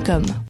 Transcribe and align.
relève.com. 0.00 0.49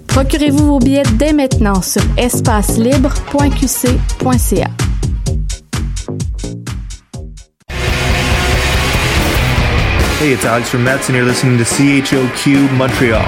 Procurez-vous 0.11 0.65
vos 0.65 0.79
billets 0.79 1.03
dès 1.13 1.33
maintenant 1.33 1.81
sur 1.81 2.01
espacelibre.qc.ca. 2.17 4.69
Hey, 10.19 10.33
it's 10.33 10.45
Alex 10.45 10.69
from 10.69 10.83
Mets, 10.83 11.09
and 11.09 11.15
you're 11.15 11.25
listening 11.25 11.57
to 11.57 11.63
CHOQ 11.63 12.71
Montreal. 12.77 13.23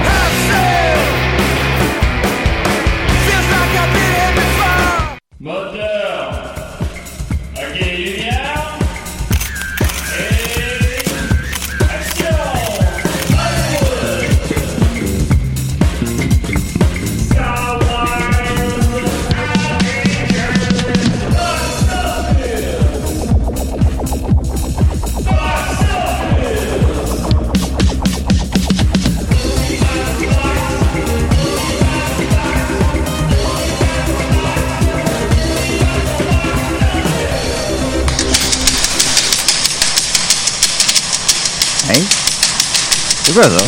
C'est 43.33 43.39
quoi 43.39 43.49
ça? 43.49 43.65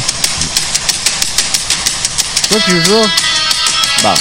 Toi 2.49 2.59
qui 2.65 2.71
joues? 2.83 3.07
Bon. 4.03 4.13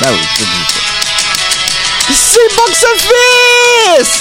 Ben 0.00 0.10
oui, 0.12 0.18
c'est 0.36 0.44
tout 0.44 0.64
ça. 0.68 2.14
C'est 2.14 2.56
Box 2.56 2.84
Office! 2.94 4.20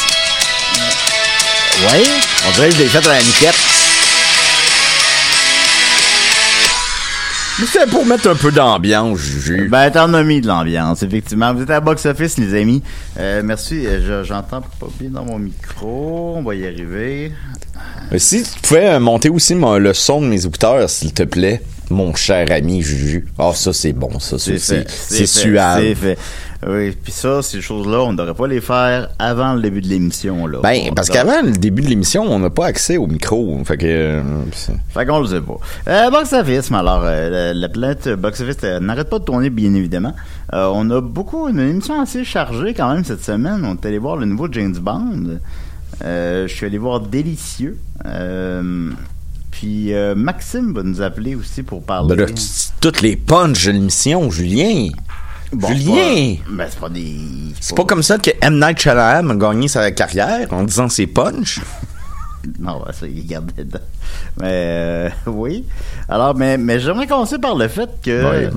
Ouais? 1.92 2.04
On 2.48 2.52
dirait 2.52 2.70
que 2.70 2.76
je 2.76 2.80
l'ai 2.80 2.88
fait 2.88 3.06
à 3.08 3.14
la 3.14 3.22
niquette. 3.24 3.56
C'est 7.72 7.90
pour 7.90 8.06
mettre 8.06 8.30
un 8.30 8.36
peu 8.36 8.52
d'ambiance, 8.52 9.20
Juju. 9.20 9.68
Ben, 9.70 9.90
t'en 9.92 10.14
as 10.16 10.24
mis 10.24 10.42
de 10.42 10.48
l'ambiance, 10.48 11.04
effectivement. 11.04 11.54
Vous 11.54 11.62
êtes 11.62 11.70
à 11.70 11.80
Box 11.80 12.06
Office, 12.08 12.38
les 12.38 12.60
amis. 12.60 12.82
Euh, 13.20 13.42
merci. 13.44 13.86
Euh, 13.86 14.22
je- 14.24 14.28
J'entends 14.28 14.62
pas 14.62 14.88
bien 15.00 15.10
dans 15.12 15.24
mon 15.26 15.38
micro. 15.40 16.34
On 16.38 16.44
va 16.44 16.56
y 16.56 16.66
arriver. 16.66 17.32
Euh, 18.12 18.18
Si 18.18 18.44
tu 18.44 18.60
pouvais 18.62 18.88
euh, 18.90 19.00
monter 19.00 19.30
aussi 19.30 19.56
le 19.56 19.94
son 19.94 20.22
de 20.22 20.28
mes 20.28 20.46
écouteurs, 20.46 20.90
s'il 20.90 21.14
te 21.14 21.24
plaît, 21.24 21.62
mon 21.90 22.14
cher 22.16 22.48
ami 22.52 22.82
Juju. 22.82 23.28
Ah, 23.38 23.52
ça, 23.54 23.74
c'est 23.74 23.94
bon, 23.94 24.20
ça. 24.20 24.38
C'est 24.40 25.26
suave. 25.26 25.94
Fait. 25.96 26.18
Oui, 26.66 26.92
puis 26.92 27.12
ça, 27.12 27.42
ces 27.42 27.60
choses-là, 27.60 28.00
on 28.04 28.14
ne 28.14 28.18
devrait 28.18 28.34
pas 28.36 28.48
les 28.48 28.62
faire 28.62 29.10
avant 29.20 29.54
le 29.54 29.62
début 29.62 29.82
de 29.82 29.88
l'émission, 29.88 30.48
là. 30.48 30.60
Ben, 30.64 30.92
parce 30.96 31.10
qu'avant 31.10 31.42
le 31.44 31.52
début 31.52 31.82
de 31.82 31.90
l'émission, 31.90 32.24
on 32.24 32.40
n'a 32.40 32.50
pas 32.50 32.68
accès 32.68 32.96
au 32.96 33.06
micro. 33.06 33.60
Fait 33.66 33.76
que. 33.76 33.86
euh, 33.86 34.22
Fait 34.94 35.06
qu'on 35.06 35.20
le 35.20 35.28
sait 35.28 35.42
pas. 35.42 35.58
Euh, 35.90 36.10
box 36.10 36.32
Office, 36.32 36.72
mais 36.72 36.78
alors, 36.78 37.02
euh, 37.04 37.30
la, 37.30 37.54
la 37.54 37.68
planète 37.68 38.08
Box 38.14 38.40
Office 38.40 38.56
euh, 38.64 38.80
n'arrête 38.80 39.10
pas 39.10 39.20
de 39.20 39.26
tourner, 39.26 39.50
bien 39.50 39.74
évidemment. 39.74 40.14
Euh, 40.54 40.70
on 40.74 40.90
a 40.90 41.02
beaucoup, 41.02 41.50
une 41.50 41.60
émission 41.60 42.00
assez 42.00 42.24
chargée 42.24 42.74
quand 42.74 42.94
même 42.94 43.04
cette 43.04 43.26
semaine. 43.26 43.62
On 43.66 43.74
est 43.74 43.86
allé 43.86 43.98
voir 43.98 44.16
le 44.16 44.26
nouveau 44.26 44.48
James 44.50 44.78
Bond. 44.80 45.40
Euh, 46.04 46.48
je 46.48 46.54
suis 46.54 46.66
allé 46.66 46.78
voir 46.78 47.00
Délicieux. 47.02 47.78
Euh, 48.06 48.90
puis 49.52 49.94
euh, 49.94 50.16
Maxime 50.16 50.74
va 50.74 50.84
nous 50.84 51.02
appeler 51.02 51.36
aussi 51.36 51.64
pour 51.64 51.84
parler. 51.84 52.16
Ben 52.16 52.26
là, 52.26 52.32
tu- 52.32 52.44
toutes 52.82 53.02
les 53.02 53.16
punches 53.16 53.66
de 53.66 53.72
l'émission, 53.72 54.30
Julien. 54.32 54.90
Bon, 55.52 55.68
Julien! 55.68 55.94
c'est 56.38 56.44
pas- 56.44 56.52
Ben, 56.52 56.68
c'est 56.70 56.80
pas 56.80 56.90
des. 56.90 57.16
C'est 57.60 57.76
pas 57.78 57.86
comme 57.86 58.02
ça 58.04 58.18
que 58.18 58.32
M. 58.42 58.60
Night 58.60 58.80
Shyamalan 58.80 59.30
a 59.30 59.36
gagné 59.36 59.68
sa 59.68 59.92
carrière 59.92 60.52
en 60.52 60.64
disant 60.64 60.90
ses 60.90 61.08
punch. 61.08 61.60
Non, 62.60 62.84
ça, 62.92 63.08
il 63.08 63.26
gardait 63.26 63.64
dedans. 63.64 63.80
Mais 64.38 64.50
euh, 64.52 65.10
oui. 65.28 65.64
Alors, 66.10 66.36
mais, 66.36 66.58
mais 66.58 66.78
j'aimerais 66.78 67.08
commencer 67.08 67.40
par 67.40 67.56
le 67.56 67.70
fait 67.70 67.90
que. 68.04 68.30
Ouais. 68.32 68.50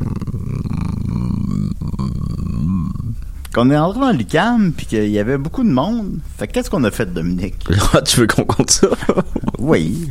Qu'on 3.57 3.71
est 3.71 3.77
entré 3.79 4.01
dans 4.01 4.13
l'UCAM 4.13 4.73
puis 4.77 4.85
qu'il 4.85 5.09
y 5.09 5.19
avait 5.19 5.39
beaucoup 5.39 5.65
de 5.65 5.71
monde. 5.71 6.19
Fait 6.39 6.47
que 6.47 6.53
qu'est-ce 6.53 6.69
qu'on 6.69 6.85
a 6.85 6.91
fait, 6.91 7.07
Dominique? 7.07 7.55
Là, 7.71 8.03
tu 8.05 8.21
veux 8.21 8.27
qu'on 8.27 8.45
compte 8.45 8.71
ça? 8.71 8.89
Oui. 9.59 10.11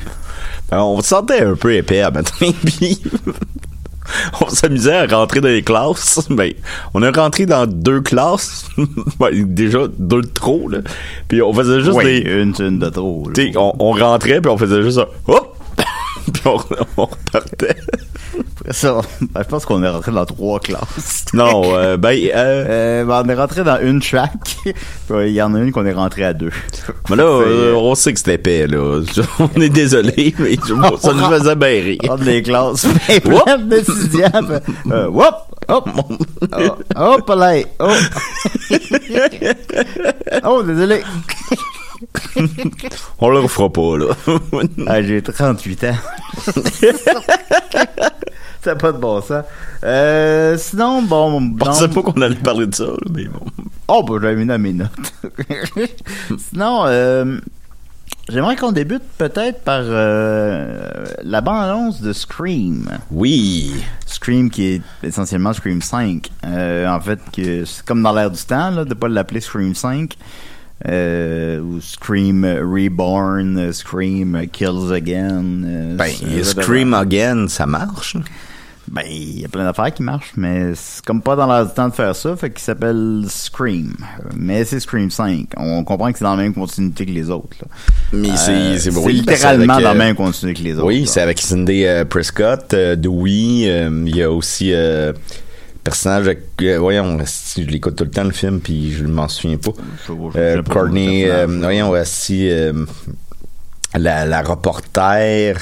Ben, 0.71 0.79
on 0.79 0.99
se 1.01 1.09
sentait 1.09 1.41
un 1.41 1.53
peu 1.53 1.75
épais 1.75 2.01
à 2.01 2.09
matin, 2.09 2.47
puis 2.65 2.99
on 4.41 4.49
s'amusait 4.49 4.95
à 4.97 5.05
rentrer 5.05 5.41
dans 5.41 5.47
les 5.49 5.61
classes. 5.61 6.27
Ben, 6.31 6.53
on 6.95 7.03
est 7.03 7.15
rentré 7.15 7.45
dans 7.45 7.67
deux 7.67 8.01
classes, 8.01 8.67
Ben, 9.19 9.29
déjà 9.53 9.81
deux 9.99 10.23
de 10.23 10.27
trop, 10.27 10.67
là. 10.67 10.79
Puis 11.27 11.43
on 11.43 11.53
faisait 11.53 11.81
juste 11.81 11.95
Oui, 11.95 12.23
des... 12.23 12.31
une, 12.31 12.55
une 12.59 12.79
de 12.79 12.89
trop. 12.89 13.29
là. 13.29 13.43
on, 13.57 13.73
on 13.77 13.91
rentrait, 13.91 14.41
puis 14.41 14.49
on 14.49 14.57
faisait 14.57 14.81
juste 14.81 14.97
un... 14.97 15.07
Hop! 15.27 15.55
puis 16.33 16.41
on, 16.45 16.57
on 16.97 17.05
repartait. 17.05 17.75
Ça, 18.71 19.01
ben, 19.21 19.41
je 19.43 19.47
pense 19.47 19.65
qu'on 19.65 19.83
est 19.83 19.89
rentré 19.89 20.11
dans 20.11 20.25
trois 20.25 20.59
classes. 20.59 21.25
Non, 21.33 21.63
euh, 21.75 21.97
ben... 21.97 22.17
Euh, 22.33 22.65
Euh, 22.67 23.05
ben, 23.05 23.23
on 23.25 23.29
est 23.29 23.35
rentré 23.35 23.63
dans 23.63 23.79
une 23.79 23.99
track. 23.99 24.31
Il 25.09 25.33
y 25.33 25.41
en 25.41 25.53
a 25.53 25.59
une 25.59 25.71
qu'on 25.71 25.85
est 25.85 25.93
rentré 25.93 26.23
à 26.23 26.33
deux. 26.33 26.51
mais 27.09 27.15
là, 27.15 27.23
euh, 27.23 27.73
on 27.75 27.95
sait 27.95 28.13
que 28.13 28.19
c'était 28.19 28.35
épais, 28.35 28.67
là. 28.67 29.01
On 29.39 29.61
est 29.61 29.69
désolé, 29.69 30.33
mais 30.39 30.57
ça 30.99 31.13
nous 31.13 31.25
faisait 31.25 31.55
bien 31.55 31.67
rire. 31.67 31.99
Entre 32.09 32.23
les 32.23 32.41
classes 32.41 32.85
bien 33.07 33.19
pleines 33.19 33.67
de 33.67 35.07
whoop! 35.07 35.35
Hop! 35.67 35.89
Oh, 36.55 36.75
hop 36.95 37.29
là! 37.29 37.55
Oh! 37.79 37.91
oh, 40.43 40.63
désolé! 40.63 41.01
On 43.19 43.29
le 43.29 43.39
refera 43.39 43.71
pas, 43.71 43.97
là. 43.97 44.07
Ah, 44.87 45.01
j'ai 45.01 45.21
38 45.21 45.83
ans. 45.85 45.95
N'a 48.65 48.75
pas 48.75 48.91
de 48.91 48.97
bon 48.97 49.21
sens. 49.21 49.43
Euh, 49.83 50.57
sinon, 50.57 51.01
bon... 51.03 51.39
Je 51.41 51.63
pensais 51.63 51.87
pas 51.87 52.01
qu'on 52.01 52.21
allait 52.21 52.35
parler 52.35 52.67
de 52.67 52.75
ça, 52.75 52.87
mais 53.13 53.25
bon. 53.25 53.45
Oh, 53.87 54.03
ben, 54.03 54.19
j'avais 54.21 54.35
mis 54.35 54.45
dans 54.45 54.59
mes 54.59 54.73
notes. 54.73 54.89
Sinon, 56.49 56.83
euh, 56.87 57.37
J'aimerais 58.27 58.55
qu'on 58.55 58.71
débute 58.71 59.03
peut-être 59.19 59.61
par 59.61 59.81
euh, 59.83 61.05
la 61.23 61.41
bande-annonce 61.41 62.01
de 62.01 62.11
Scream. 62.11 62.89
Oui. 63.11 63.71
Scream 64.07 64.49
qui 64.49 64.65
est 64.65 64.81
essentiellement 65.03 65.53
Scream 65.53 65.79
5. 65.79 66.31
Euh, 66.43 66.87
en 66.87 66.99
fait, 66.99 67.19
que 67.31 67.65
c'est 67.65 67.85
comme 67.85 68.01
dans 68.01 68.13
l'air 68.13 68.31
du 68.31 68.41
temps, 68.41 68.71
là, 68.71 68.83
de 68.83 68.93
pas 68.95 69.07
l'appeler 69.07 69.41
Scream 69.41 69.75
5. 69.75 70.15
Euh, 70.87 71.59
ou 71.59 71.79
Scream 71.81 72.43
Reborn, 72.45 73.71
Scream 73.71 74.47
Kills 74.51 74.91
Again. 74.91 75.43
euh, 75.63 75.95
Ben, 75.95 76.11
Scream 76.43 76.95
Again, 76.95 77.47
ça 77.47 77.67
marche. 77.67 78.17
Ben, 78.91 79.01
il 79.09 79.41
y 79.41 79.45
a 79.45 79.47
plein 79.47 79.63
d'affaires 79.63 79.91
qui 79.93 80.03
marchent, 80.03 80.33
mais 80.37 80.73
c'est 80.75 81.03
comme 81.03 81.21
pas 81.21 81.35
dans 81.35 81.47
l'air 81.47 81.65
du 81.65 81.73
temps 81.73 81.89
de 81.89 81.93
faire 81.93 82.15
ça, 82.15 82.35
fait 82.35 82.51
qu'il 82.51 82.59
s'appelle 82.61 83.23
Scream. 83.27 83.95
Mais 84.35 84.63
c'est 84.63 84.79
Scream 84.79 85.09
5. 85.09 85.47
On 85.57 85.83
comprend 85.83 86.11
que 86.11 86.19
c'est 86.19 86.23
dans 86.23 86.35
la 86.35 86.43
même 86.43 86.53
continuité 86.53 87.05
que 87.05 87.11
les 87.11 87.29
autres. 87.31 87.57
là. 87.61 87.67
Mais 88.13 88.29
Euh, 88.29 88.77
c'est 88.77 88.91
oui, 88.95 89.13
littéralement 89.13 89.73
avec, 89.73 89.83
dans 89.85 89.89
la 89.89 89.95
euh, 89.95 89.97
même 89.97 90.15
continuité 90.15 90.61
que 90.61 90.67
les 90.67 90.75
autres. 90.75 90.85
Oui, 90.85 91.07
c'est 91.07 91.21
avec 91.21 91.39
Cindy 91.41 91.83
euh, 91.85 92.05
Prescott, 92.05 92.73
euh, 92.73 92.95
Dewey. 92.95 93.63
Il 94.05 94.15
y 94.15 94.21
a 94.21 94.29
aussi 94.31 94.71
personnage. 95.83 96.25
avec- 96.27 96.43
euh, 96.61 96.77
voyons, 96.79 97.17
je 97.57 97.61
l'écoute 97.63 97.95
tout 97.95 98.03
le 98.03 98.11
temps 98.11 98.23
le 98.23 98.31
film, 98.31 98.59
puis 98.59 98.91
je 98.93 99.03
m'en 99.05 99.27
souviens 99.27 99.57
pas. 99.57 99.71
Euh, 100.35 100.61
Courtney, 100.61 101.25
euh, 101.27 101.47
voyons 101.47 101.89
aussi 101.89 102.49
la, 103.95 104.25
la 104.25 104.41
reporter. 104.43 105.57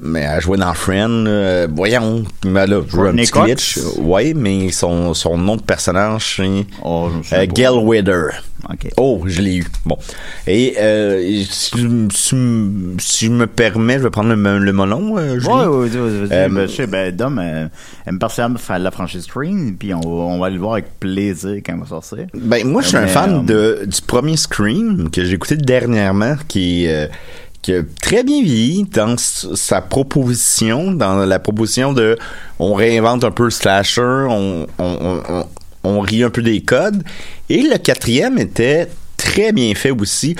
Mais 0.00 0.20
elle 0.22 0.40
jouait 0.40 0.58
dans 0.58 0.74
Friend. 0.74 1.26
euh, 1.28 1.68
voyons, 1.72 2.24
mais 2.44 2.66
là, 2.66 2.80
je 2.88 2.96
un 2.98 3.14
petit 3.14 3.30
glitch. 3.30 3.78
Ouais, 3.98 4.34
mais 4.34 4.70
son, 4.72 5.14
son 5.14 5.38
nom 5.38 5.56
de 5.56 5.62
personnage, 5.62 6.34
c'est 6.36 6.66
Oh, 6.82 7.08
euh. 7.32 7.46
Gail 7.46 7.78
Wither. 7.80 8.30
Ok. 8.68 8.88
Oh, 8.96 9.22
je 9.26 9.40
l'ai 9.42 9.56
eu. 9.58 9.66
Bon. 9.84 9.96
Et 10.46 10.74
euh, 10.78 11.42
si, 11.48 11.70
si, 12.12 12.36
si 12.98 13.26
je 13.26 13.30
me 13.30 13.46
permets, 13.46 13.98
je 13.98 14.04
vais 14.04 14.10
prendre 14.10 14.34
le, 14.34 14.58
le 14.58 14.72
euh, 14.72 15.38
ouais, 15.38 15.88
vas-y, 15.88 15.98
vas-y. 15.98 16.32
Euh, 16.32 16.48
Ben, 16.48 16.66
je 16.66 16.72
sais, 16.74 16.86
ben, 16.86 17.14
Dom 17.14 17.38
euh, 17.38 17.68
aime 18.06 18.18
particulièrement 18.18 18.58
faire 18.58 18.78
la 18.78 18.90
franchise 18.90 19.24
Scream, 19.24 19.76
puis 19.78 19.92
on, 19.94 20.00
va- 20.00 20.06
on 20.08 20.38
va 20.40 20.48
le 20.50 20.58
voir 20.58 20.72
avec 20.74 20.98
plaisir 20.98 21.56
quand 21.64 21.74
il 21.74 21.80
va 21.80 21.86
sortir. 21.86 22.26
Ben, 22.34 22.66
moi, 22.66 22.80
je 22.82 22.88
suis 22.88 22.96
un 22.96 23.06
fan 23.06 23.44
euh, 23.48 23.80
de, 23.82 23.84
du 23.84 24.00
premier 24.00 24.36
Scream 24.38 25.10
que 25.10 25.24
j'ai 25.24 25.34
écouté 25.34 25.56
dernièrement, 25.56 26.34
qui, 26.48 26.86
euh, 26.88 27.06
très 28.00 28.22
bien 28.24 28.42
vieilli 28.42 28.84
dans 28.84 29.16
sa 29.18 29.80
proposition, 29.80 30.92
dans 30.92 31.24
la 31.24 31.38
proposition 31.38 31.92
de 31.92 32.16
on 32.58 32.74
réinvente 32.74 33.24
un 33.24 33.30
peu 33.30 33.44
le 33.44 33.50
slasher, 33.50 34.26
on, 34.28 34.66
on, 34.78 35.44
on, 35.82 36.00
rit 36.00 36.22
un 36.22 36.30
peu 36.30 36.42
des 36.42 36.60
codes. 36.60 37.02
Et 37.48 37.62
le 37.62 37.78
quatrième 37.78 38.38
était 38.38 38.88
très 39.16 39.52
bien 39.52 39.74
fait 39.74 39.90
aussi. 39.90 40.36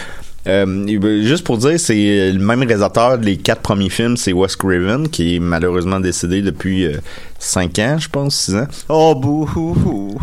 Euh, 0.46 0.66
ben, 0.66 1.22
juste 1.22 1.44
pour 1.44 1.58
dire, 1.58 1.80
c'est 1.80 2.32
le 2.32 2.38
même 2.38 2.60
réalisateur 2.60 3.18
des 3.18 3.36
quatre 3.36 3.62
premiers 3.62 3.88
films, 3.88 4.16
c'est 4.16 4.32
Wes 4.32 4.54
Craven, 4.56 5.08
qui 5.08 5.36
est 5.36 5.40
malheureusement 5.40 6.00
décédé 6.00 6.42
depuis 6.42 6.84
euh, 6.84 6.98
cinq 7.38 7.78
ans, 7.78 7.96
je 7.98 8.08
pense, 8.08 8.36
six 8.36 8.54
ans. 8.54 8.66
Oh, 8.88 9.14
bouhou! 9.14 10.18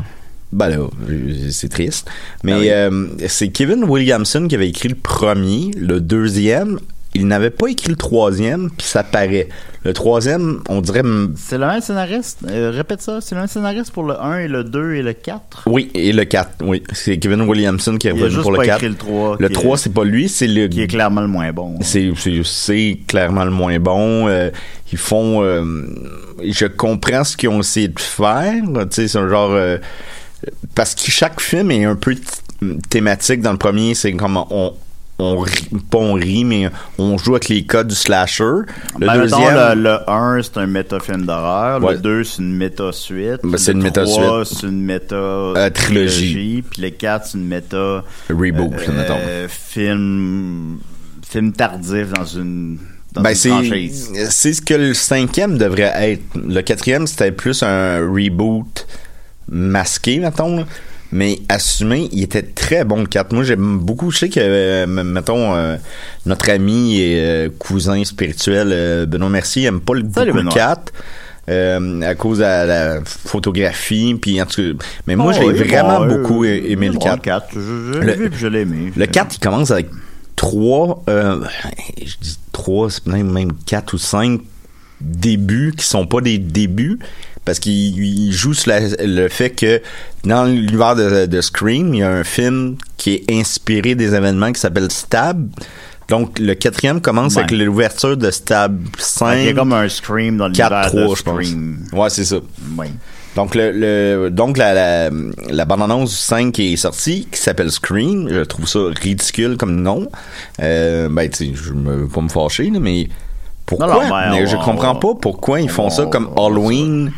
Ben 0.53 0.69
là, 0.69 0.77
euh, 1.09 1.50
c'est 1.50 1.69
triste. 1.69 2.09
Mais 2.44 2.51
Ah 2.53 2.59
oui. 2.59 2.69
euh, 2.71 3.07
c'est 3.27 3.50
Kevin 3.50 3.83
Williamson 3.86 4.48
qui 4.48 4.56
avait 4.56 4.69
écrit 4.69 4.89
le 4.89 4.95
premier, 4.95 5.71
le 5.77 6.01
deuxième. 6.01 6.80
Il 7.13 7.27
n'avait 7.27 7.50
pas 7.50 7.68
écrit 7.68 7.89
le 7.89 7.98
troisième, 7.98 8.69
puis 8.69 8.88
ça 8.88 9.03
paraît. 9.03 9.50
Le 9.83 9.92
troisième, 9.92 10.62
on 10.69 10.80
dirait... 10.80 11.01
C'est 11.36 11.57
le 11.57 11.65
même 11.68 11.81
scénariste? 11.81 12.39
Euh, 12.50 12.71
répète 12.74 13.01
ça, 13.01 13.19
c'est 13.19 13.36
le 13.36 13.42
même 13.42 13.50
scénariste 13.50 13.92
pour 13.92 14.03
le 14.03 14.13
1 14.18 14.39
et 14.39 14.48
le 14.48 14.63
2 14.63 14.94
et 14.94 15.01
le 15.01 15.12
4? 15.12 15.63
Oui, 15.65 15.92
et 15.94 16.13
le 16.13 16.24
4, 16.24 16.63
oui. 16.63 16.81
C'est 16.94 17.18
Kevin 17.18 17.42
Williamson 17.42 17.97
qui 17.97 18.07
est 18.07 18.12
revenu 18.12 18.42
pour 18.42 18.51
le 18.54 18.59
pas 18.59 18.65
4. 18.65 18.77
écrit 18.77 18.89
le 18.89 18.95
3. 18.95 19.38
Le 19.42 19.47
qui 19.50 19.54
3, 19.56 19.74
est- 19.74 19.77
c'est 19.81 19.94
pas 19.94 20.06
lui, 20.06 20.30
c'est 20.30 20.47
le... 20.47 20.68
Qui 20.69 20.83
est 20.83 20.88
clairement 20.88 21.19
le 21.19 21.27
moins 21.27 21.51
bon. 21.51 21.80
C'est, 21.81 22.13
clairement 23.07 23.44
le 23.44 23.51
moins 23.51 23.77
bon. 23.80 24.30
Euh, 24.30 24.50
ils 24.94 24.97
font... 24.97 25.44
euh, 25.44 25.63
je 26.44 26.65
comprends 26.65 27.25
ce 27.25 27.36
qu'ils 27.36 27.50
ont 27.50 27.59
essayé 27.59 27.89
de 27.89 28.00
faire. 28.00 28.54
Tu 28.63 28.80
sais, 28.92 29.07
c'est 29.09 29.18
un 29.18 29.27
genre... 29.27 29.51
parce 30.76 30.96
que 30.96 31.12
chaque 31.12 31.40
film 31.42 31.72
est 31.72 31.86
un 31.86 31.96
peu 31.96 32.16
thématique. 32.90 33.42
Dans 33.42 33.52
le 33.52 33.58
premier, 33.58 33.96
c'est 33.96 34.14
comme 34.14 34.38
on... 34.50 34.74
On 35.24 35.38
rit, 35.38 35.68
pas 35.92 36.00
on 36.00 36.14
rit, 36.14 36.44
mais 36.44 36.68
on 36.98 37.16
joue 37.16 37.36
avec 37.36 37.48
les 37.48 37.64
codes 37.64 37.90
du 37.90 37.96
slasher. 37.96 38.44
Le 38.44 39.06
Ben, 39.06 39.18
mettons, 39.20 39.38
deuxième... 39.38 39.78
le, 39.78 39.84
le 39.84 40.10
1, 40.10 40.42
c'est 40.42 40.58
un 40.58 40.66
méta-film 40.66 41.28
d'horreur. 41.28 41.84
Ouais. 41.84 41.94
Le 41.94 42.00
2, 42.00 42.24
c'est 42.24 42.42
une 42.42 42.58
méta-suite. 42.58 43.42
Ben, 43.44 43.56
c'est 43.56 43.74
le 43.74 43.86
une 43.86 43.92
3, 43.92 44.04
méta-suite. 44.08 44.58
c'est 44.60 44.66
une 44.68 44.82
méta... 44.82 45.16
Euh. 45.16 45.70
Puis 45.70 46.64
le 46.80 46.90
4, 46.90 47.28
c'est 47.28 47.38
une 47.38 47.48
méta... 47.48 48.04
Reboot, 48.30 48.74
euh, 48.74 48.98
mettons. 48.98 49.48
film... 49.48 50.80
Film 51.30 51.52
tardif 51.54 52.14
dans 52.14 52.26
une... 52.26 52.80
Ben, 53.14 53.36
c'est 53.36 54.54
ce 54.54 54.62
que 54.62 54.74
le 54.74 54.96
cinquième 54.96 55.58
devrait 55.60 55.94
être. 56.14 56.24
Le 56.36 56.62
quatrième, 56.62 57.06
c'était 57.06 57.32
plus 57.32 57.62
un 57.62 58.00
reboot 58.00 58.88
masqué, 59.51 60.19
mettons. 60.19 60.57
là. 60.57 60.63
Mais 61.13 61.39
assumé, 61.50 62.07
il 62.13 62.24
était 62.24 62.42
très 62.42 62.86
bon 62.86 63.01
le 63.01 63.06
4. 63.06 63.33
Moi, 63.33 63.44
j'aime 63.44 63.80
beaucoup. 63.80 64.12
Je 64.12 64.18
sais 64.19 64.30
que, 64.30 64.39
euh, 64.42 64.88
mettons, 64.88 65.53
euh, 65.53 65.75
notre 66.25 66.50
ami 66.50 67.00
et 67.01 67.19
euh, 67.19 67.50
cousin 67.59 68.01
spirituel, 68.06 68.69
euh, 68.71 69.06
Benoît 69.06 69.27
Mercier, 69.30 69.65
aime 69.65 69.81
pas 69.81 69.94
le, 69.94 70.03
beaucoup 70.03 70.25
le 70.25 70.31
Benoît. 70.31 70.53
4. 70.53 70.94
euh, 71.50 72.01
à 72.03 72.15
cause 72.15 72.38
de 72.38 72.44
la, 72.44 72.65
la 72.65 73.00
photographie, 73.03 74.15
puis 74.21 74.42
en 74.42 74.45
tout 74.45 74.62
cas, 74.77 74.86
mais 75.06 75.18
moi 75.18 75.33
Oh, 75.36 75.42
j'ai 75.42 75.51
vraiment 75.63 76.00
bon, 76.06 76.07
beaucoup 76.21 76.45
euh, 76.45 76.62
aimé 76.65 76.88
le 76.88 76.94
bon, 76.94 77.00
4. 77.00 77.15
Le 77.15 77.21
4, 77.21 77.45
je, 77.56 77.59
je 77.59 78.00
Le- 78.00 78.13
vu 78.13 78.31
je 78.33 78.47
l'ai 78.47 78.62
aimé. 78.62 78.94
Le 78.95 79.06
4, 79.06 79.36
il 79.36 79.39
commence 79.39 79.71
avec 79.71 79.88
trois, 80.38 81.04
euh, 81.09 81.42
je 82.00 82.13
dis 82.21 82.38
trois, 82.54 82.89
c'est 82.89 83.06
même, 83.07 83.30
même 83.31 83.51
quatre 83.65 83.95
ou 83.95 83.97
cinq 83.97 84.39
débuts 85.01 85.74
qui 85.75 85.86
sont 85.86 86.06
pas 86.06 86.21
des 86.21 86.38
débuts 86.38 87.00
parce 87.46 87.60
qu'il 87.60 87.98
il 87.98 88.32
joue 88.32 88.54
sur 88.54 88.70
la- 88.72 88.82
le 89.06 89.28
fait 89.30 89.50
que 89.52 89.82
dans 90.24 90.46
l'univers 90.46 90.96
de, 90.96 91.26
de 91.26 91.42
Scream, 91.42 91.94
il 91.94 92.00
y 92.00 92.04
a 92.04 92.10
un 92.10 92.24
film 92.24 92.76
qui 92.98 93.14
est 93.16 93.32
inspiré 93.32 93.96
des 93.96 94.14
événements 94.16 94.52
qui 94.52 94.60
s'appelle 94.62 94.92
Stab. 94.92 95.50
Donc, 96.10 96.40
le 96.40 96.54
quatrième 96.56 97.00
commence 97.00 97.36
Ouais. 97.36 97.44
avec 97.44 97.52
l'ouverture 97.58 98.18
de 98.18 98.30
Stab 98.32 98.78
5. 98.98 99.36
Il 99.38 99.46
y 99.46 99.50
a 99.50 99.54
comme 99.54 99.72
un 99.74 99.88
Scream 99.88 100.38
dans 100.38 100.52
4, 100.52 100.70
l'univers 100.72 100.88
3, 100.92 101.02
de 101.02 101.16
je 101.16 101.24
pense. 101.24 101.46
Scream. 101.46 101.78
Ouais, 101.94 102.10
c'est 102.10 102.26
ça. 102.26 102.36
Donc, 103.36 103.56
le, 103.56 103.72
le- 103.72 104.30
donc 104.30 104.58
la, 104.58 104.74
la, 104.74 105.10
la 105.50 105.66
bande-annonce 105.66 106.10
du 106.10 106.18
5 106.18 106.52
qui 106.52 106.74
est 106.74 106.76
sortie, 106.76 107.28
qui 107.32 107.40
s'appelle 107.40 107.72
Scream, 107.72 108.28
je 108.30 108.42
trouve 108.42 108.68
ça 108.68 108.80
ridicule 109.02 109.56
comme 109.56 109.82
nom. 109.82 110.10
Euh, 110.62 111.08
ben, 111.10 111.30
tu 111.30 111.46
sais, 111.48 111.52
je 111.56 111.72
me 111.72 111.96
veux 111.96 112.08
pas 112.10 112.20
me 112.22 112.28
fâcher, 112.30 112.70
là, 112.70 112.80
mais 112.82 113.08
pourquoi? 113.66 113.88
Non, 113.88 113.94
non, 114.04 114.10
ben, 114.10 114.31
mais 114.31 114.42
on 114.44 114.45
je 114.48 114.57
comprends 114.57 114.95
pas 114.95 115.14
pourquoi 115.21 115.62
ils 115.62 115.69
font 115.69 115.86
on 115.86 115.90
ça 115.90 116.06
comme 116.07 116.30
Halloween, 116.36 117.14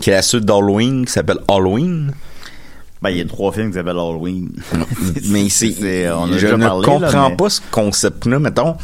qui 0.00 0.10
est 0.10 0.14
la 0.14 0.22
suite 0.22 0.44
d'Halloween, 0.44 1.04
qui 1.06 1.12
s'appelle 1.12 1.38
Halloween. 1.48 2.12
Ben, 3.02 3.10
il 3.10 3.18
y 3.18 3.20
a 3.20 3.24
trois 3.26 3.52
films 3.52 3.68
qui 3.70 3.74
s'appellent 3.74 3.92
Halloween. 3.98 4.50
mais 5.28 5.48
c'est, 5.50 6.10
on 6.10 6.24
a 6.24 6.26
je 6.28 6.32
déjà 6.46 6.56
ne 6.56 6.64
parlé, 6.66 6.86
là, 6.86 6.92
comprends 6.92 7.30
mais- 7.30 7.36
pas 7.36 7.50
ce 7.50 7.60
concept-là. 7.70 8.38
Mettqu'on, 8.38 8.76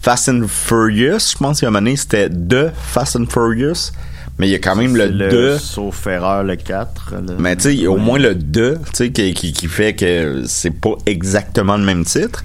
Fast 0.00 0.28
and 0.28 0.42
Furious, 0.48 1.32
je 1.32 1.38
pense 1.38 1.58
qu'il 1.58 1.64
y 1.64 1.66
a 1.66 1.68
un 1.68 1.72
moment 1.72 1.80
donné, 1.84 1.96
c'était 1.96 2.28
The 2.30 2.70
Fast 2.74 3.16
and 3.16 3.26
Furious, 3.28 3.90
mais 4.38 4.46
il 4.46 4.52
y 4.52 4.54
a 4.54 4.58
quand 4.60 4.76
même 4.76 4.94
C'est 4.96 5.08
le 5.08 5.28
2. 5.28 5.58
Sauf 5.58 6.06
erreur, 6.06 6.44
le 6.44 6.54
4. 6.54 7.14
le- 7.26 7.36
Mais 7.38 7.56
tu 7.56 7.62
sais, 7.64 7.74
il 7.74 7.82
y 7.82 7.86
a 7.86 7.90
au 7.90 7.94
Ouais. 7.94 8.00
moins 8.00 8.18
le 8.20 8.36
2, 8.36 8.76
tu 8.76 8.90
sais, 8.94 9.10
qui, 9.10 9.34
qui, 9.34 9.52
qui 9.52 9.66
fait 9.66 9.94
que 9.96 10.44
c'est 10.46 10.70
pas 10.70 10.92
exactement 11.06 11.76
le 11.76 11.84
même 11.84 12.04
titre. 12.04 12.44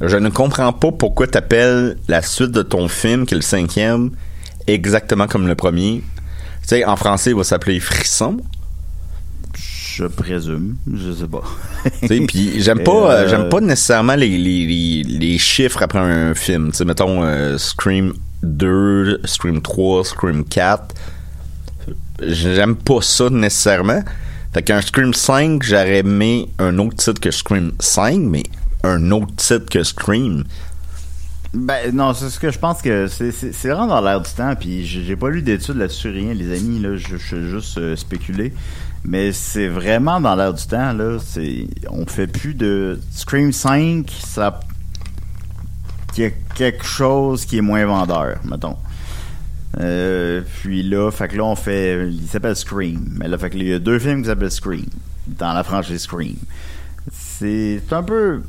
Je 0.00 0.16
ne 0.16 0.28
comprends 0.28 0.72
pas 0.72 0.92
pourquoi 0.92 1.26
t'appelles 1.26 1.96
la 2.06 2.22
suite 2.22 2.52
de 2.52 2.62
ton 2.62 2.86
film, 2.86 3.26
qui 3.26 3.34
est 3.34 3.38
le 3.38 3.42
cinquième, 3.42 4.10
exactement 4.68 5.26
comme 5.26 5.48
le 5.48 5.56
premier. 5.56 6.04
Tu 6.68 6.74
sais, 6.74 6.84
en 6.84 6.96
français, 6.96 7.30
il 7.30 7.36
va 7.36 7.44
s'appeler 7.44 7.80
Frisson. 7.80 8.36
Je 9.56 10.04
présume. 10.04 10.76
Je 10.92 11.12
sais 11.12 11.26
pas. 11.26 11.42
Tu 12.02 12.08
sais, 12.08 12.20
puis 12.20 12.52
j'aime 12.60 12.82
pas, 12.82 12.92
euh, 12.92 13.24
euh, 13.24 13.28
j'aime 13.28 13.48
pas 13.48 13.62
nécessairement 13.62 14.16
les, 14.16 14.36
les, 14.36 14.66
les, 14.66 15.02
les 15.02 15.38
chiffres 15.38 15.82
après 15.82 15.98
un 15.98 16.34
film. 16.34 16.74
Sais, 16.74 16.84
mettons 16.84 17.22
euh, 17.22 17.56
Scream 17.56 18.12
2, 18.42 19.22
Scream 19.24 19.62
3, 19.62 20.04
Scream 20.04 20.44
4. 20.44 20.94
J'aime 22.20 22.76
pas 22.76 23.00
ça 23.00 23.30
nécessairement. 23.30 24.02
Fait 24.52 24.62
qu'un 24.62 24.82
Scream 24.82 25.14
5, 25.14 25.62
j'aurais 25.62 26.00
aimé 26.00 26.50
un 26.58 26.76
autre 26.76 26.96
titre 26.96 27.18
que 27.18 27.30
Scream 27.30 27.72
5, 27.80 28.18
mais 28.18 28.42
un 28.84 29.10
autre 29.10 29.34
titre 29.36 29.70
que 29.70 29.82
Scream. 29.82 30.44
Ben 31.54 31.94
non, 31.94 32.12
c'est 32.12 32.28
ce 32.28 32.38
que 32.38 32.50
je 32.50 32.58
pense 32.58 32.82
que 32.82 33.06
c'est 33.06 33.68
vraiment 33.68 33.86
dans 33.86 34.00
l'air 34.00 34.20
du 34.20 34.30
temps. 34.30 34.54
Puis 34.54 34.84
j'ai 34.84 35.16
pas 35.16 35.30
lu 35.30 35.42
d'études 35.42 35.76
là-dessus 35.76 36.10
rien, 36.10 36.34
les 36.34 36.56
amis. 36.56 36.78
Là, 36.78 36.96
je, 36.96 37.16
suis 37.16 37.48
juste 37.48 37.78
euh, 37.78 37.96
spéculé. 37.96 38.52
Mais 39.04 39.32
c'est 39.32 39.68
vraiment 39.68 40.20
dans 40.20 40.34
l'air 40.34 40.52
du 40.52 40.66
temps. 40.66 40.92
Là, 40.92 41.18
on 41.88 42.06
fait 42.06 42.26
plus 42.26 42.54
de 42.54 43.00
Scream 43.12 43.52
5. 43.52 44.10
Ça, 44.10 44.60
y 46.18 46.24
a 46.24 46.30
quelque 46.54 46.84
chose 46.84 47.44
qui 47.44 47.58
est 47.58 47.62
moins 47.62 47.86
vendeur, 47.86 48.38
mettons. 48.44 48.76
Euh, 49.78 50.42
puis 50.60 50.82
là, 50.82 51.10
fait 51.10 51.28
que 51.28 51.36
là, 51.36 51.44
on 51.44 51.54
fait. 51.54 52.08
Il 52.08 52.28
s'appelle 52.28 52.56
Scream. 52.56 53.16
Mais 53.18 53.28
là, 53.28 53.38
fait 53.38 53.50
que 53.50 53.56
il 53.56 53.68
y 53.68 53.72
a 53.72 53.78
deux 53.78 53.98
films 53.98 54.22
qui 54.22 54.28
s'appellent 54.28 54.50
Scream. 54.50 54.86
Dans 55.26 55.52
la 55.52 55.62
franchise 55.62 56.02
Scream. 56.02 56.36
C'est 57.12 57.82
un 57.90 58.02
peu. 58.02 58.42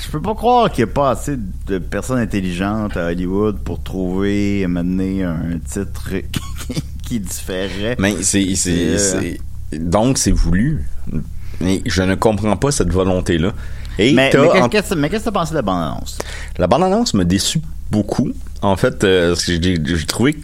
Je 0.00 0.08
peux 0.10 0.20
pas 0.22 0.34
croire 0.34 0.70
qu'il 0.70 0.84
n'y 0.84 0.90
a 0.90 0.94
pas 0.94 1.10
assez 1.10 1.36
de 1.66 1.78
personnes 1.78 2.18
intelligentes 2.18 2.96
à 2.96 3.06
Hollywood 3.06 3.58
pour 3.58 3.82
trouver, 3.82 4.66
mener 4.66 5.24
un 5.24 5.58
titre 5.66 6.10
qui, 6.32 6.82
qui 7.04 7.20
différait. 7.20 7.96
Mais 7.98 8.22
c'est, 8.22 8.54
c'est, 8.54 8.70
Euh. 8.70 8.98
c'est- 8.98 9.78
donc 9.78 10.18
c'est 10.18 10.32
voulu. 10.32 10.84
Mais 11.60 11.80
je 11.86 12.02
ne 12.02 12.14
comprends 12.14 12.56
pas 12.56 12.70
cette 12.72 12.90
volonté-là. 12.92 13.52
Et 13.98 14.12
Mais, 14.14 14.30
qu'est-ce 14.70 14.94
que 14.94 15.16
t'as 15.18 15.30
pensé 15.30 15.50
de 15.50 15.56
la 15.56 15.62
bande-annonce? 15.62 16.18
La 16.58 16.66
bande-annonce 16.66 17.12
me 17.14 17.24
déçut 17.24 17.60
beaucoup. 17.90 18.32
En 18.62 18.76
fait, 18.76 19.04
euh, 19.04 19.34
j'ai 19.46 20.06
trouvé 20.06 20.36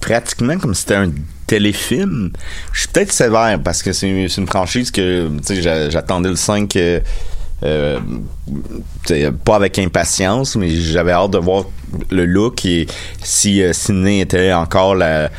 pratiquement 0.00 0.58
comme 0.58 0.74
si 0.74 0.82
c'était 0.82 0.96
un 0.96 1.12
téléfilm. 1.46 2.30
Je 2.72 2.80
suis 2.80 2.88
peut-être 2.88 3.12
sévère 3.12 3.60
parce 3.62 3.82
que 3.82 3.92
c'est 3.92 4.08
une 4.36 4.46
franchise 4.46 4.90
que 4.90 5.30
tu 5.46 5.62
j'attendais 5.62 6.28
le 6.30 6.36
5 6.36 6.74
euh, 6.76 7.00
euh, 7.62 7.98
pas 9.44 9.56
avec 9.56 9.78
impatience, 9.78 10.56
mais 10.56 10.70
j'avais 10.70 11.12
hâte 11.12 11.30
de 11.30 11.38
voir 11.38 11.64
le 12.10 12.26
look 12.26 12.64
et 12.66 12.86
si 13.22 13.62
euh, 13.62 13.72
Sidney 13.72 14.20
était 14.20 14.52
encore 14.52 14.94
la 14.94 15.30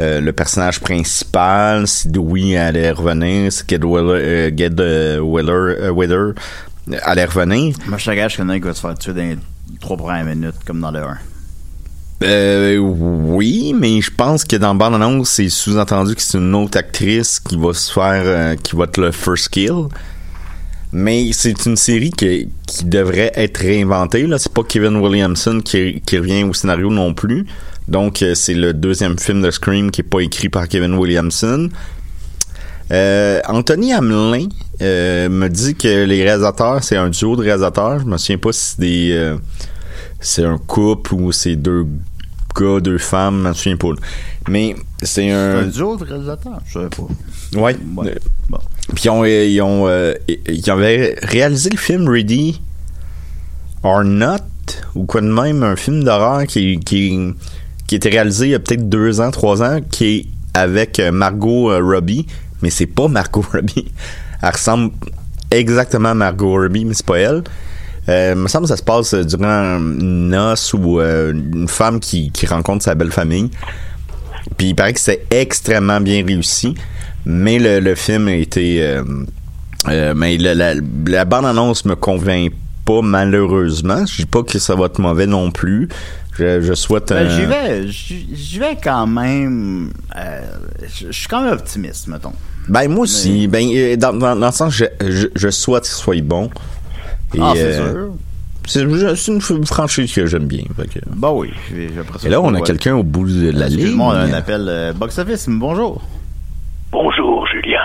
euh, 0.00 0.20
le 0.20 0.32
personnage 0.32 0.78
principal, 0.78 1.88
si 1.88 2.08
Dewey 2.08 2.56
allait 2.56 2.92
revenir, 2.92 3.52
si 3.52 3.64
Ged 3.66 3.84
Willer, 3.84 4.20
euh, 4.22 4.50
Ged, 4.56 4.80
euh, 4.80 5.18
Willer, 5.18 5.52
euh, 5.52 5.90
Willer 5.90 6.34
allait 7.02 7.24
revenir. 7.24 7.74
Moi, 7.88 7.98
je 7.98 8.04
te 8.04 8.14
gage 8.14 8.36
qu'il 8.36 8.44
y 8.44 8.46
en 8.46 8.50
a 8.50 8.54
qui 8.54 8.64
va 8.64 8.74
se 8.74 8.80
faire 8.80 8.96
tuer 8.96 9.12
dans 9.12 9.22
les 9.22 9.38
trois 9.80 9.96
premières 9.96 10.24
minutes, 10.24 10.54
comme 10.64 10.80
dans 10.80 10.92
le 10.92 11.00
1. 11.00 11.18
Euh, 12.22 12.76
oui, 12.76 13.74
mais 13.76 14.00
je 14.00 14.10
pense 14.12 14.44
que 14.44 14.54
dans 14.54 14.74
bande 14.74 14.94
annonce, 14.94 15.30
c'est 15.30 15.48
sous-entendu 15.48 16.14
que 16.14 16.22
c'est 16.22 16.38
une 16.38 16.54
autre 16.54 16.78
actrice 16.78 17.40
qui 17.40 17.56
va 17.56 17.72
se 17.74 17.92
faire, 17.92 18.56
qui 18.62 18.76
va 18.76 18.84
être 18.84 18.98
le 18.98 19.10
first 19.10 19.48
kill. 19.48 19.88
Mais 20.92 21.30
c'est 21.32 21.66
une 21.66 21.76
série 21.76 22.10
qui, 22.10 22.48
devrait 22.84 23.32
être 23.34 23.58
réinventée. 23.58 24.26
Là, 24.26 24.38
c'est 24.38 24.52
pas 24.52 24.62
Kevin 24.62 24.96
Williamson 24.96 25.60
qui, 25.60 26.00
revient 26.12 26.44
au 26.44 26.54
scénario 26.54 26.90
non 26.90 27.12
plus. 27.12 27.46
Donc, 27.88 28.22
euh, 28.22 28.34
c'est 28.34 28.54
le 28.54 28.72
deuxième 28.72 29.18
film 29.18 29.42
de 29.42 29.50
Scream 29.50 29.90
qui 29.90 30.02
est 30.02 30.04
pas 30.04 30.20
écrit 30.20 30.48
par 30.48 30.68
Kevin 30.68 30.94
Williamson. 30.94 31.68
Euh, 32.90 33.40
Anthony 33.46 33.92
Hamelin 33.92 34.48
euh, 34.80 35.28
me 35.28 35.48
dit 35.48 35.74
que 35.74 36.04
les 36.04 36.22
réalisateurs, 36.22 36.82
c'est 36.82 36.96
un 36.96 37.10
duo 37.10 37.36
de 37.36 37.42
réalisateurs. 37.42 37.98
Je 37.98 38.04
me 38.04 38.16
souviens 38.16 38.38
pas 38.38 38.52
si 38.52 38.60
c'est 38.60 38.80
des, 38.80 39.36
c'est 40.20 40.44
un 40.44 40.58
couple 40.58 41.14
ou 41.14 41.32
c'est 41.32 41.56
deux 41.56 41.86
gars, 42.58 42.80
deux 42.80 42.98
femmes, 42.98 43.42
je 43.44 43.48
me 43.48 43.54
souviens 43.54 43.76
pas. 43.76 43.88
Mais 44.48 44.74
c'est 45.00 45.06
C'est 45.06 45.30
un 45.30 45.58
un, 45.58 45.66
duo 45.66 45.96
de 45.96 46.04
réalisateurs? 46.04 46.60
Je 46.66 46.72
savais 46.74 46.88
pas. 46.88 47.02
ouais. 47.60 47.76
Ouais. 47.96 48.08
Euh, 48.08 48.14
Bon. 48.48 48.58
Puis 48.94 49.04
ils 49.04 49.10
ont, 49.10 49.24
euh, 49.24 49.44
ils 49.44 49.60
ont, 49.60 49.86
euh, 49.88 50.14
ils 50.26 50.70
avaient 50.70 51.18
réalisé 51.22 51.68
le 51.68 51.76
film 51.76 52.08
Ready 52.08 52.62
or 53.82 54.04
Not 54.04 54.38
ou 54.94 55.04
quoi 55.04 55.20
de 55.20 55.26
même, 55.26 55.62
un 55.62 55.76
film 55.76 56.02
d'horreur 56.02 56.46
qui, 56.46 56.80
qui, 56.80 57.34
qui 57.86 57.94
était 57.94 58.08
réalisé 58.08 58.46
il 58.46 58.50
y 58.52 58.54
a 58.54 58.58
peut-être 58.58 58.88
deux 58.88 59.20
ans, 59.20 59.30
trois 59.30 59.62
ans, 59.62 59.80
qui 59.90 60.04
est 60.06 60.26
avec 60.54 60.98
Margot 61.12 61.70
Robbie, 61.78 62.26
mais 62.62 62.70
c'est 62.70 62.86
pas 62.86 63.08
Margot 63.08 63.44
Robbie. 63.52 63.92
Elle 64.40 64.50
ressemble 64.50 64.92
exactement 65.50 66.10
à 66.10 66.14
Margot 66.14 66.52
Robbie, 66.52 66.86
mais 66.86 66.94
c'est 66.94 67.06
pas 67.06 67.18
elle. 67.18 67.44
Euh, 68.08 68.32
il 68.34 68.40
me 68.40 68.48
semble 68.48 68.64
que 68.64 68.68
ça 68.70 68.76
se 68.76 68.82
passe 68.82 69.12
euh, 69.14 69.22
durant 69.24 69.76
une 69.78 70.28
noce 70.28 70.72
ou 70.72 71.00
euh, 71.00 71.32
une 71.32 71.68
femme 71.68 72.00
qui, 72.00 72.30
qui 72.30 72.46
rencontre 72.46 72.84
sa 72.84 72.94
belle 72.94 73.12
famille. 73.12 73.50
Puis 74.56 74.68
il 74.68 74.74
paraît 74.74 74.94
que 74.94 75.00
c'est 75.00 75.26
extrêmement 75.30 76.00
bien 76.00 76.24
réussi, 76.24 76.74
mais 77.26 77.58
le, 77.58 77.80
le 77.80 77.94
film 77.94 78.28
a 78.28 78.34
été... 78.34 78.82
euh, 78.82 79.02
euh, 79.88 80.14
mais 80.16 80.38
la, 80.38 80.54
la, 80.54 80.74
la 81.06 81.24
bande-annonce 81.24 81.84
me 81.84 81.94
convainc 81.94 82.52
pas 82.84 83.02
malheureusement. 83.02 84.06
Je 84.06 84.22
dis 84.22 84.26
pas 84.26 84.42
que 84.42 84.58
ça 84.58 84.74
va 84.74 84.86
être 84.86 84.98
mauvais 85.00 85.26
non 85.26 85.50
plus. 85.50 85.88
Je, 86.38 86.62
je 86.62 86.72
souhaite... 86.72 87.08
Ben, 87.10 87.28
j'y 87.28 87.44
vais, 87.44 87.88
j'y 87.88 88.28
j'y 88.34 88.58
vais 88.58 88.78
quand 88.82 89.06
même. 89.06 89.90
euh, 90.16 90.40
je 90.88 91.12
suis 91.12 91.28
quand 91.28 91.42
même 91.42 91.52
optimiste, 91.52 92.06
mettons. 92.06 92.32
Ben 92.68 92.88
moi 92.88 93.00
aussi. 93.00 93.48
Ben 93.48 93.68
euh, 93.74 93.96
dans, 93.96 94.12
dans, 94.12 94.36
dans 94.36 94.46
le 94.46 94.52
sens, 94.52 94.72
je, 94.72 94.84
je, 95.06 95.26
je 95.34 95.48
souhaite 95.50 95.82
qu'il 95.84 95.92
soit 95.92 96.22
bon. 96.22 96.48
Et, 97.34 97.38
ah, 97.40 97.52
c'est 97.54 97.62
euh, 97.62 97.92
sûr. 97.92 98.10
C'est 98.66 99.28
une 99.54 99.66
franchise 99.66 100.12
que 100.12 100.26
j'aime 100.26 100.46
bien. 100.46 100.62
que- 100.76 100.98
Bah 101.16 101.30
oui. 101.32 101.50
j'ai- 101.70 101.90
j'ai 101.94 102.00
apprécié 102.00 102.28
Et 102.28 102.30
là, 102.32 102.40
on 102.40 102.52
a 102.54 102.60
quelqu'un 102.60 102.96
au 102.96 103.02
bout 103.02 103.26
de 103.26 103.50
la 103.50 103.68
ligne. 103.68 103.98
On 104.00 104.10
a 104.10 104.18
un 104.20 104.32
appel 104.32 104.66
euh, 104.68 104.92
box 104.92 105.18
office. 105.18 105.46
Bonjour. 105.48 106.02
Bonjour 106.92 107.46
Julien. 107.46 107.80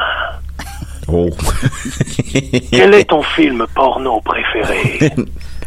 Oh. 1.07 1.29
Quel 2.71 2.93
est 2.93 3.05
ton 3.09 3.21
film 3.21 3.65
porno 3.75 4.21
préféré? 4.21 5.12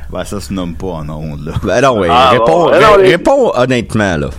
Ben, 0.09 0.23
ça 0.25 0.40
se 0.40 0.52
nomme 0.52 0.75
pas 0.76 0.87
en 0.87 1.09
ondes, 1.09 1.45
là. 1.47 1.52
ben 1.64 1.80
non, 1.80 1.99
ouais. 1.99 2.06
Ah, 2.09 2.30
réponds. 2.30 2.68
Alors, 2.68 2.97
les- 2.97 3.09
réponds 3.11 3.50
honnêtement, 3.56 4.16
là. 4.16 4.30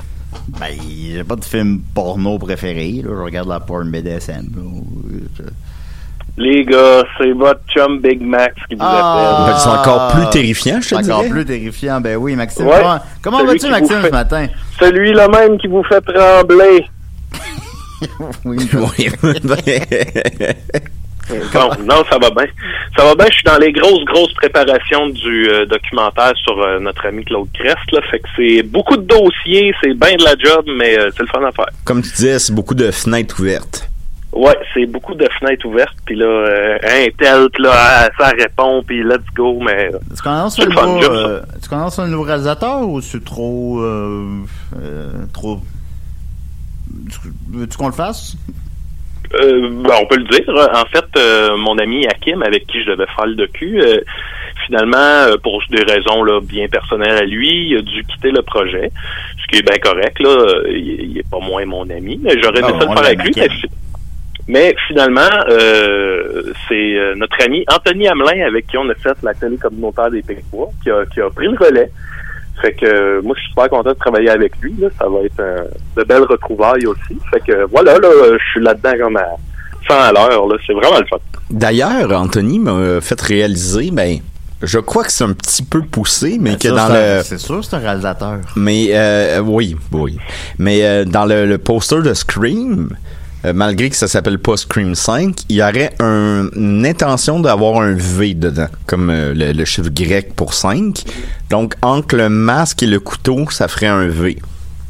Ben, 0.60 0.70
j'ai 1.12 1.26
pas 1.26 1.36
de 1.36 1.44
film 1.44 1.82
porno 1.94 2.38
préféré, 2.40 3.02
là. 3.04 3.10
Je 3.14 3.22
regarde 3.22 3.50
la 3.50 3.60
porn 3.60 3.92
BDSM, 3.92 4.48
là. 4.56 5.44
Les 6.40 6.64
gars, 6.66 7.04
c'est 7.18 7.32
votre 7.32 7.62
chum 7.74 8.00
Big 8.00 8.22
Max 8.22 8.54
qui 8.70 8.76
vous 8.76 8.82
Ah. 8.84 9.46
Ben, 9.48 9.58
c'est 9.58 9.70
encore 9.70 10.12
plus 10.14 10.30
terrifiant, 10.30 10.76
je 10.82 10.82
te 10.82 10.96
C'est 10.96 10.96
encore 11.12 11.22
dirais. 11.22 11.30
plus 11.32 11.46
terrifiant. 11.46 12.00
Ben 12.00 12.16
oui, 12.18 12.36
Maxime. 12.36 12.68
Ouais. 12.68 12.82
Comment, 13.24 13.44
vas-tu, 13.44 13.68
Maxime, 13.70 14.02
fait- 14.02 14.08
ce 14.08 14.12
matin? 14.12 14.44
appelle. 14.44 14.56
Celui-là 14.80 15.28
même 15.30 15.58
qui 15.58 15.68
vous 15.68 15.84
fait 15.84 16.02
trembler. 16.02 16.86
Oui, 18.46 18.58
Oui. 18.74 19.10
Bon, 21.54 21.70
non, 21.84 22.04
ça 22.10 22.18
va 22.20 22.30
bien. 22.30 22.46
Ça 22.96 23.04
va 23.04 23.16
bien, 23.16 23.26
je 23.30 23.34
suis 23.34 23.44
dans 23.44 23.58
les 23.58 23.74
grosses, 23.74 24.06
grosses 24.06 24.34
préparations 24.36 25.10
du 25.10 25.50
euh, 25.50 25.66
documentaire 25.66 26.32
sur 26.38 26.58
euh, 26.62 26.80
notre 26.80 27.06
ami 27.06 27.26
Claude 27.26 27.50
Crest, 27.54 27.76
là. 27.92 28.00
Fait 28.10 28.20
que 28.20 28.28
c'est 28.38 28.64
beaucoup 28.64 28.96
de 28.96 29.02
dossiers, 29.02 29.74
c'est 29.84 29.94
bien 29.94 30.16
de 30.16 30.24
la 30.24 30.36
job, 30.40 30.64
mais 30.78 30.98
euh, 30.98 31.10
c'est 31.18 31.24
le 31.24 31.28
fun 31.28 31.44
à 31.46 31.52
faire. 31.52 31.66
Comme 31.84 32.02
tu 32.02 32.12
disais, 32.12 32.40
c'est 32.40 32.54
beaucoup 32.54 32.76
de 32.76 32.92
fenêtres 32.92 33.42
ouvertes. 33.42 33.90
Ouais, 34.38 34.56
c'est 34.72 34.86
beaucoup 34.86 35.16
de 35.16 35.28
fenêtres 35.40 35.66
ouvertes, 35.66 35.98
puis 36.06 36.16
là, 36.16 36.28
euh, 36.28 36.78
un 36.84 37.08
tel, 37.18 37.48
là, 37.58 37.72
ah, 37.74 38.08
ça 38.20 38.28
répond, 38.38 38.84
puis 38.86 39.02
let's 39.02 39.26
go, 39.36 39.60
mais... 39.60 39.90
euh, 39.92 40.00
annonce 40.26 40.58
C'est 40.58 40.64
un 40.64 40.68
nouveau, 40.68 41.04
euh, 41.04 41.42
un 41.98 42.08
nouveau 42.08 42.24
réalisateur 42.24 42.88
ou 42.88 43.02
c'est 43.02 43.26
trop, 43.26 43.82
euh, 43.82 44.44
euh, 44.80 45.12
trop, 45.34 45.60
veux-tu 47.50 47.78
qu'on 47.78 47.88
le 47.88 47.94
fasse? 47.94 48.38
Euh, 49.42 49.70
ben, 49.84 49.94
on 50.02 50.06
peut 50.06 50.18
le 50.18 50.26
dire. 50.26 50.70
En 50.74 50.86
fait, 50.86 51.58
mon 51.58 51.80
ami 51.80 52.06
Hakim, 52.06 52.44
avec 52.44 52.68
qui 52.68 52.84
je 52.84 52.92
devais 52.92 53.08
faire 53.16 53.26
le 53.26 53.34
docu, 53.36 53.82
finalement, 54.68 55.36
pour 55.42 55.64
des 55.72 55.84
raisons 55.84 56.24
là, 56.24 56.40
bien 56.42 56.68
personnelles 56.68 57.18
à 57.18 57.26
lui, 57.26 57.70
il 57.72 57.78
a 57.78 57.82
dû 57.82 58.04
quitter 58.04 58.30
le 58.30 58.44
projet, 58.44 58.92
ce 59.42 59.48
qui 59.48 59.60
est 59.60 59.68
bien 59.68 59.80
correct. 59.80 60.20
Là, 60.20 60.62
il, 60.70 61.12
il 61.12 61.18
est 61.18 61.30
pas 61.30 61.40
moins 61.40 61.66
mon 61.66 61.90
ami, 61.90 62.20
mais 62.22 62.40
j'aurais 62.40 62.62
Ah, 62.64 62.70
aimé 62.70 62.78
ça 62.80 62.86
le 62.86 62.94
faire 62.94 63.06
avec 63.06 63.24
lui. 63.24 63.34
Mais, 63.36 63.50
mais 64.48 64.76
finalement, 64.88 65.22
euh, 65.50 66.44
c'est 66.68 66.96
euh, 66.98 67.16
notre 67.16 67.36
ami 67.44 67.66
Anthony 67.74 68.08
Hamelin, 68.08 68.46
avec 68.48 68.68
qui 68.68 68.78
on 68.78 68.90
a 68.90 68.96
fait 68.96 69.16
la 69.24 69.34
télé 69.34 69.58
communautaire 69.58 70.10
des 70.12 70.22
Pays-Bas, 70.22 70.66
qui 70.84 70.90
a, 70.92 71.06
qui 71.06 71.22
a 71.22 71.30
pris 71.30 71.48
le 71.48 71.58
relais. 71.58 71.92
Fait 72.62 72.74
que 72.74 72.86
euh, 72.86 73.22
moi, 73.22 73.36
je 73.38 73.42
suis 73.42 73.50
super 73.52 73.70
content 73.70 73.90
de 73.90 73.96
travailler 73.96 74.30
avec 74.30 74.54
lui. 74.62 74.74
Là. 74.80 74.88
Ça 74.98 75.08
va 75.08 75.20
être 75.24 75.40
euh, 75.40 75.64
de 75.96 76.04
belles 76.04 76.24
retrouvailles 76.24 76.88
aussi. 76.88 77.18
Fait 77.30 77.40
que 77.46 77.66
voilà, 77.70 78.00
là, 78.00 78.08
je 78.34 78.44
suis 78.52 78.62
là-dedans 78.62 78.94
comme 79.06 79.18
à 79.18 79.28
100 79.88 79.94
à 79.96 80.12
l'heure. 80.12 80.48
là. 80.48 80.56
C'est 80.66 80.74
vraiment 80.74 81.00
le 81.00 81.06
fun. 81.06 81.18
D'ailleurs, 81.52 82.12
Anthony 82.20 82.58
m'a 82.60 83.00
fait 83.00 83.22
réaliser, 83.22 83.92
ben, 83.92 84.18
je 84.64 84.80
crois 84.80 85.04
que 85.04 85.12
c'est 85.12 85.24
un 85.24 85.34
petit 85.34 85.62
peu 85.64 85.82
poussé, 85.84 86.38
mais 86.42 86.52
Ben, 86.52 86.58
que 86.58 86.68
dans 86.70 86.88
c'est 86.88 86.94
un- 86.94 87.18
le... 87.18 87.24
C'est 87.24 87.38
sûr, 87.38 87.64
c'est 87.64 87.76
un 87.76 87.80
réalisateur. 87.80 88.38
Mais 88.56 88.88
euh, 88.92 89.40
oui, 89.40 89.76
oui. 89.92 90.18
Mais 90.58 90.84
euh, 90.84 91.06
dans 91.06 91.26
le, 91.26 91.46
le 91.46 91.58
poster 91.60 92.02
de 92.02 92.14
Scream, 92.16 92.90
euh, 93.48 93.54
malgré 93.54 93.90
que 93.90 93.96
ça 93.96 94.08
s'appelle 94.08 94.40
pas 94.40 94.58
Scream 94.58 94.96
5, 94.96 95.36
il 95.50 95.56
y 95.58 95.62
aurait 95.62 95.94
un- 96.00 96.50
une 96.56 96.86
intention 96.86 97.40
d'avoir 97.40 97.82
un 97.82 97.94
V 97.94 98.34
dedans, 98.34 98.68
comme 98.86 99.10
euh, 99.10 99.34
le, 99.34 99.52
le 99.54 99.66
chiffre 99.66 99.90
grec 99.90 100.34
pour 100.36 100.54
5. 100.54 101.04
Donc, 101.50 101.74
entre 101.82 102.16
le 102.16 102.30
masque 102.30 102.84
et 102.84 102.88
le 102.88 103.00
couteau, 103.00 103.46
ça 103.50 103.68
ferait 103.68 103.88
un 103.88 104.08
V. 104.08 104.38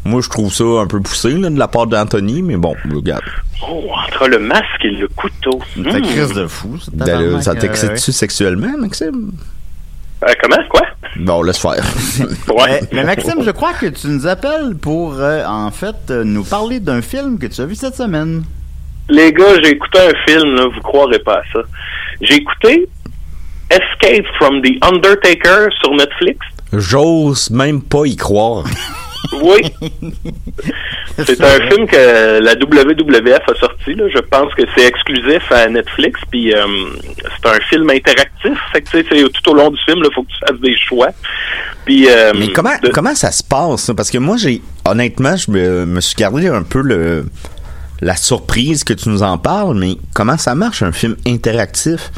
Moi, 0.06 0.22
je 0.22 0.30
trouve 0.30 0.54
ça 0.54 0.64
un 0.64 0.88
peu 0.88 1.02
poussé 1.02 1.32
là, 1.32 1.50
de 1.50 1.60
la 1.60 1.68
part 1.68 1.88
d'Anthony, 1.88 2.42
mais 2.42 2.56
bon, 2.56 2.76
regarde. 2.94 3.24
Oh, 3.70 3.84
entre 4.08 4.28
le 4.30 4.40
masque 4.40 4.84
et 4.86 4.92
le 4.92 5.08
couteau. 5.10 5.60
C'est 5.76 5.82
Hmm. 5.82 6.02
crise 6.02 6.34
de 6.34 6.48
fou, 6.48 6.78
ça. 6.80 6.92
Ça 7.42 7.52
euh, 7.52 7.96
sexuellement, 7.98 8.78
Maxime? 8.78 9.32
Euh, 10.24 10.28
comment? 10.42 10.64
Quoi? 10.70 10.82
Bon, 11.20 11.42
laisse 11.42 11.60
faire. 11.60 11.84
Ouais. 12.48 12.82
Mais, 12.82 12.88
mais 12.94 13.04
Maxime, 13.04 13.44
je 13.44 13.52
crois 13.52 13.74
que 13.74 13.88
tu 13.88 14.08
nous 14.08 14.26
appelles 14.28 14.76
pour, 14.82 15.16
euh, 15.20 15.46
en 15.46 15.72
fait, 15.72 15.96
euh, 16.10 16.24
nous 16.24 16.44
parler 16.44 16.80
d'un 16.80 17.02
film 17.02 17.38
que 17.38 17.48
tu 17.48 17.62
as 17.62 17.66
vu 17.66 17.76
cette 17.76 17.96
semaine. 17.96 18.44
Les 19.10 19.32
gars, 19.32 19.62
j'ai 19.62 19.72
écouté 19.72 20.00
un 20.00 20.14
film, 20.28 20.56
là, 20.56 20.68
vous 20.74 20.82
croirez 20.82 21.20
pas 21.20 21.36
à 21.36 21.42
ça. 21.54 21.60
J'ai 22.22 22.36
écouté 22.36 22.88
Escape 23.70 24.26
from 24.38 24.62
the 24.62 24.78
Undertaker 24.82 25.68
sur 25.82 25.94
Netflix. 25.94 26.40
J'ose 26.74 27.50
même 27.52 27.82
pas 27.82 28.06
y 28.06 28.16
croire. 28.16 28.64
Oui. 29.34 29.62
C'est 31.26 31.42
un 31.42 31.70
film 31.70 31.88
que 31.88 32.40
la 32.42 32.54
WWF 32.54 33.42
a 33.50 33.56
sorti. 33.60 33.96
Là. 33.96 34.06
Je 34.14 34.20
pense 34.20 34.54
que 34.54 34.62
c'est 34.76 34.86
exclusif 34.86 35.42
à 35.52 35.68
Netflix. 35.68 36.20
Puis 36.30 36.54
euh, 36.54 36.64
c'est 37.42 37.50
un 37.50 37.60
film 37.70 37.90
interactif. 37.90 38.58
Fait 38.72 38.82
que, 38.84 39.28
tout 39.30 39.50
au 39.52 39.54
long 39.56 39.72
du 39.72 39.80
film, 39.86 40.00
il 40.06 40.14
faut 40.14 40.22
que 40.24 40.28
tu 40.30 40.38
fasses 40.48 40.60
des 40.62 40.76
choix. 40.78 41.10
Puis, 41.86 42.08
euh, 42.08 42.34
Mais 42.38 42.50
comment, 42.50 42.78
de- 42.84 42.90
comment 42.90 43.16
ça 43.16 43.32
se 43.32 43.44
passe? 43.44 43.92
Parce 43.98 44.12
que 44.12 44.20
moi, 44.20 44.38
j'ai 44.38 44.62
honnêtement, 44.86 45.36
je 45.36 45.50
me, 45.50 45.86
me 45.88 46.02
suis 46.02 46.16
gardé 46.16 46.48
un 46.48 46.64
peu 46.64 46.82
le 46.82 47.26
la 48.00 48.16
surprise 48.16 48.84
que 48.84 48.94
tu 48.94 49.10
nous 49.10 49.24
en 49.24 49.40
parles, 49.40 49.76
mais 49.76 49.96
comment 50.14 50.38
ça 50.38 50.54
marche 50.54 50.84
un 50.84 50.92
film 50.92 51.16
interactif? 51.26 52.12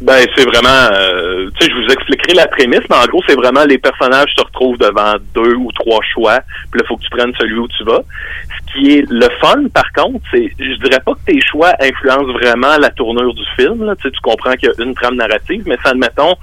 Ben, 0.00 0.24
c'est 0.36 0.44
vraiment, 0.44 0.88
euh, 0.92 1.50
tu 1.58 1.64
sais, 1.64 1.72
je 1.72 1.76
vous 1.76 1.92
expliquerai 1.92 2.34
la 2.34 2.46
prémisse, 2.46 2.82
mais 2.88 2.96
en 2.96 3.04
gros, 3.06 3.20
c'est 3.26 3.34
vraiment 3.34 3.64
les 3.64 3.78
personnages 3.78 4.32
se 4.36 4.44
retrouvent 4.44 4.78
devant 4.78 5.14
deux 5.34 5.54
ou 5.54 5.72
trois 5.72 6.00
choix, 6.14 6.38
puis 6.70 6.80
là, 6.80 6.86
faut 6.86 6.96
que 6.96 7.02
tu 7.02 7.10
prennes 7.10 7.32
celui 7.38 7.58
où 7.58 7.66
tu 7.66 7.82
vas. 7.82 8.02
Ce 8.44 8.72
qui 8.72 8.98
est 8.98 9.10
le 9.10 9.28
fun, 9.40 9.64
par 9.74 9.90
contre, 9.92 10.24
c'est, 10.32 10.52
je 10.56 10.74
dirais 10.84 11.00
pas 11.04 11.14
que 11.14 11.32
tes 11.32 11.40
choix 11.40 11.72
influencent 11.80 12.32
vraiment 12.32 12.76
la 12.78 12.90
tournure 12.90 13.34
du 13.34 13.44
film, 13.56 13.84
là. 13.84 13.96
Tu 13.96 14.02
sais, 14.02 14.10
tu 14.12 14.20
comprends 14.20 14.52
qu'il 14.52 14.68
y 14.68 14.80
a 14.80 14.84
une 14.84 14.94
trame 14.94 15.16
narrative, 15.16 15.64
mais 15.66 15.76
ça, 15.82 15.90
admettons, 15.90 16.36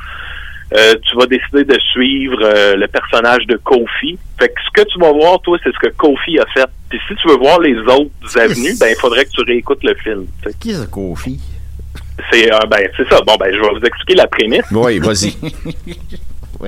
euh, 0.74 0.96
tu 1.08 1.16
vas 1.16 1.26
décider 1.26 1.64
de 1.64 1.80
suivre 1.94 2.40
euh, 2.42 2.76
le 2.76 2.88
personnage 2.88 3.46
de 3.48 3.56
Kofi. 3.56 4.18
Fait 4.38 4.50
que 4.50 4.60
ce 4.66 4.82
que 4.82 4.88
tu 4.90 5.00
vas 5.00 5.14
voir, 5.14 5.40
toi, 5.42 5.58
c'est 5.64 5.72
ce 5.72 5.80
que 5.80 5.94
Kofi 5.96 6.40
a 6.40 6.46
fait. 6.54 6.68
Puis 6.90 7.00
si 7.08 7.16
tu 7.16 7.30
veux 7.30 7.38
voir 7.38 7.62
les 7.62 7.78
autres 7.78 8.38
avenues, 8.38 8.76
ben, 8.80 8.88
il 8.90 9.00
faudrait 9.00 9.24
que 9.24 9.30
tu 9.30 9.42
réécoutes 9.44 9.84
le 9.84 9.96
film. 9.96 10.26
Qui 10.60 10.72
est 10.72 10.92
Kofi? 10.92 11.40
C'est, 12.32 12.52
euh, 12.52 12.60
ben, 12.70 12.88
c'est 12.98 13.08
ça. 13.10 13.20
Bon, 13.26 13.36
ben, 13.40 13.54
je 13.54 13.60
vais 13.60 13.70
vous 13.80 13.86
expliquer 13.86 14.16
la 14.16 14.28
prémisse. 14.28 14.66
Oui, 14.72 15.00
vas-y. 15.00 15.36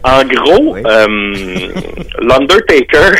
En 0.03 0.21
gros, 0.25 0.73
Oui. 0.75 0.81
euh, 0.85 1.07
l'Undertaker, 2.19 3.15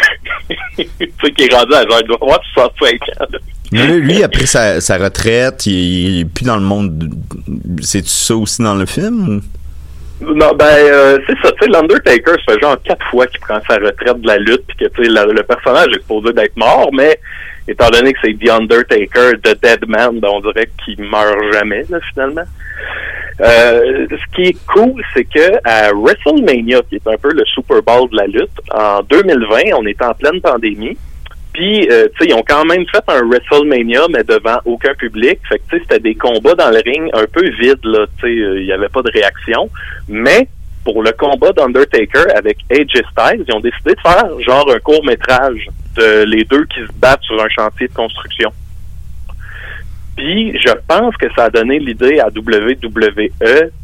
tu 0.78 0.86
sais, 1.00 1.32
qui 1.32 1.46
est 1.46 1.54
rendu 1.54 1.74
à 1.74 1.84
genre, 1.84 2.00
il 2.02 2.08
doit 2.08 2.18
avoir 2.22 2.40
65 2.54 2.94
ans. 3.22 3.26
Mais 3.72 3.88
là, 3.88 3.94
lui, 3.96 4.22
a 4.24 4.28
pris 4.28 4.48
sa, 4.48 4.82
sa 4.82 4.98
retraite, 4.98 5.66
il, 5.66 5.74
il 5.74 6.20
est 6.22 6.26
plus 6.26 6.44
dans 6.46 6.58
le 6.58 6.64
monde. 6.64 6.98
de- 6.98 7.10
C'est-tu 7.82 8.10
ça 8.10 8.36
aussi 8.36 8.62
dans 8.62 8.76
le 8.76 8.86
film? 8.86 9.42
Non, 10.20 10.54
ben, 10.56 10.66
euh, 10.66 11.20
c'est 11.26 11.38
ça, 11.42 11.52
tu 11.54 11.66
sais, 11.66 11.72
l'Undertaker, 11.72 12.32
ça 12.46 12.54
fait 12.54 12.60
genre 12.62 12.78
quatre 12.84 13.06
fois 13.12 13.28
qu'il 13.28 13.40
prend 13.40 13.60
sa 13.68 13.76
retraite 13.76 14.20
de 14.22 14.28
la 14.28 14.38
lutte, 14.38 14.64
puis 14.68 14.78
que, 14.78 14.86
tu 14.94 15.04
sais, 15.06 15.10
le 15.10 15.44
personnage 15.44 15.88
est 15.92 16.02
supposé 16.02 16.34
d'être 16.34 16.58
mort, 16.58 16.90
mais 16.94 17.18
étant 17.68 17.90
donné 17.90 18.14
que 18.14 18.20
c'est 18.24 18.34
The 18.34 18.50
Undertaker, 18.50 19.34
The 19.44 19.62
Dead 19.62 19.88
Man, 19.88 20.20
on 20.24 20.40
dirait 20.42 20.70
qu'il 20.84 21.04
meurt 21.04 21.38
jamais, 21.54 21.84
là, 21.90 22.00
finalement. 22.12 22.46
Euh, 23.40 24.08
ce 24.10 24.36
qui 24.36 24.50
est 24.50 24.66
cool, 24.66 25.04
c'est 25.14 25.26
que 25.26 25.58
à 25.64 25.92
WrestleMania, 25.94 26.82
qui 26.90 26.96
est 26.96 27.08
un 27.08 27.18
peu 27.18 27.32
le 27.32 27.46
Super 27.46 27.84
Bowl 27.84 28.10
de 28.10 28.18
la 28.18 28.28
lutte, 28.28 28.50
en 28.74 29.02
2020, 29.04 29.76
on 29.78 29.86
était 29.86 30.06
en 30.06 30.14
pleine 30.14 30.42
pandémie. 30.42 30.98
Puis, 31.54 31.88
euh, 31.90 32.08
tu 32.16 32.24
sais, 32.24 32.30
ils 32.30 32.34
ont 32.36 32.44
quand 32.48 32.66
même 32.66 32.86
fait 32.92 33.04
un 33.08 33.22
WrestleMania, 33.28 34.02
mais 34.12 34.24
devant 34.24 34.58
aucun 34.66 34.94
public. 34.94 35.40
Fait 35.50 35.58
que, 35.58 35.64
tu 35.70 35.78
sais, 35.78 35.84
c'était 35.84 36.00
des 36.00 36.16
combats 36.16 36.54
dans 36.54 36.70
le 36.70 36.82
ring 36.86 37.10
un 37.14 37.26
peu 37.26 37.48
vides, 37.60 37.84
là. 37.84 38.06
Tu 38.20 38.28
sais, 38.28 38.42
euh, 38.42 38.60
il 38.60 38.66
n'y 38.66 38.72
avait 38.72 38.90
pas 38.90 39.02
de 39.02 39.12
réaction. 39.12 39.70
Mais, 40.08 40.48
pour 40.84 41.02
le 41.04 41.12
combat 41.12 41.52
d'Undertaker 41.52 42.32
avec 42.36 42.58
AJ 42.72 43.02
Styles, 43.12 43.44
ils 43.48 43.56
ont 43.56 43.60
décidé 43.60 43.94
de 43.94 44.00
faire, 44.02 44.40
genre, 44.40 44.72
un 44.72 44.80
court-métrage 44.80 45.68
de 45.98 46.24
les 46.26 46.44
deux 46.46 46.66
qui 46.66 46.80
se 46.82 46.92
battent 47.00 47.24
sur 47.24 47.42
un 47.42 47.50
chantier 47.50 47.88
de 47.88 47.94
construction. 47.94 48.52
Puis, 50.16 50.58
je 50.58 50.72
pense 50.88 51.16
que 51.18 51.28
ça 51.36 51.46
a 51.46 51.50
donné 51.50 51.78
l'idée 51.80 52.20
à 52.20 52.28
WWE 52.28 53.30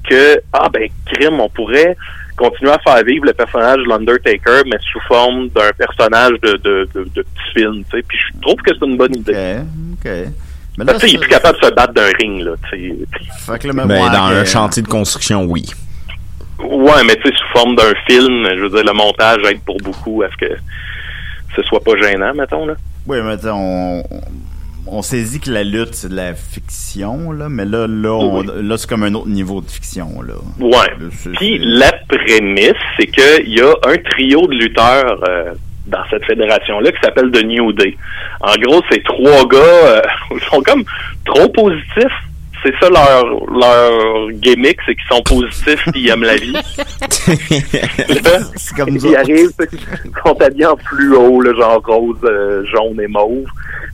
que, 0.09 0.41
ah 0.51 0.67
ben, 0.73 0.89
crime, 1.05 1.39
on 1.39 1.49
pourrait 1.49 1.95
continuer 2.35 2.71
à 2.71 2.79
faire 2.79 3.03
vivre 3.05 3.25
le 3.25 3.33
personnage 3.33 3.77
de 3.77 3.87
l'Undertaker, 3.87 4.63
mais 4.65 4.77
sous 4.91 4.99
forme 5.07 5.49
d'un 5.49 5.69
personnage 5.77 6.31
de, 6.41 6.53
de, 6.53 6.89
de, 6.95 7.03
de 7.15 7.21
petit 7.21 7.53
film, 7.53 7.83
tu 7.91 7.97
sais. 7.97 8.03
Puis 8.07 8.17
je 8.33 8.41
trouve 8.41 8.55
que 8.55 8.71
c'est 8.73 8.85
une 8.85 8.97
bonne 8.97 9.15
idée. 9.15 9.57
ok. 9.93 10.11
Mais 10.79 10.85
Parce 10.85 10.97
tu 11.01 11.05
sais, 11.07 11.13
il 11.13 11.15
est 11.17 11.19
plus 11.19 11.29
capable 11.29 11.59
de 11.61 11.65
se 11.67 11.71
battre 11.71 11.93
d'un 11.93 12.09
ring, 12.19 12.41
là, 12.41 12.53
tu 12.71 12.79
sais. 12.89 12.95
Puis- 13.11 13.27
Fait 13.45 13.59
que 13.59 13.67
là, 13.67 13.73
Ben, 13.75 13.85
mais 13.85 13.99
dans 13.99 14.29
que- 14.29 14.33
un 14.33 14.45
chantier 14.45 14.81
de 14.81 14.87
construction, 14.87 15.43
oui. 15.45 15.65
Ouais, 16.63 17.03
mais 17.05 17.15
tu 17.17 17.29
sais, 17.29 17.35
sous 17.35 17.59
forme 17.59 17.75
d'un 17.75 17.93
film, 18.09 18.47
je 18.55 18.61
veux 18.61 18.69
dire, 18.69 18.83
le 18.83 18.93
montage 18.93 19.37
aide 19.47 19.61
pour 19.63 19.77
beaucoup 19.77 20.23
à 20.23 20.29
ce 20.31 20.37
que 20.37 20.51
ce 21.55 21.63
soit 21.63 21.83
pas 21.83 21.91
gênant, 22.01 22.33
mettons, 22.33 22.65
là. 22.65 22.75
Oui, 23.07 23.17
mais 23.23 23.35
on, 23.49 24.03
on, 24.87 25.01
saisit 25.01 25.39
que 25.39 25.51
la 25.51 25.63
lutte, 25.63 25.93
c'est 25.93 26.09
de 26.09 26.15
la 26.15 26.33
fiction, 26.33 27.31
là, 27.31 27.49
mais 27.49 27.65
là, 27.65 27.87
là, 27.87 28.11
on- 28.13 28.39
Oui. 28.39 28.47
là 28.61 28.77
c'est 28.77 28.89
comme 28.89 29.03
un 29.03 29.13
autre 29.13 29.27
niveau 29.29 29.61
de 29.61 29.69
fiction, 29.69 30.21
là. 30.21 30.33
Ouais. 30.59 31.07
Puis 31.35 31.59
la 31.59 31.91
prémisse, 32.07 32.73
c'est 32.97 33.07
qu'il 33.07 33.49
y 33.53 33.61
a 33.61 33.73
un 33.85 33.97
trio 34.11 34.47
de 34.47 34.53
lutteurs 34.55 35.19
euh, 35.27 35.53
dans 35.87 36.03
cette 36.09 36.25
fédération-là 36.25 36.91
qui 36.91 36.99
s'appelle 37.03 37.31
The 37.31 37.43
New 37.45 37.73
Day. 37.73 37.97
En 38.41 38.55
gros, 38.55 38.81
c'est 38.89 39.03
trois 39.03 39.45
gars, 39.47 39.57
euh, 39.57 40.01
ils 40.31 40.41
sont 40.49 40.61
comme 40.61 40.83
trop 41.25 41.49
positifs. 41.49 42.17
C'est 42.63 42.73
ça 42.79 42.89
leur 42.89 43.25
leur 43.51 44.31
gimmick, 44.31 44.77
c'est 44.85 44.95
qu'ils 44.95 45.15
sont 45.15 45.21
positifs 45.23 45.83
puis 45.91 46.01
ils 46.01 46.09
aiment 46.09 46.23
la 46.23 46.35
vie. 46.35 46.53
Là, 46.53 46.61
C'est 48.55 48.75
comme 48.75 48.89
ils 48.89 49.15
arrivent, 49.15 49.51
ils 49.59 50.11
sont 50.25 50.41
habillés 50.41 50.65
en 50.65 50.77
fluo, 50.77 51.41
le 51.41 51.53
genre 51.55 51.81
rose, 51.85 52.17
euh, 52.23 52.63
jaune 52.65 52.99
et 53.01 53.07
mauve. 53.07 53.47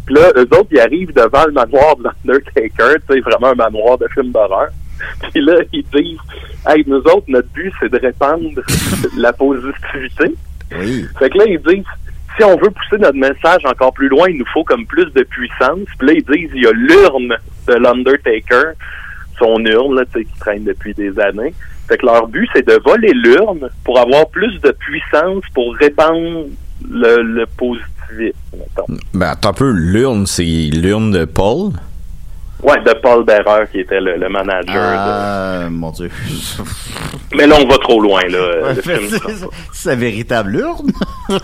Puis 0.05 0.15
là, 0.15 0.31
eux 0.35 0.47
autres, 0.51 0.67
ils 0.71 0.79
arrivent 0.79 1.13
devant 1.13 1.45
le 1.45 1.51
manoir 1.51 1.95
de 1.97 2.03
l'Undertaker, 2.03 2.99
tu 3.07 3.15
sais, 3.15 3.19
vraiment 3.21 3.47
un 3.47 3.55
manoir 3.55 3.97
de 3.97 4.07
film 4.13 4.31
d'horreur. 4.31 4.69
Puis 5.31 5.41
là, 5.41 5.53
ils 5.73 5.85
disent, 5.93 6.19
hey, 6.67 6.83
nous 6.87 6.97
autres, 6.97 7.25
notre 7.27 7.47
but, 7.49 7.73
c'est 7.79 7.89
de 7.89 7.99
répandre 7.99 8.61
la 9.17 9.33
positivité. 9.33 10.35
Oui. 10.77 11.05
Fait 11.17 11.29
que 11.29 11.37
là, 11.37 11.45
ils 11.47 11.61
disent, 11.61 11.85
si 12.39 12.45
on 12.45 12.55
veut 12.55 12.71
pousser 12.71 12.97
notre 13.01 13.17
message 13.17 13.65
encore 13.65 13.93
plus 13.93 14.07
loin, 14.07 14.29
il 14.29 14.37
nous 14.37 14.45
faut 14.53 14.63
comme 14.63 14.85
plus 14.85 15.11
de 15.13 15.23
puissance. 15.23 15.87
Puis 15.97 16.07
là, 16.07 16.13
ils 16.13 16.23
disent, 16.23 16.51
il 16.55 16.63
y 16.63 16.67
a 16.67 16.71
l'urne 16.71 17.35
de 17.67 17.73
l'Undertaker, 17.73 18.71
son 19.37 19.63
urne, 19.65 19.95
là, 19.95 20.03
qui 20.05 20.39
traîne 20.39 20.63
depuis 20.63 20.93
des 20.93 21.19
années. 21.19 21.53
Fait 21.87 21.97
que 21.97 22.05
leur 22.05 22.27
but, 22.27 22.47
c'est 22.53 22.65
de 22.65 22.79
voler 22.85 23.11
l'urne 23.13 23.69
pour 23.83 23.99
avoir 23.99 24.29
plus 24.29 24.59
de 24.61 24.71
puissance 24.71 25.43
pour 25.53 25.75
répandre 25.75 26.45
le, 26.89 27.45
positivisme. 27.57 28.37
Ben, 29.13 29.27
attends 29.27 29.49
un 29.49 29.53
peu, 29.53 29.71
l'urne, 29.71 30.25
c'est 30.25 30.43
l'urne 30.43 31.11
de 31.11 31.25
Paul? 31.25 31.71
Ouais, 32.61 32.77
de 32.81 32.93
Paul 33.01 33.23
Bearer, 33.23 33.65
qui 33.71 33.79
était 33.79 34.01
le, 34.01 34.17
le 34.17 34.27
manager. 34.29 34.73
de- 34.73 34.97
Ah, 34.97 35.67
mon 35.69 35.91
Dieu. 35.91 36.09
Mais 37.35 37.47
là, 37.47 37.55
on 37.61 37.67
va 37.67 37.77
trop 37.77 38.01
loin, 38.01 38.21
là. 38.27 38.73
C'est 39.71 39.95
véritable 39.95 40.55
urne. 40.57 40.91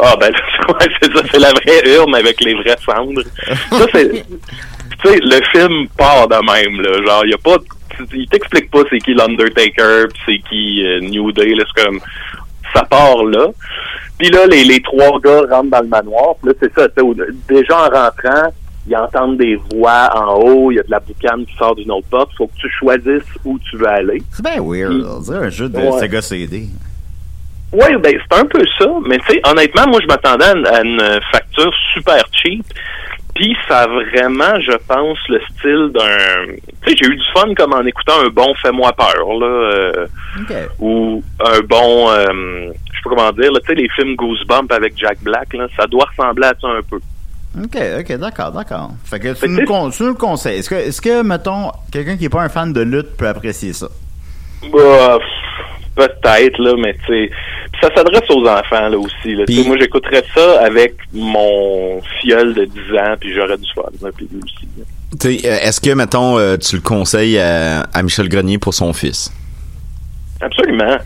Ah 0.00 0.14
ben 0.20 0.30
ouais, 0.30 0.88
c'est 1.00 1.12
ça, 1.12 1.22
c'est 1.30 1.38
la 1.38 1.50
vraie 1.50 1.94
urne 1.96 2.14
avec 2.14 2.40
les 2.44 2.54
vraies 2.54 2.76
cendres. 2.84 3.22
Ça 3.70 3.86
c'est 3.92 4.10
tu 5.02 5.08
sais 5.08 5.18
le 5.20 5.40
film 5.50 5.88
part 5.96 6.28
de 6.28 6.34
même 6.36 6.80
là, 6.82 7.02
genre 7.06 7.24
il 7.24 7.30
y 7.30 7.34
a 7.34 7.38
pas 7.38 7.56
il 8.12 8.26
t'explique 8.28 8.70
pas 8.70 8.80
c'est 8.90 8.98
qui 8.98 9.14
l'Undertaker, 9.14 10.04
c'est 10.26 10.38
qui 10.48 10.84
euh, 10.86 11.00
New 11.00 11.32
Day, 11.32 11.54
là, 11.54 11.64
c'est 11.74 11.84
comme 11.84 12.00
ça 12.74 12.82
part 12.84 13.24
là. 13.24 13.46
Puis 14.18 14.28
là 14.30 14.46
les, 14.46 14.64
les 14.64 14.80
trois 14.82 15.18
gars 15.20 15.42
rentrent 15.50 15.70
dans 15.70 15.80
le 15.80 15.88
manoir, 15.88 16.34
puis 16.42 16.50
là 16.52 16.54
c'est 16.60 16.74
ça, 16.74 16.86
tu 16.88 16.94
sais, 16.96 17.00
au- 17.00 17.14
déjà 17.48 17.76
en 17.78 17.84
rentrant, 17.88 18.52
ils 18.86 18.96
entendent 18.96 19.38
des 19.38 19.56
voix 19.72 20.10
en 20.14 20.34
haut, 20.34 20.70
il 20.70 20.76
y 20.76 20.80
a 20.80 20.82
de 20.82 20.90
la 20.90 21.00
boucane 21.00 21.46
qui 21.46 21.54
sort 21.56 21.74
d'une 21.74 21.90
autre 21.90 22.06
porte, 22.10 22.30
faut 22.36 22.46
que 22.46 22.56
tu 22.56 22.68
choisisses 22.78 23.22
où 23.44 23.58
tu 23.58 23.76
veux 23.76 23.88
aller. 23.88 24.22
C'est 24.30 24.44
bien 24.44 24.62
weird. 24.62 25.22
Dirait 25.24 25.46
un 25.46 25.50
jeu 25.50 25.68
de 25.68 25.78
Ouais. 25.78 25.92
Sega 25.98 26.20
CD. 26.22 26.66
Oui, 27.72 27.96
ben 28.00 28.16
c'est 28.30 28.38
un 28.38 28.44
peu 28.46 28.62
ça, 28.78 28.86
mais 29.06 29.18
tu 29.18 29.32
sais, 29.34 29.40
honnêtement, 29.48 29.88
moi 29.88 29.98
je 30.00 30.06
m'attendais 30.06 30.44
à 30.44 30.54
une, 30.54 30.66
à 30.66 30.80
une 30.82 31.20
facture 31.32 31.72
super 31.94 32.22
cheap. 32.32 32.64
Puis 33.34 33.56
ça 33.66 33.80
a 33.80 33.86
vraiment, 33.88 34.60
je 34.60 34.76
pense, 34.86 35.18
le 35.28 35.40
style 35.50 35.90
d'un. 35.92 36.54
Tu 36.84 36.90
sais, 36.90 36.96
j'ai 37.02 37.06
eu 37.10 37.16
du 37.16 37.24
fun 37.34 37.52
comme 37.56 37.72
en 37.72 37.84
écoutant 37.84 38.20
un 38.24 38.28
bon 38.28 38.54
Fais-moi 38.62 38.92
peur, 38.92 39.26
là, 39.40 39.46
euh, 39.46 40.06
ou 40.78 41.20
un 41.44 41.60
bon, 41.62 42.10
euh, 42.10 42.26
je 42.30 42.96
sais 42.96 43.02
pas 43.02 43.10
comment 43.10 43.32
dire, 43.32 43.50
tu 43.54 43.66
sais, 43.66 43.74
les 43.74 43.88
films 43.96 44.14
Goosebump 44.14 44.70
avec 44.70 44.96
Jack 44.96 45.18
Black, 45.22 45.52
là, 45.54 45.66
ça 45.76 45.86
doit 45.88 46.04
ressembler 46.16 46.46
à 46.46 46.54
ça 46.60 46.68
un 46.68 46.82
peu. 46.88 47.00
OK, 47.56 47.78
OK, 48.00 48.12
d'accord, 48.18 48.52
d'accord. 48.52 48.90
Fait 49.04 49.20
que 49.20 49.32
tu 49.34 49.48
nous, 49.48 49.60
tu- 49.60 49.64
con- 49.66 49.90
tu 49.90 50.02
nous 50.02 50.08
le 50.10 50.14
conseilles. 50.14 50.58
Est-ce 50.58 50.68
que, 50.70 50.74
est-ce 50.74 51.00
que, 51.00 51.22
mettons, 51.22 51.70
quelqu'un 51.92 52.16
qui 52.16 52.24
est 52.24 52.28
pas 52.30 52.42
un 52.42 52.48
fan 52.48 52.72
de 52.72 52.80
lutte 52.80 53.16
peut 53.16 53.28
apprécier 53.28 53.72
ça? 53.72 53.86
Bah, 54.72 55.18
peut-être, 55.94 56.58
là, 56.58 56.74
mais 56.78 56.94
tu 57.06 57.12
sais, 57.12 57.30
puis 57.72 57.80
ça 57.80 57.94
s'adresse 57.94 58.28
aux 58.30 58.46
enfants, 58.46 58.88
là, 58.88 58.98
aussi, 58.98 59.34
là. 59.36 59.44
Moi, 59.66 59.76
j'écouterais 59.78 60.24
ça 60.34 60.60
avec 60.62 60.96
mon 61.12 62.00
filleul 62.20 62.54
de 62.54 62.64
10 62.64 62.78
ans, 62.98 63.14
puis 63.20 63.32
j'aurais 63.34 63.56
du 63.58 63.68
fun, 63.74 63.82
là, 64.02 64.08
puis 64.16 64.28
lui 64.32 64.40
aussi. 64.42 64.66
Tu 65.20 65.38
sais, 65.40 65.48
euh, 65.48 65.58
Est-ce 65.68 65.80
que, 65.80 65.90
mettons, 65.90 66.38
euh, 66.38 66.56
tu 66.56 66.74
le 66.76 66.82
conseilles 66.82 67.38
à, 67.38 67.82
à 67.92 68.02
Michel 68.02 68.28
Grenier 68.28 68.58
pour 68.58 68.74
son 68.74 68.92
fils? 68.92 69.30
Absolument. 70.40 70.96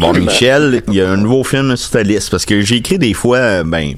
Bon, 0.00 0.08
Absolument. 0.08 0.30
Michel, 0.32 0.82
il 0.88 0.94
y 0.94 1.00
a 1.00 1.08
un 1.10 1.16
nouveau 1.16 1.44
film 1.44 1.76
sur 1.76 1.90
ta 1.92 2.02
liste 2.02 2.30
parce 2.30 2.44
que 2.44 2.60
j'ai 2.60 2.76
écrit 2.76 2.98
des 2.98 3.14
fois, 3.14 3.36
euh, 3.38 3.62
ben, 3.64 3.94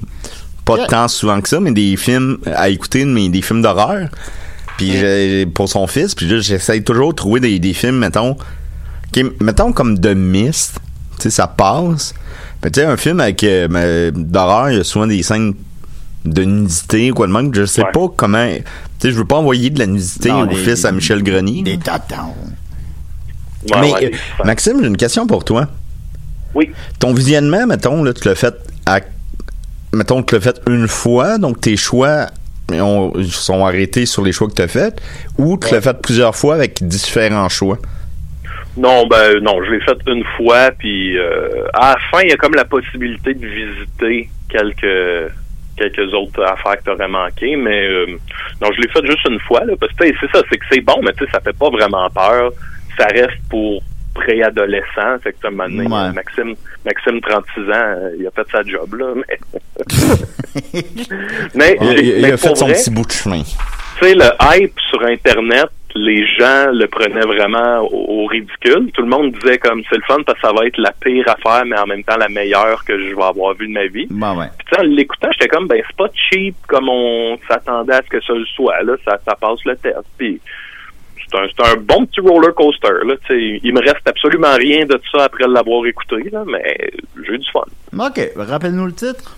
pas 0.65 0.77
Yeah. 0.77 0.87
tant 0.87 1.07
souvent 1.07 1.41
que 1.41 1.49
ça, 1.49 1.59
mais 1.59 1.71
des 1.71 1.95
films 1.97 2.37
à 2.55 2.69
écouter, 2.69 3.05
mais 3.05 3.29
des 3.29 3.41
films 3.41 3.61
d'horreur. 3.61 4.09
Puis 4.77 4.93
pour 5.53 5.69
son 5.69 5.87
fils, 5.87 6.15
puis 6.15 6.27
j'essaie 6.41 6.81
toujours 6.81 7.11
de 7.11 7.15
trouver 7.15 7.39
des, 7.39 7.59
des 7.59 7.73
films, 7.73 7.97
mettons, 7.97 8.35
qui, 9.11 9.23
mettons 9.41 9.71
comme 9.71 9.99
The 9.99 10.15
Mist, 10.15 10.79
tu 11.17 11.23
sais, 11.23 11.29
ça 11.29 11.47
passe. 11.47 12.13
Mais 12.63 12.71
tu 12.71 12.79
sais, 12.79 12.85
un 12.85 12.97
film 12.97 13.19
avec 13.19 13.43
euh, 13.43 13.67
ben, 13.67 14.11
d'horreur, 14.11 14.71
il 14.71 14.77
y 14.77 14.79
a 14.79 14.83
souvent 14.83 15.05
des 15.07 15.21
scènes 15.21 15.53
de 16.25 16.43
nudité 16.43 17.11
ou 17.11 17.13
quoi 17.13 17.27
de 17.27 17.33
même. 17.33 17.53
Je 17.53 17.65
sais 17.65 17.83
Ouais. 17.83 17.91
pas 17.91 18.07
comment. 18.15 18.47
Tu 18.47 18.61
sais, 18.99 19.11
je 19.11 19.17
veux 19.17 19.25
pas 19.25 19.35
envoyer 19.35 19.69
de 19.69 19.77
la 19.79 19.85
nudité 19.85 20.29
Non, 20.29 20.49
au 20.49 20.55
fils 20.55 20.85
à 20.85 20.91
Michel 20.91 21.21
Grenier. 21.21 21.61
Des 21.63 21.77
tatons. 21.77 22.33
Ouais, 23.69 23.81
mais 23.81 23.91
ouais, 23.93 24.11
euh, 24.13 24.43
Maxime, 24.45 24.77
j'ai 24.81 24.87
une 24.87 24.97
question 24.97 25.27
pour 25.27 25.43
toi. 25.45 25.67
Oui. 26.55 26.71
Ton 26.99 27.13
visionnement, 27.13 27.67
mettons, 27.67 28.03
là, 28.03 28.13
tu 28.13 28.27
l'as 28.27 28.35
fait 28.35 28.55
à. 28.85 28.99
Mettons, 29.93 30.23
tu 30.23 30.35
l'as 30.35 30.41
fait 30.41 30.59
une 30.67 30.87
fois, 30.87 31.37
donc 31.37 31.61
tes 31.61 31.77
choix 31.77 32.27
ont- 32.71 33.13
sont 33.23 33.65
arrêtés 33.65 34.05
sur 34.05 34.23
les 34.23 34.31
choix 34.31 34.47
que 34.47 34.53
tu 34.53 34.61
as 34.61 34.67
faits, 34.67 34.99
ou 35.37 35.57
tu 35.57 35.73
l'as 35.73 35.81
fait 35.81 36.01
plusieurs 36.01 36.35
fois 36.35 36.55
avec 36.55 36.81
différents 36.83 37.49
choix? 37.49 37.77
Non, 38.75 39.05
ben 39.05 39.39
non, 39.41 39.63
je 39.63 39.71
l'ai 39.71 39.81
fait 39.81 39.97
une 40.07 40.23
fois, 40.35 40.71
puis 40.71 41.15
euh, 41.17 41.65
à 41.75 41.91
la 41.93 41.97
fin, 42.09 42.23
il 42.23 42.29
y 42.29 42.33
a 42.33 42.37
comme 42.37 42.55
la 42.55 42.65
possibilité 42.65 43.33
de 43.35 43.45
visiter 43.45 44.29
quelques 44.49 45.31
quelques 45.75 46.13
autres 46.13 46.43
affaires 46.43 46.77
que 46.79 46.83
t'aurais 46.85 47.07
manqué, 47.07 47.55
mais 47.55 47.87
euh, 47.87 48.05
non, 48.61 48.69
je 48.75 48.81
l'ai 48.81 48.87
fait 48.89 49.05
juste 49.05 49.27
une 49.27 49.39
fois, 49.41 49.63
là, 49.65 49.73
parce 49.79 49.91
que 49.93 50.05
c'est 50.05 50.31
ça, 50.31 50.43
c'est 50.49 50.57
que 50.57 50.65
c'est 50.71 50.81
bon, 50.81 50.99
mais 51.03 51.11
tu 51.13 51.25
sais, 51.25 51.31
ça 51.31 51.39
fait 51.39 51.57
pas 51.57 51.69
vraiment 51.69 52.07
peur. 52.11 52.51
Ça 52.97 53.07
reste 53.07 53.39
pour 53.49 53.81
préadolescent, 54.13 55.19
fait 55.23 55.33
que 55.33 55.47
un 55.47 55.51
donné, 55.51 55.83
Ouais. 55.87 56.11
Maxime, 56.13 56.55
Maxime, 56.85 57.21
36 57.21 57.61
ans, 57.71 57.97
il 58.19 58.27
a 58.27 58.31
fait 58.31 58.49
sa 58.51 58.63
job, 58.63 58.93
là, 58.95 59.13
mais... 59.15 59.39
mais, 61.55 61.77
Il, 61.81 61.87
il- 61.99 62.05
il 62.17 62.21
mais 62.21 62.31
a 62.33 62.37
fait 62.37 62.55
son 62.55 62.65
vrai, 62.65 62.73
petit 62.75 62.89
bout 62.91 63.05
de 63.05 63.11
chemin. 63.11 63.41
tu 63.43 64.05
sais, 64.05 64.15
le 64.15 64.29
hype 64.41 64.79
sur 64.89 65.01
Internet, 65.03 65.67
les 65.95 66.25
gens 66.25 66.71
le 66.71 66.87
prenaient 66.87 67.21
vraiment 67.21 67.81
au, 67.81 68.23
au 68.23 68.25
ridicule. 68.25 68.89
Tout 68.95 69.03
le 69.03 69.09
monde 69.09 69.31
disait 69.33 69.59
comme 69.59 69.83
c'est 69.89 69.95
le 69.97 70.01
fun 70.07 70.23
parce 70.25 70.39
que 70.41 70.47
ça 70.47 70.51
va 70.53 70.65
être 70.65 70.77
la 70.79 70.91
pire 70.91 71.23
affaire, 71.29 71.65
mais 71.67 71.77
en 71.77 71.85
même 71.85 72.03
temps 72.03 72.17
la 72.17 72.29
meilleure 72.29 72.83
que 72.83 72.97
je 72.97 73.15
vais 73.15 73.21
avoir 73.23 73.53
vue 73.53 73.67
de 73.67 73.73
ma 73.73 73.85
vie. 73.85 74.07
Bon, 74.09 74.35
ouais. 74.39 74.47
Puis 74.57 74.67
tu 74.69 74.75
sais, 74.75 74.81
en 74.81 74.85
l'écoutant, 74.85 75.29
j'étais 75.33 75.47
comme 75.49 75.67
ben 75.67 75.79
c'est 75.85 75.95
pas 75.95 76.09
cheap 76.31 76.55
comme 76.67 76.89
on 76.89 77.37
s'attendait 77.47 77.93
à 77.93 78.01
ce 78.01 78.09
que 78.09 78.21
ça 78.23 78.33
le 78.33 78.45
soit. 78.55 78.81
Là, 78.81 78.93
ça, 79.05 79.19
ça 79.23 79.35
passe 79.35 79.63
le 79.65 79.75
test. 79.75 79.99
Puis 80.17 80.41
un, 81.35 81.47
c'est 81.55 81.65
un 81.65 81.75
bon 81.77 82.05
petit 82.05 82.21
roller 82.21 82.53
coaster. 82.53 83.05
Là, 83.05 83.15
il 83.29 83.73
me 83.73 83.79
reste 83.79 84.07
absolument 84.07 84.55
rien 84.55 84.85
de 84.85 84.99
ça 85.11 85.25
après 85.25 85.45
l'avoir 85.47 85.85
écouté, 85.85 86.29
là, 86.31 86.43
mais 86.45 86.77
j'ai 87.25 87.33
eu 87.33 87.39
du 87.39 87.49
fun. 87.51 87.61
OK, 87.97 88.31
rappelle-nous 88.35 88.85
le 88.85 88.93
titre. 88.93 89.37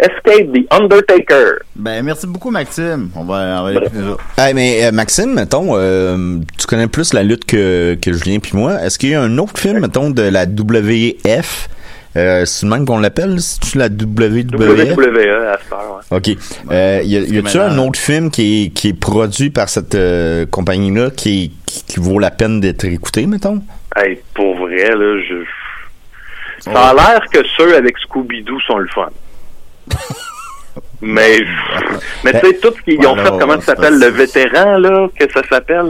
Escape 0.00 0.52
the 0.52 0.66
Undertaker. 0.72 1.60
Ben, 1.76 2.02
merci 2.02 2.26
beaucoup, 2.26 2.50
Maxime. 2.50 3.10
On 3.14 3.24
va, 3.24 3.60
on 3.60 3.64
va 3.64 3.72
écouter 3.72 3.98
ça. 4.36 4.46
Hey, 4.46 4.54
mais 4.54 4.84
euh, 4.84 4.90
Maxime, 4.90 5.34
mettons, 5.34 5.76
euh, 5.76 6.38
tu 6.58 6.66
connais 6.66 6.88
plus 6.88 7.12
la 7.12 7.22
lutte 7.22 7.44
que, 7.44 7.96
que 8.00 8.12
Julien 8.12 8.38
puis 8.38 8.52
moi. 8.54 8.82
Est-ce 8.82 8.98
qu'il 8.98 9.10
y 9.10 9.14
a 9.14 9.20
un 9.20 9.38
autre 9.38 9.58
film, 9.58 9.80
mettons, 9.80 10.10
de 10.10 10.22
la 10.22 10.44
WF 10.44 11.68
euh, 12.16 12.44
C'est 12.44 12.66
le 12.66 12.70
même 12.72 12.84
qu'on 12.86 12.98
l'appelle 12.98 13.40
C'est 13.40 13.76
la 13.76 13.88
WWF 13.88 14.96
WWE 14.96 15.18
à 15.18 15.74
heure, 15.74 16.04
ouais. 16.10 16.16
Ok. 16.16 16.30
Euh, 16.70 17.00
y 17.04 17.38
a-tu 17.38 17.58
un 17.58 17.78
autre 17.78 17.98
film 17.98 18.30
qui 18.30 18.64
est, 18.66 18.68
qui 18.70 18.88
est 18.88 18.98
produit 18.98 19.50
par 19.50 19.68
cette 19.68 19.94
euh, 19.94 20.46
compagnie-là 20.46 21.10
qui, 21.10 21.52
qui, 21.66 21.84
qui 21.84 22.00
vaut 22.00 22.18
la 22.18 22.30
peine 22.30 22.60
d'être 22.60 22.84
écouté, 22.84 23.26
mettons? 23.26 23.62
Hey, 23.96 24.20
pour 24.34 24.56
vrai, 24.56 24.88
là, 24.90 25.20
je. 25.28 25.44
Ça 26.60 26.90
a 26.90 26.94
l'air 26.94 27.24
que 27.32 27.40
ceux 27.56 27.76
avec 27.76 27.96
Scooby-Doo 27.98 28.60
sont 28.60 28.78
le 28.78 28.88
fun. 28.88 29.10
mais, 31.02 31.40
mais 32.24 32.32
tu 32.40 32.46
sais, 32.46 32.54
tout 32.62 32.72
ce 32.76 32.82
qu'ils 32.82 32.98
ont 33.06 33.14
Voilà, 33.14 33.32
fait, 33.32 33.38
comment 33.38 33.60
ça 33.60 33.66
s'appelle, 33.66 33.98
le 33.98 34.06
vétéran, 34.06 34.78
là, 34.78 35.08
que 35.18 35.24
ça 35.32 35.40
s'appelle? 35.50 35.84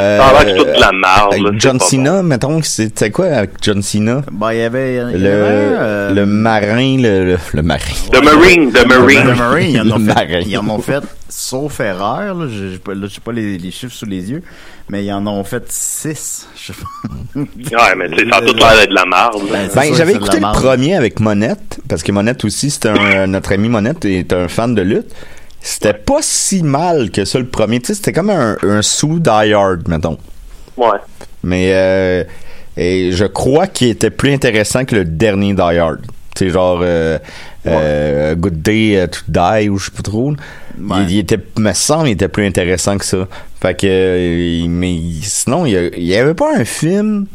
Euh, 0.00 0.18
ça 0.18 0.24
a 0.26 0.44
l'air 0.44 0.56
toute 0.56 0.66
de 0.68 0.80
la 0.80 0.90
c'est 1.32 1.58
John 1.58 1.80
Cena, 1.80 2.22
mettons, 2.22 2.62
c'était 2.62 3.10
quoi 3.10 3.26
avec 3.26 3.50
John 3.60 3.82
Cena? 3.82 4.22
Bon, 4.30 4.48
il 4.50 4.58
y 4.58 4.62
avait. 4.62 4.94
il 4.94 4.96
y 4.96 5.00
avait 5.00 5.18
le, 5.18 5.28
un, 5.28 5.80
euh, 5.82 6.10
le 6.14 6.26
marin, 6.26 6.96
le, 6.98 7.24
le, 7.24 7.38
le 7.52 7.62
marin. 7.62 7.80
The 8.12 8.22
Marine, 8.24 8.72
The 8.72 8.86
Marine. 8.86 9.22
The 9.34 9.36
Marine, 9.36 9.70
ils 9.70 9.80
en 9.80 9.84
Le 9.84 10.70
ont 10.70 10.78
fait, 10.78 11.02
sauf 11.32 11.80
erreur, 11.80 12.34
là, 12.34 12.46
je 12.48 12.64
n'ai 12.64 12.78
pas 12.78 13.32
les, 13.32 13.56
les 13.56 13.70
chiffres 13.70 13.94
sous 13.94 14.04
les 14.04 14.30
yeux, 14.30 14.42
mais 14.88 15.04
ils 15.04 15.12
en 15.12 15.26
ont 15.26 15.42
fait 15.44 15.64
six. 15.70 16.46
Je 16.56 16.72
sais 16.72 16.78
pas. 16.78 17.40
Ouais, 17.40 17.94
mais 17.96 18.10
tu 18.10 18.18
sais, 18.18 18.30
ça 18.30 18.36
a 18.36 18.40
tout 18.42 18.54
l'air 18.54 18.76
d'être 18.76 18.90
de 18.90 18.94
la 18.94 19.06
marde. 19.06 19.40
Ben, 19.50 19.68
c'est 19.68 19.74
Ben, 19.74 19.94
j'avais 19.94 20.12
c'est 20.12 20.18
écouté 20.18 20.36
le 20.40 20.52
premier 20.52 20.94
avec 20.94 21.20
Monette, 21.20 21.80
parce 21.88 22.02
que 22.02 22.12
Monette 22.12 22.44
aussi, 22.44 22.70
c'est 22.70 22.86
un, 22.86 23.26
notre 23.26 23.52
ami 23.52 23.68
Monette 23.68 24.04
est 24.04 24.32
un 24.32 24.48
fan 24.48 24.74
de 24.74 24.82
lutte. 24.82 25.10
C'était 25.62 25.94
pas 25.94 26.18
si 26.20 26.62
mal 26.62 27.10
que 27.10 27.24
ça, 27.24 27.38
le 27.38 27.46
premier. 27.46 27.80
Tu 27.80 27.86
sais, 27.88 27.94
c'était 27.94 28.12
comme 28.12 28.30
un, 28.30 28.56
un 28.62 28.82
sous 28.82 29.18
Die 29.20 29.52
Hard, 29.52 29.88
mettons. 29.88 30.18
Ouais. 30.76 30.98
Mais 31.44 31.70
euh, 31.72 32.24
et 32.76 33.12
je 33.12 33.24
crois 33.24 33.68
qu'il 33.68 33.88
était 33.88 34.10
plus 34.10 34.32
intéressant 34.32 34.84
que 34.84 34.96
le 34.96 35.04
dernier 35.04 35.54
Die 35.54 35.60
Hard. 35.60 36.00
C'est 36.36 36.48
genre 36.50 36.80
euh, 36.82 37.18
euh, 37.66 38.34
Good 38.34 38.62
Day 38.62 39.06
to 39.08 39.20
Die 39.28 39.68
ou 39.68 39.78
je 39.78 39.86
sais 39.86 39.90
pas 39.90 40.02
trop. 40.02 40.32
Il, 40.78 41.10
il 41.10 41.18
était, 41.18 41.38
me 41.58 41.72
semble, 41.72 42.08
il 42.08 42.12
était 42.12 42.28
plus 42.28 42.46
intéressant 42.46 42.96
que 42.98 43.04
ça. 43.04 43.28
Fait 43.60 43.74
que, 43.78 43.86
euh, 43.86 44.66
mais 44.68 44.96
sinon, 45.22 45.66
il 45.66 45.72
y, 45.72 45.76
a- 45.76 45.88
il 45.96 46.04
y 46.04 46.16
avait 46.16 46.34
pas 46.34 46.56
un 46.56 46.64
film 46.64 47.26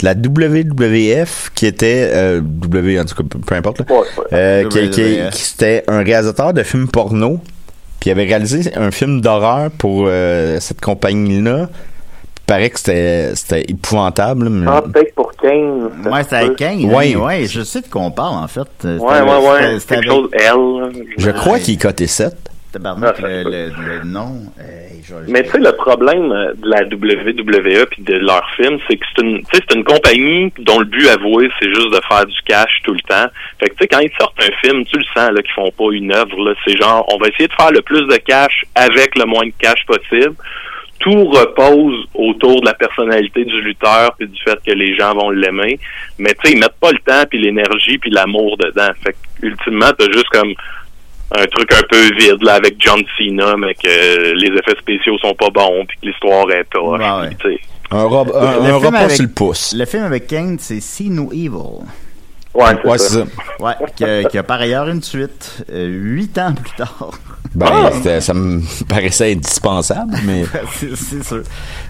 de 0.00 0.04
la 0.04 0.14
WWF 0.14 1.50
qui 1.54 1.66
était 1.66 2.10
euh, 2.12 2.40
W 2.40 2.98
en 3.00 3.04
tout 3.04 3.14
cas 3.14 3.22
peu, 3.28 3.38
peu 3.38 3.54
importe 3.54 3.80
là, 3.80 3.86
Ouais, 3.90 3.98
ouais. 4.18 4.24
euh, 4.32 4.68
qui, 4.68 4.90
qui, 4.90 5.00
WWF. 5.02 5.30
qui- 5.34 5.42
c'était 5.42 5.84
un 5.88 6.02
réalisateur 6.02 6.52
de 6.54 6.62
films 6.62 6.88
porno 6.88 7.40
puis 8.00 8.08
il 8.08 8.12
avait 8.12 8.24
réalisé 8.24 8.72
un 8.76 8.90
film 8.90 9.20
d'horreur 9.20 9.70
pour 9.72 10.06
euh, 10.08 10.58
cette 10.60 10.80
compagnie 10.80 11.42
là 11.42 11.68
paraît 12.50 12.70
que 12.70 12.78
c'était 12.80 13.62
épouvantable 13.68 14.48
mais- 14.50 14.66
Ah, 14.68 14.82
peut-être 14.82 15.14
pour 15.14 15.32
Kane. 15.36 15.90
ça 16.02 16.10
Ouais, 16.10 16.18
se 16.18 16.24
c'était 16.24 16.36
avec 16.36 16.48
peut. 16.50 16.54
Kane. 16.56 16.84
Ouais. 16.86 17.14
Ouais. 17.14 17.16
ouais, 17.16 17.46
je 17.46 17.62
sais 17.62 17.80
de 17.80 17.86
quoi 17.86 18.02
on 18.02 18.10
parle, 18.10 18.34
en 18.36 18.48
fait. 18.48 18.68
Ouais, 18.84 18.90
ouais, 18.98 19.20
ouais. 19.20 19.78
c'était- 19.78 19.96
avec- 19.96 20.10
chose, 20.10 20.28
elle. 20.32 20.40
là. 20.42 20.88
je 21.16 21.30
crois 21.30 21.52
Ouais. 21.54 21.60
qu'il 21.60 21.74
est 21.74 21.80
coté 21.82 22.06
7 22.06 22.34
Tabarnak, 22.72 23.16
Ah, 23.18 23.26
le, 23.26 23.42
le, 23.44 23.66
le 23.98 24.04
nom. 24.04 24.42
euh, 24.60 24.62
je- 25.02 25.14
Mais 25.32 25.42
tu 25.42 25.50
sais, 25.50 25.58
le 25.58 25.72
problème 25.72 26.30
euh, 26.30 26.52
de 26.54 26.68
la 26.68 26.84
WWE 26.84 27.84
puis 27.90 28.02
de 28.04 28.14
leurs 28.14 28.48
films, 28.54 28.78
c'est 28.88 28.96
que 28.96 29.04
c'est 29.16 29.22
une, 29.24 29.42
c'est 29.52 29.74
une 29.74 29.82
compagnie 29.82 30.52
dont 30.60 30.78
le 30.78 30.84
but 30.84 31.08
avoué, 31.08 31.48
c'est 31.60 31.68
juste 31.68 31.90
de 31.90 32.00
faire 32.08 32.24
du 32.26 32.36
cash 32.46 32.70
tout 32.84 32.92
le 32.92 33.00
temps. 33.08 33.26
Fait 33.58 33.70
que 33.70 33.74
tu 33.74 33.78
sais, 33.82 33.88
quand 33.88 33.98
ils 33.98 34.10
sortent 34.20 34.38
un 34.40 34.52
film, 34.68 34.84
tu 34.84 34.98
le 34.98 35.04
sens 35.16 35.32
là 35.32 35.42
qu'ils 35.42 35.52
font 35.52 35.72
pas 35.76 35.92
une 35.92 36.12
œuvre. 36.12 36.36
Là, 36.44 36.54
c'est 36.64 36.76
genre, 36.76 37.04
on 37.12 37.18
va 37.18 37.26
essayer 37.28 37.48
de 37.48 37.52
faire 37.54 37.72
le 37.72 37.82
plus 37.82 38.06
de 38.06 38.16
cash 38.18 38.64
avec 38.76 39.16
le 39.18 39.24
moins 39.24 39.46
de 39.46 39.52
cash 39.58 39.84
possible. 39.86 40.34
Tout 41.00 41.24
repose 41.30 42.06
autour 42.14 42.60
de 42.60 42.66
la 42.66 42.74
personnalité 42.74 43.44
du 43.44 43.60
lutteur 43.62 44.14
puis 44.18 44.28
du 44.28 44.38
fait 44.42 44.58
que 44.66 44.70
les 44.72 44.94
gens 44.96 45.14
vont 45.14 45.30
l'aimer. 45.30 45.78
Mais 46.18 46.30
tu 46.34 46.48
sais, 46.48 46.52
ils 46.54 46.60
mettent 46.60 46.78
pas 46.80 46.92
le 46.92 46.98
temps 46.98 47.24
puis 47.28 47.40
l'énergie 47.40 47.98
puis 47.98 48.10
l'amour 48.10 48.56
dedans. 48.58 48.90
Fait 49.02 49.12
que 49.12 49.46
ultimement, 49.46 49.90
t'as 49.98 50.06
juste 50.12 50.28
comme 50.28 50.52
un 51.34 51.46
truc 51.46 51.72
un 51.72 51.82
peu 51.88 52.02
vide 52.18 52.42
là 52.42 52.54
avec 52.54 52.74
John 52.80 53.00
Cena 53.16 53.54
mais 53.56 53.72
que 53.74 54.32
les 54.34 54.48
effets 54.48 54.76
spéciaux 54.80 55.16
sont 55.18 55.32
pas 55.34 55.48
bons 55.50 55.84
puis 55.86 55.96
que 56.02 56.06
l'histoire 56.08 56.50
est 56.50 56.66
ouais. 56.76 57.30
sais. 57.42 57.60
un, 57.92 58.02
rob- 58.04 58.32
un, 58.34 58.56
Le 58.56 58.74
un 58.74 58.80
film 58.80 58.86
repas 58.86 58.98
avec- 58.98 59.10
sur 59.16 59.24
le 59.24 59.30
pouce 59.30 59.74
Le 59.78 59.84
film 59.86 60.02
avec 60.02 60.26
Kane, 60.26 60.58
c'est 60.58 60.80
See 60.80 61.08
No 61.08 61.30
Evil. 61.32 61.84
ouais, 62.54 62.64
c'est 62.82 62.88
ouais 62.88 62.98
ça. 62.98 63.24
Ouais, 63.60 63.72
qui 63.96 64.04
a, 64.04 64.24
qui 64.24 64.38
a 64.38 64.42
par 64.42 64.60
ailleurs 64.60 64.88
une 64.88 65.02
suite, 65.02 65.64
euh, 65.72 65.86
huit 65.86 66.36
ans 66.36 66.52
plus 66.52 66.72
tard. 66.76 67.10
Ben, 67.54 67.66
Ah! 67.70 68.20
ça 68.20 68.34
me 68.34 68.60
paraissait 68.88 69.32
indispensable 69.32 70.14
mais 70.24 70.44
c'est 70.94 71.22
sûr. 71.24 71.42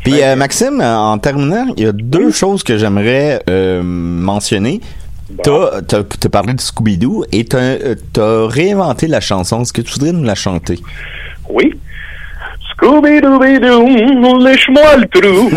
Puis 0.04 0.22
euh, 0.22 0.36
Maxime, 0.36 0.80
en 0.80 1.18
terminant, 1.18 1.66
il 1.76 1.82
y 1.84 1.86
a 1.86 1.92
deux 1.92 2.30
choses 2.30 2.62
que 2.62 2.78
j'aimerais 2.78 3.42
euh, 3.48 3.82
mentionner. 3.82 4.80
T'as, 5.44 5.80
t'as, 5.82 6.02
t'as 6.02 6.28
parlé 6.28 6.54
de 6.54 6.60
Scooby-Doo 6.60 7.24
et 7.30 7.44
t'as, 7.44 7.58
euh, 7.58 7.94
t'as 8.12 8.48
réinventé 8.48 9.06
la 9.06 9.20
chanson. 9.20 9.62
Est-ce 9.62 9.72
que 9.72 9.80
tu 9.82 9.92
voudrais 9.92 10.10
nous 10.12 10.24
la 10.24 10.34
chanter? 10.34 10.80
Oui. 11.48 11.78
Scooby-Dooby-Doo, 12.76 14.38
lèche-moi 14.44 14.96
le 14.96 15.06
trou. 15.08 15.50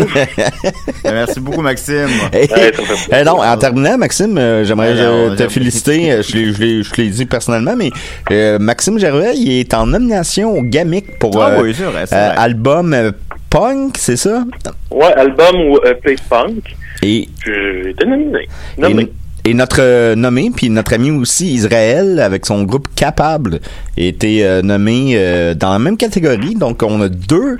Merci 1.04 1.40
beaucoup, 1.40 1.60
Maxime. 1.62 2.08
Hey, 2.32 3.24
non, 3.24 3.42
en 3.42 3.56
terminant, 3.56 3.96
Maxime, 3.98 4.36
euh, 4.38 4.64
j'aimerais 4.64 4.94
euh, 4.98 5.34
te 5.36 5.48
féliciter. 5.48 6.22
Je 6.22 6.36
l'ai, 6.36 6.52
je, 6.52 6.60
l'ai, 6.60 6.82
je 6.82 6.94
l'ai 6.96 7.08
dit 7.08 7.26
personnellement, 7.26 7.76
mais 7.76 7.90
euh, 8.30 8.58
Maxime 8.58 8.98
Gervais, 8.98 9.34
il 9.36 9.60
est 9.60 9.74
en 9.74 9.86
nomination 9.86 10.52
au 10.52 10.62
GAMIC 10.62 11.18
pour 11.18 11.42
Ah 11.42 11.50
euh, 11.50 11.62
oui, 11.62 11.72
vrai, 11.72 11.86
euh, 11.86 12.04
vrai. 12.04 12.34
album 12.36 12.92
euh, 12.94 13.10
punk, 13.50 13.96
c'est 13.98 14.16
ça? 14.16 14.44
ouais, 14.90 15.12
album 15.16 15.56
ou 15.70 15.78
EP 15.84 16.16
punk. 16.28 16.74
Et 17.02 17.28
J'ai 17.44 17.90
été 17.90 18.06
nominé. 18.06 18.48
Nommé. 18.78 19.02
Et, 19.02 19.12
et 19.44 19.54
notre 19.54 19.80
euh, 19.80 20.14
nommé, 20.14 20.50
puis 20.54 20.70
notre 20.70 20.94
ami 20.94 21.10
aussi 21.10 21.52
Israël, 21.52 22.18
avec 22.20 22.46
son 22.46 22.62
groupe 22.64 22.88
Capable, 22.94 23.60
a 23.96 24.00
été 24.00 24.44
euh, 24.46 24.62
nommé 24.62 25.12
euh, 25.14 25.54
dans 25.54 25.72
la 25.72 25.78
même 25.78 25.96
catégorie. 25.96 26.54
Donc, 26.54 26.82
on 26.82 27.00
a 27.02 27.08
deux, 27.08 27.58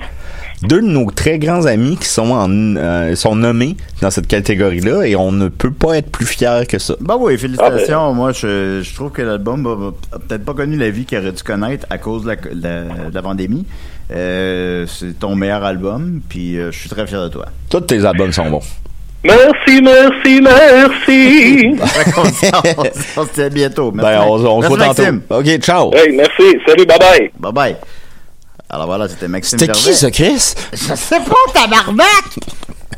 deux 0.63 0.81
de 0.81 0.87
nos 0.87 1.11
très 1.11 1.37
grands 1.37 1.65
amis 1.65 1.95
qui 1.97 2.07
sont, 2.07 2.31
en, 2.31 2.49
euh, 2.49 3.13
sont 3.15 3.35
nommés 3.35 3.77
dans 4.01 4.09
cette 4.09 4.25
catégorie-là, 4.27 5.03
et 5.05 5.15
on 5.15 5.31
ne 5.31 5.47
peut 5.47 5.71
pas 5.71 5.97
être 5.97 6.09
plus 6.09 6.25
fiers 6.25 6.63
que 6.67 6.79
ça. 6.79 6.95
Bah 7.01 7.17
oui, 7.19 7.37
félicitations. 7.37 8.05
Ah, 8.05 8.09
ben. 8.09 8.15
Moi, 8.15 8.31
je, 8.31 8.81
je 8.83 8.95
trouve 8.95 9.11
que 9.11 9.21
l'album 9.21 9.93
a, 10.11 10.17
peut-être 10.19 10.43
pas 10.45 10.53
connu 10.53 10.77
la 10.77 10.89
vie 10.89 11.05
qu'il 11.05 11.17
aurait 11.19 11.31
dû 11.31 11.43
connaître 11.43 11.85
à 11.89 11.97
cause 11.99 12.23
de 12.23 12.29
la, 12.29 12.35
la- 12.53 13.09
de 13.09 13.13
la 13.15 13.21
pandémie. 13.21 13.65
Euh, 14.11 14.85
c'est 14.87 15.19
ton 15.19 15.35
meilleur 15.35 15.63
album, 15.63 16.21
puis 16.29 16.57
euh, 16.57 16.71
je 16.71 16.79
suis 16.79 16.89
très 16.89 17.05
fier 17.07 17.21
de 17.23 17.29
toi. 17.29 17.45
Tous 17.69 17.81
tes 17.81 18.03
albums 18.05 18.31
sont 18.31 18.49
bons. 18.49 18.61
Merci, 19.25 19.81
merci, 19.81 20.41
merci. 20.41 21.79
On 23.17 23.25
se- 23.25 23.33
dit 23.33 23.41
à 23.41 23.49
bientôt. 23.49 23.91
Merci, 23.91 24.11
Ben, 24.11 24.21
on, 24.23 24.33
on 24.35 24.61
se 24.61 24.67
voit 24.67 24.77
tantôt. 24.77 25.03
OK, 25.31 25.57
ciao. 25.59 25.91
hey, 25.93 26.15
merci. 26.15 26.57
Salut, 26.67 26.85
bye 26.85 26.99
bye. 26.99 27.31
Bye 27.39 27.51
bye. 27.53 27.75
Alors 28.69 28.87
voilà, 28.87 29.07
c'était 29.07 29.27
Maxime 29.27 29.59
C'était 29.59 29.71
qui, 29.71 29.93
ça, 29.93 30.11
Chris? 30.11 30.53
Je 30.73 30.95
sais 30.95 31.19
pas, 31.19 31.51
tabarnak! 31.53 32.03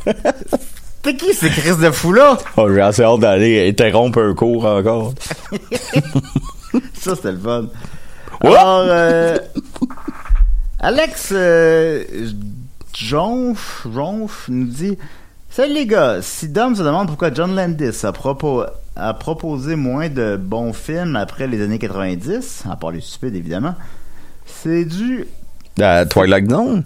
C'était 1.03 1.15
qui 1.17 1.33
ces 1.33 1.49
Chris 1.49 1.77
de 1.81 1.91
fou-là? 1.91 2.37
Oh, 2.57 2.67
j'ai 2.73 2.81
assez 2.81 3.03
hâte 3.03 3.19
d'aller 3.19 3.69
interrompre 3.69 4.19
un 4.19 4.33
cours 4.33 4.65
encore. 4.65 5.13
Ça, 6.93 7.15
c'était 7.15 7.31
le 7.31 7.37
fun. 7.39 7.65
Alors, 8.41 8.83
euh, 8.89 9.37
Alex 10.79 11.29
euh, 11.31 12.03
Jonf, 12.93 13.87
Jonf 13.93 14.45
nous 14.49 14.65
dit 14.65 14.97
Salut 15.57 15.73
les 15.73 15.87
gars, 15.87 16.21
si 16.21 16.49
Dom 16.49 16.75
se 16.75 16.83
demande 16.83 17.07
pourquoi 17.07 17.33
John 17.33 17.55
Landis 17.55 18.05
a, 18.05 18.11
propo- 18.11 18.67
a 18.95 19.13
proposé 19.15 19.75
moins 19.75 20.07
de 20.07 20.37
bons 20.37 20.71
films 20.71 21.15
après 21.15 21.47
les 21.47 21.63
années 21.63 21.79
90, 21.79 22.65
à 22.69 22.75
part 22.75 22.91
les 22.91 23.01
stupides 23.01 23.35
évidemment, 23.35 23.73
c'est 24.45 24.85
dû 24.85 25.25
À 25.81 26.05
Twilight 26.05 26.47
Zone? 26.47 26.83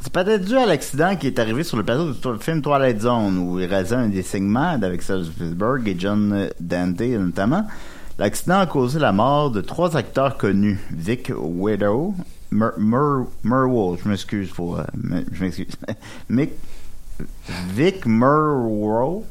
c'est 0.00 0.10
peut-être 0.10 0.42
dû 0.42 0.56
à 0.56 0.64
l'accident 0.64 1.16
qui 1.16 1.26
est 1.26 1.38
arrivé 1.38 1.64
sur 1.64 1.76
le 1.76 1.82
plateau 1.82 2.12
du 2.12 2.42
film 2.42 2.62
Twilight 2.62 3.02
Zone 3.02 3.36
où 3.36 3.60
il 3.60 3.66
réalisait 3.66 3.96
un 3.96 4.08
des 4.08 4.22
segments 4.22 4.78
avec 4.82 5.02
Serge 5.02 5.26
Spielberg 5.26 5.86
et 5.86 5.96
John 5.98 6.48
Dante 6.60 7.02
notamment. 7.02 7.66
L'accident 8.18 8.60
a 8.60 8.66
causé 8.66 9.00
la 9.00 9.12
mort 9.12 9.50
de 9.50 9.60
trois 9.60 9.98
acteurs 9.98 10.38
connus. 10.38 10.80
Vic 10.92 11.30
Widow, 11.36 12.14
Mer, 12.50 12.72
Mer, 12.78 13.26
Merwell, 13.44 13.98
je 14.02 14.08
m'excuse 14.08 14.48
pour... 14.48 14.78
euh, 14.78 14.84
je 15.30 15.44
m'excuse. 15.44 15.66
Mick, 16.30 16.52
Vic 17.74 18.06
Merwell. 18.06 19.22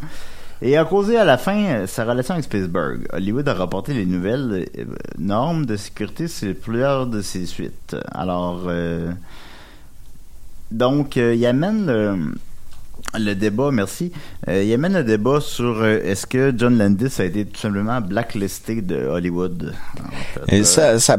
Et 0.63 0.77
a 0.77 0.85
causé 0.85 1.17
à 1.17 1.25
la 1.25 1.37
fin 1.37 1.57
euh, 1.63 1.87
sa 1.87 2.05
relation 2.05 2.35
avec 2.35 2.45
Spielberg. 2.45 3.07
Hollywood 3.11 3.47
a 3.49 3.53
rapporté 3.55 3.93
les 3.93 4.05
nouvelles 4.05 4.67
euh, 4.77 4.85
normes 5.17 5.65
de 5.65 5.75
sécurité 5.75 6.27
sur 6.27 6.53
plusieurs 6.55 7.07
de 7.07 7.21
ses 7.21 7.45
suites. 7.45 7.95
Alors... 8.11 8.63
euh, 8.67 9.11
donc, 10.69 11.17
euh, 11.17 11.35
il 11.35 11.45
amène 11.45 11.85
le, 11.85 13.19
le 13.19 13.33
débat, 13.33 13.71
merci. 13.71 14.13
Euh, 14.47 14.63
il 14.63 14.71
amène 14.71 14.93
le 14.93 15.03
débat 15.03 15.41
sur 15.41 15.85
est-ce 15.85 16.25
que 16.25 16.53
John 16.55 16.77
Landis 16.77 17.13
a 17.19 17.25
été 17.25 17.45
tout 17.45 17.59
simplement 17.59 17.99
blacklisté 17.99 18.81
de 18.81 19.07
Hollywood? 19.07 19.73
En 19.99 20.45
fait, 20.45 20.55
Et 20.55 20.63
ça, 20.63 20.97
ça, 20.97 21.17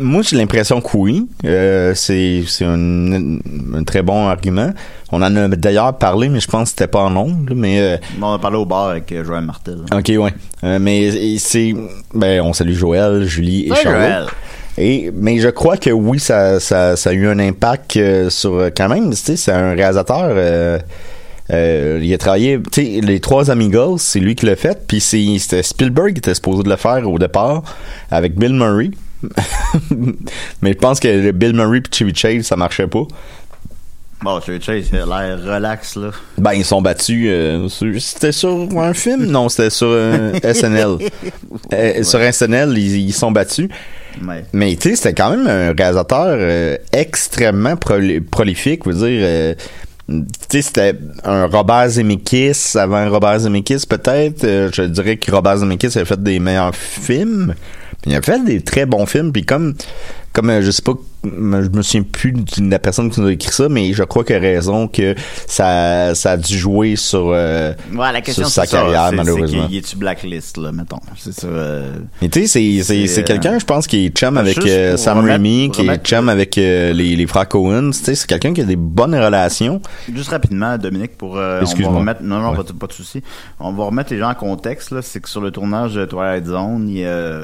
moi, 0.00 0.22
j'ai 0.22 0.36
l'impression 0.36 0.80
que 0.80 0.96
oui. 0.96 1.28
Euh, 1.44 1.92
c'est 1.94 2.42
c'est 2.46 2.64
un, 2.64 3.38
un 3.74 3.84
très 3.84 4.02
bon 4.02 4.26
argument. 4.26 4.72
On 5.12 5.22
en 5.22 5.34
a 5.36 5.48
d'ailleurs 5.48 5.96
parlé, 5.96 6.28
mais 6.28 6.40
je 6.40 6.48
pense 6.48 6.64
que 6.64 6.68
c'était 6.70 6.86
pas 6.86 7.00
en 7.04 7.16
ondes. 7.16 7.52
Mais 7.54 7.80
euh, 7.80 7.96
on 8.20 8.32
a 8.34 8.38
parlé 8.38 8.56
au 8.58 8.64
bar 8.66 8.88
avec 8.88 9.10
euh, 9.12 9.24
Joël 9.24 9.44
Martel. 9.44 9.78
ok, 9.92 10.12
ouais. 10.18 10.34
Euh, 10.64 10.78
mais 10.80 11.38
c'est, 11.38 11.74
ben, 12.14 12.40
on 12.42 12.52
salue 12.52 12.74
Joël, 12.74 13.24
Julie 13.24 13.66
et 13.66 13.70
Ouais. 13.70 13.76
Joël. 13.82 14.26
Et, 14.76 15.10
mais 15.14 15.38
je 15.38 15.48
crois 15.48 15.76
que 15.76 15.90
oui, 15.90 16.20
ça, 16.20 16.60
ça, 16.60 16.94
ça 16.96 17.10
a 17.10 17.12
eu 17.12 17.26
un 17.26 17.38
impact 17.38 17.98
sur 18.28 18.70
quand 18.76 18.88
même. 18.88 19.10
Tu 19.10 19.16
sais, 19.16 19.36
c'est 19.36 19.52
un 19.52 19.74
réalisateur. 19.74 20.30
euh, 21.50 21.98
il 22.02 22.12
a 22.12 22.18
travaillé, 22.18 22.60
tu 22.70 22.84
sais, 22.84 23.00
les 23.00 23.20
trois 23.20 23.50
Amigos, 23.50 23.98
c'est 23.98 24.20
lui 24.20 24.34
qui 24.34 24.44
l'a 24.46 24.54
fait. 24.56 24.78
Puis 24.86 25.00
c'est- 25.00 25.38
c'était 25.38 25.62
Spielberg 25.62 26.12
qui 26.12 26.18
était 26.18 26.34
supposé 26.34 26.62
de 26.62 26.68
le 26.68 26.76
faire 26.76 27.08
au 27.10 27.18
départ 27.18 27.62
avec 28.10 28.36
Bill 28.36 28.52
Murray. 28.52 28.90
mais 30.62 30.72
je 30.72 30.78
pense 30.78 31.00
que 31.00 31.30
Bill 31.32 31.52
Murray 31.54 31.78
et 31.78 31.82
Chevy 31.96 32.14
Chase, 32.14 32.42
ça 32.46 32.56
marchait 32.56 32.86
pas. 32.86 33.02
Bon, 34.22 34.40
Chevy 34.40 34.60
Chase, 34.60 34.86
il 34.92 34.98
a 34.98 35.06
l'air 35.06 35.38
relax, 35.44 35.94
là. 35.96 36.10
Ben, 36.38 36.52
ils 36.52 36.64
sont 36.64 36.82
battus. 36.82 37.26
euh, 37.28 37.68
c'était 38.00 38.32
sur 38.32 38.50
un 38.78 38.92
film? 38.92 39.26
Non, 39.26 39.48
c'était 39.48 39.70
sur 39.70 39.88
euh, 39.90 40.32
SNL. 40.42 40.98
Euh, 41.72 42.02
Sur 42.02 42.20
SNL, 42.32 42.76
ils, 42.78 43.08
ils 43.08 43.12
sont 43.12 43.30
battus. 43.30 43.68
Ouais. 44.26 44.44
Mais 44.54 44.74
tu 44.76 44.90
sais, 44.90 44.96
c'était 44.96 45.12
quand 45.12 45.30
même 45.30 45.46
un 45.46 45.72
réalisateur 45.76 46.78
extrêmement 46.92 47.74
proli- 47.74 48.20
prolifique. 48.22 48.82
Je 48.86 48.90
veux 48.90 49.08
dire, 49.08 49.56
tu 50.08 50.22
sais, 50.50 50.62
c'était 50.62 50.94
un 51.24 51.46
Robert 51.46 51.90
Zemeckis 51.90 52.76
avant 52.76 53.10
Robert 53.10 53.40
Zemeckis 53.40 53.84
peut-être. 53.88 54.44
Euh, 54.44 54.70
je 54.72 54.82
dirais 54.82 55.18
que 55.18 55.30
Robert 55.30 55.58
Zemeckis 55.58 55.98
a 55.98 56.04
fait 56.06 56.22
des 56.22 56.38
meilleurs 56.38 56.74
films. 56.74 57.54
Il 58.06 58.14
a 58.14 58.22
fait 58.22 58.44
des 58.44 58.62
très 58.62 58.86
bons 58.86 59.06
films. 59.06 59.32
Puis 59.32 59.44
comme, 59.44 59.74
comme 60.32 60.50
euh, 60.50 60.62
je 60.62 60.70
sais 60.70 60.82
pas, 60.82 60.92
je 61.24 61.28
me 61.30 61.82
souviens 61.82 62.02
plus 62.04 62.32
de 62.32 62.70
la 62.70 62.78
personne 62.78 63.10
qui 63.10 63.20
nous 63.20 63.26
a 63.28 63.32
écrit 63.32 63.50
ça, 63.52 63.68
mais 63.68 63.92
je 63.92 64.02
crois 64.04 64.22
qu'il 64.24 64.36
a 64.36 64.38
raison 64.38 64.86
que 64.86 65.14
ça, 65.46 66.14
ça 66.14 66.32
a 66.32 66.36
dû 66.36 66.56
jouer 66.56 66.96
sur, 66.96 67.30
euh, 67.32 67.72
Ouais, 67.92 68.12
la 68.12 68.20
question 68.20 68.44
sur 68.44 68.52
sa 68.52 68.66
ça, 68.66 68.76
carrière 68.78 69.08
c'est- 69.10 69.16
malheureusement. 69.16 69.62
C'est 69.62 69.68
qu'il 69.68 69.76
est-tu 69.78 69.96
blacklist, 69.96 70.56
là, 70.58 70.70
mettons? 70.72 71.00
C'est 71.16 71.32
ça. 71.32 71.46
euh, 71.48 71.92
Mais 72.22 72.28
tu 72.28 72.42
sais, 72.42 72.46
c'est, 72.46 72.82
c'est, 72.82 72.82
C'est, 72.82 73.06
c'est 73.08 73.22
quelqu'un, 73.24 73.58
je 73.58 73.64
pense, 73.64 73.86
qui 73.86 74.06
est 74.06 74.10
chum 74.16 74.36
euh, 74.36 74.40
avec 74.40 74.58
euh, 74.64 74.96
Sam 74.96 75.18
Raimi, 75.24 75.70
qui 75.72 75.86
est 75.88 76.04
chum 76.04 76.28
avec 76.28 76.56
euh, 76.58 76.92
les, 76.92 77.16
les 77.16 77.26
frères 77.26 77.48
Cohen. 77.48 77.90
Tu 77.90 77.98
sais, 77.98 78.14
c'est 78.14 78.26
quelqu'un 78.28 78.52
qui 78.54 78.60
a 78.60 78.64
des 78.64 78.76
bonnes 78.76 79.14
relations. 79.14 79.80
Juste 80.14 80.30
rapidement, 80.30 80.76
Dominique, 80.78 81.16
pour 81.18 81.36
euh, 81.36 81.62
on 81.78 81.90
va 81.90 81.98
remettre. 81.98 82.22
Non, 82.22 82.40
non, 82.40 82.50
Ouais. 82.50 82.56
pas, 82.58 82.62
de- 82.62 82.72
pas 82.72 82.86
de 82.86 82.92
souci. 82.92 83.22
On 83.58 83.72
va 83.72 83.84
remettre 83.84 84.12
les 84.12 84.18
gens 84.18 84.30
en 84.30 84.34
contexte. 84.34 84.90
Là, 84.92 85.02
c'est 85.02 85.20
que 85.20 85.28
sur 85.28 85.40
le 85.40 85.50
tournage 85.50 85.94
de 85.94 86.04
Twilight 86.04 86.46
Zone, 86.46 86.88
il 86.88 86.98
y 86.98 87.04
a, 87.04 87.40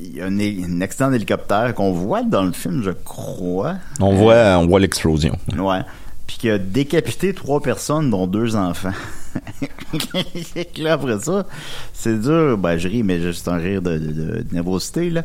il 0.00 0.16
y 0.16 0.20
a 0.22 0.26
un, 0.26 0.80
accident 0.80 1.10
d'hélicoptère 1.10 1.74
qu'on 1.74 1.92
voit 1.92 2.22
dans 2.22 2.42
le 2.42 2.52
film, 2.52 2.82
je 2.82 2.90
crois. 2.90 3.76
On 4.00 4.14
voit, 4.14 4.58
on 4.58 4.66
voit 4.66 4.80
l'explosion. 4.80 5.36
Ouais. 5.56 5.80
Puis 6.26 6.38
qui 6.38 6.50
a 6.50 6.58
décapité 6.58 7.34
trois 7.34 7.60
personnes, 7.60 8.10
dont 8.10 8.26
deux 8.26 8.54
enfants. 8.56 8.92
là, 10.78 10.92
après 10.92 11.18
ça, 11.18 11.46
c'est 11.92 12.20
dur. 12.20 12.56
Ben, 12.58 12.78
je 12.78 12.88
ris, 12.88 13.02
mais 13.02 13.20
juste 13.20 13.48
un 13.48 13.56
rire 13.56 13.82
de, 13.82 13.98
de, 13.98 14.12
de 14.42 14.46
nervosité, 14.52 15.10
là. 15.10 15.22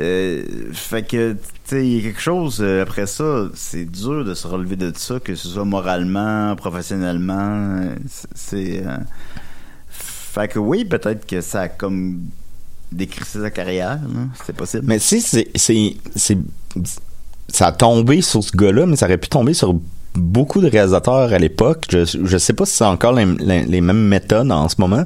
Euh, 0.00 0.44
fait 0.72 1.02
que, 1.02 1.32
tu 1.32 1.38
sais, 1.64 1.86
il 1.86 1.96
y 1.96 1.98
a 2.00 2.02
quelque 2.02 2.20
chose, 2.20 2.58
euh, 2.60 2.82
après 2.82 3.06
ça, 3.06 3.48
c'est 3.54 3.84
dur 3.84 4.24
de 4.24 4.34
se 4.34 4.46
relever 4.46 4.76
de 4.76 4.92
ça, 4.96 5.20
que 5.20 5.34
ce 5.34 5.48
soit 5.48 5.64
moralement, 5.64 6.54
professionnellement. 6.56 7.80
c'est- 8.08 8.28
C'est... 8.34 8.86
euh, 8.86 8.96
fait 9.88 10.48
que 10.48 10.58
oui, 10.58 10.84
peut-être 10.84 11.26
que 11.26 11.40
ça 11.40 11.62
a 11.62 11.68
comme 11.68 12.22
décrissé 12.94 13.40
sa 13.40 13.50
carrière. 13.50 13.98
C'est 14.46 14.54
possible. 14.56 14.84
Mais 14.86 14.98
sais, 14.98 15.20
c'est, 15.20 15.48
c'est, 15.54 16.38
ça 17.48 17.66
a 17.68 17.72
tombé 17.72 18.22
sur 18.22 18.42
ce 18.42 18.56
gars-là, 18.56 18.86
mais 18.86 18.96
ça 18.96 19.06
aurait 19.06 19.18
pu 19.18 19.28
tomber 19.28 19.54
sur 19.54 19.74
beaucoup 20.14 20.60
de 20.60 20.68
réalisateurs 20.68 21.32
à 21.32 21.38
l'époque. 21.38 21.84
Je, 21.90 22.04
je 22.24 22.38
sais 22.38 22.52
pas 22.52 22.66
si 22.66 22.76
c'est 22.76 22.84
encore 22.84 23.12
les, 23.12 23.26
les- 23.66 23.80
mêmes 23.80 24.08
méthodes 24.08 24.50
en 24.50 24.68
ce 24.68 24.76
moment, 24.78 25.04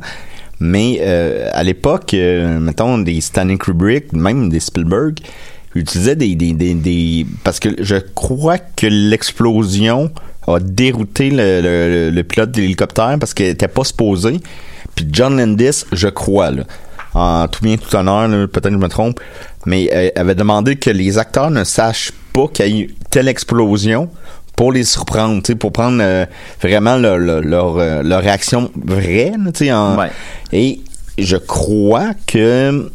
mais 0.61 0.98
euh, 1.01 1.48
à 1.53 1.62
l'époque, 1.64 2.14
euh, 2.14 2.59
mettons 2.61 2.98
des 2.98 3.20
Stanley 3.20 3.57
Kubrick, 3.57 4.12
même 4.12 4.48
des 4.51 4.61
Spielberg, 4.61 5.18
utilisaient 5.74 6.16
des, 6.16 6.35
des, 6.35 6.53
des, 6.53 6.74
des- 6.74 7.27
parce 7.44 7.59
que 7.61 7.70
je 7.83 7.96
crois 7.96 8.59
que 8.59 8.87
l'explosion 8.87 10.11
a 10.46 10.59
dérouté 10.61 11.31
le, 11.31 11.61
le, 11.61 12.11
le 12.11 12.24
pilote 12.24 12.51
de 12.53 12.61
l'hélicoptère 12.61 13.16
parce 13.20 13.35
qu'il 13.35 13.46
était 13.46 13.68
pas 13.68 13.85
supposé. 13.85 14.40
Puis 14.94 15.07
John 15.12 15.37
Landis, 15.38 15.85
je 15.92 16.09
crois, 16.09 16.51
là, 16.51 16.64
en 17.18 17.48
tout 17.48 17.62
bien 17.62 17.76
tout 17.76 17.94
honneur, 17.96 18.28
peut-être 18.48 18.68
que 18.68 18.72
je 18.72 18.76
me 18.76 18.88
trompe, 18.88 19.20
mais 19.66 19.90
euh, 19.92 20.11
avait 20.16 20.35
demandé 20.35 20.76
que 20.76 20.90
les 20.90 21.18
acteurs 21.18 21.50
ne 21.50 21.64
sachent 21.64 22.12
pas 22.33 22.46
qu'il 22.48 22.66
y 22.66 22.68
a 22.68 22.81
eu 22.83 22.94
telle 23.11 23.28
explosion 23.28 24.09
pour 24.57 24.72
les 24.72 24.85
surprendre, 24.85 25.40
pour 25.54 25.72
prendre 25.72 25.98
euh, 26.00 26.26
vraiment 26.62 26.96
leur, 26.96 27.18
leur, 27.18 27.40
leur, 27.42 27.76
euh, 27.78 28.02
leur 28.02 28.22
réaction 28.22 28.70
vraie, 28.76 29.33
en- 29.72 29.96
Ouais. 29.98 30.11
et 30.52 30.81
je 31.18 31.37
crois 31.37 32.11
que 32.26 32.90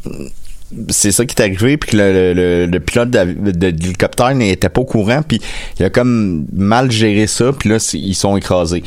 c'est 0.89 1.11
ça 1.11 1.25
qui 1.25 1.35
est 1.35 1.41
arrivé 1.41 1.77
puis 1.77 1.91
que 1.91 1.97
le, 1.97 2.65
le- 2.65 2.79
pilote 2.79 3.11
de, 3.11 3.23
de- 3.25 3.51
de 3.51 3.67
l'hélicoptère 3.67 4.33
n'était 4.33 4.69
pas 4.69 4.81
au 4.81 4.85
courant 4.85 5.21
puis 5.21 5.39
il 5.79 5.85
a 5.85 5.89
comme 5.89 6.45
mal 6.51 6.89
géré 6.89 7.27
ça 7.27 7.51
puis 7.57 7.69
là 7.69 7.77
ils 7.93 8.15
sont 8.15 8.35
écrasés 8.35 8.81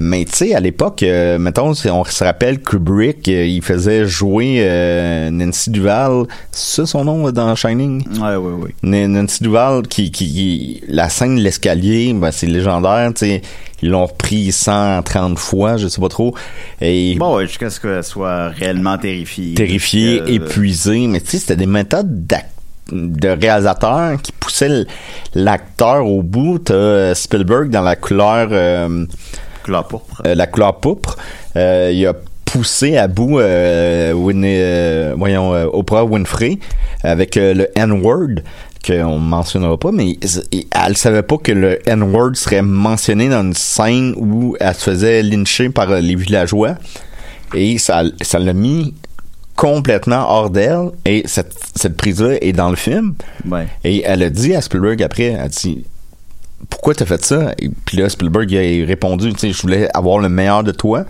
mais 0.00 0.24
tu 0.24 0.36
sais 0.36 0.54
à 0.54 0.60
l'époque 0.60 1.02
euh, 1.02 1.38
mettons 1.38 1.74
si 1.74 1.90
on 1.90 2.04
se 2.04 2.22
rappelle 2.22 2.60
Kubrick 2.60 3.28
euh, 3.28 3.44
il 3.46 3.62
faisait 3.62 4.06
jouer 4.06 4.58
euh, 4.60 5.28
Nancy 5.30 5.70
Duval 5.70 6.24
c'est 6.52 6.82
ça 6.82 6.86
son 6.86 7.04
nom 7.04 7.30
dans 7.32 7.56
Shining? 7.56 8.04
Ouais, 8.20 8.36
ouais, 8.36 8.52
ouais. 8.52 8.74
N- 8.84 9.12
Nancy 9.12 9.42
Duval 9.42 9.82
qui, 9.88 10.10
qui, 10.12 10.32
qui- 10.32 10.82
la 10.88 11.08
scène 11.08 11.34
de 11.36 11.40
l'escalier 11.42 12.12
ben, 12.14 12.30
c'est 12.30 12.46
légendaire 12.46 13.10
tu 13.12 13.26
sais 13.26 13.42
ils 13.82 13.90
l'ont 13.90 14.06
repris 14.06 14.52
130 14.52 15.38
fois 15.38 15.76
je 15.76 15.88
sais 15.88 16.00
pas 16.00 16.08
trop 16.08 16.34
et 16.80 17.16
Bon, 17.18 17.36
ouais, 17.36 17.46
jusqu'à 17.46 17.68
ce 17.70 17.80
qu'elle 17.80 18.04
soit 18.04 18.48
réellement 18.50 18.98
terrifiée. 18.98 19.54
terrifié, 19.54 20.18
Parce 20.18 20.28
que, 20.30 20.32
euh, 20.32 20.36
épuisé. 20.36 21.06
Mais 21.08 21.20
tu 21.20 21.30
sais, 21.30 21.38
c'était 21.38 21.56
des 21.56 21.66
méthodes 21.66 22.26
d'ac- 22.26 22.50
de 22.92 23.28
réalisateur 23.28 24.20
qui 24.22 24.32
poussaient 24.32 24.66
l- 24.66 24.86
l'acteur 25.34 26.06
au 26.06 26.22
bout. 26.22 26.58
T'as 26.58 26.74
euh, 26.74 27.14
Spielberg 27.14 27.70
dans 27.70 27.82
la 27.82 27.94
couleur, 27.96 28.48
euh, 28.52 29.06
Couleur 29.68 29.86
pourpre. 29.88 30.22
euh, 30.26 30.34
la 30.34 30.46
couleur 30.46 30.80
pourpre. 30.80 31.16
Euh, 31.56 31.90
il 31.92 32.06
a 32.06 32.14
poussé 32.44 32.96
à 32.96 33.06
bout 33.08 33.38
euh, 33.38 34.12
Winnie- 34.12 35.14
voyons, 35.16 35.52
Oprah 35.72 36.04
Winfrey 36.04 36.58
avec 37.02 37.36
le 37.36 37.68
N-word 37.78 38.40
qu'on 38.86 39.18
mentionnera 39.18 39.76
pas, 39.78 39.92
mais 39.92 40.16
elle 40.74 40.96
savait 40.96 41.22
pas 41.22 41.36
que 41.36 41.52
le 41.52 41.86
N-word 41.86 42.34
serait 42.36 42.62
mentionné 42.62 43.28
dans 43.28 43.42
une 43.42 43.52
scène 43.54 44.14
où 44.16 44.56
elle 44.60 44.74
se 44.74 44.90
faisait 44.90 45.22
lyncher 45.22 45.68
par 45.68 45.88
les 46.00 46.14
villageois. 46.14 46.76
Et 47.54 47.76
ça, 47.78 48.02
ça 48.22 48.38
l'a 48.38 48.52
mis 48.54 48.94
complètement 49.56 50.24
hors 50.30 50.48
d'elle. 50.50 50.90
Et 51.04 51.22
cette, 51.26 51.52
cette 51.74 51.96
prise-là 51.96 52.36
est 52.40 52.52
dans 52.52 52.70
le 52.70 52.76
film. 52.76 53.14
Ouais. 53.46 53.66
Et 53.84 54.02
elle 54.06 54.22
a 54.22 54.30
dit 54.30 54.54
à 54.54 54.60
Spielberg 54.62 55.02
après, 55.02 55.24
elle 55.24 55.40
a 55.40 55.48
dit 55.48 55.84
pourquoi 56.70 56.94
t'as 56.94 57.06
fait 57.06 57.24
ça? 57.24 57.52
Et 57.58 57.68
puis 57.84 57.96
là 57.98 58.08
Spielberg 58.08 58.50
il 58.50 58.82
a 58.82 58.86
répondu, 58.86 59.32
tu 59.32 59.38
sais, 59.38 59.52
je 59.52 59.62
voulais 59.62 59.88
avoir 59.94 60.18
le 60.18 60.28
meilleur 60.28 60.64
de 60.64 60.72
toi. 60.72 61.04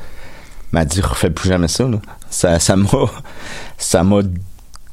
Mais 0.72 0.80
elle 0.80 0.86
a 0.86 0.88
dit 0.88 1.00
refais 1.00 1.30
plus 1.30 1.48
jamais 1.48 1.68
ça. 1.68 1.84
Là. 1.84 1.98
Ça, 2.28 2.58
ça 2.58 2.76
m'a, 2.76 2.88
ça 3.78 4.02
m'a 4.04 4.20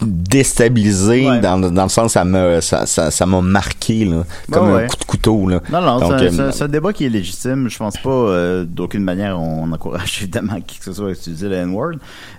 déstabilisé 0.02 1.28
Ouais. 1.30 1.39
dans, 1.39 1.58
dans 1.72 1.84
le 1.84 1.89
sens 1.89 2.13
ça 2.13 2.24
m'a 2.26 2.62
ça, 2.62 2.86
ça, 2.86 3.12
ça 3.12 3.26
m'a 3.26 3.41
marqué 3.41 4.06
là, 4.06 4.24
comme 4.52 4.72
ouais. 4.72 4.84
un 4.84 4.88
coup 4.88 4.98
de 4.98 5.04
couteau 5.06 5.48
là. 5.48 5.60
Non, 5.72 5.82
non, 5.82 6.00
Donc, 6.00 6.13
c'est 6.20 6.28
un- 6.28 6.39
euh, 6.39 6.52
c'est 6.52 6.63
un- 6.63 6.68
débat 6.68 6.94
qui 6.94 7.06
est 7.06 7.10
légitime. 7.10 7.70
Je 7.70 7.78
pense 7.78 7.98
pas, 7.98 8.10
euh, 8.10 8.63
d'aucune 8.65 9.04
manière, 9.04 9.39
on 9.39 9.72
encourage 9.72 10.18
évidemment 10.22 10.60
qui 10.62 10.80
que 10.80 10.86
ce 10.86 10.94
soit 10.94 11.08
à 11.10 11.12
utiliser 11.12 11.48
le 11.50 11.56
N-word. 11.56 11.94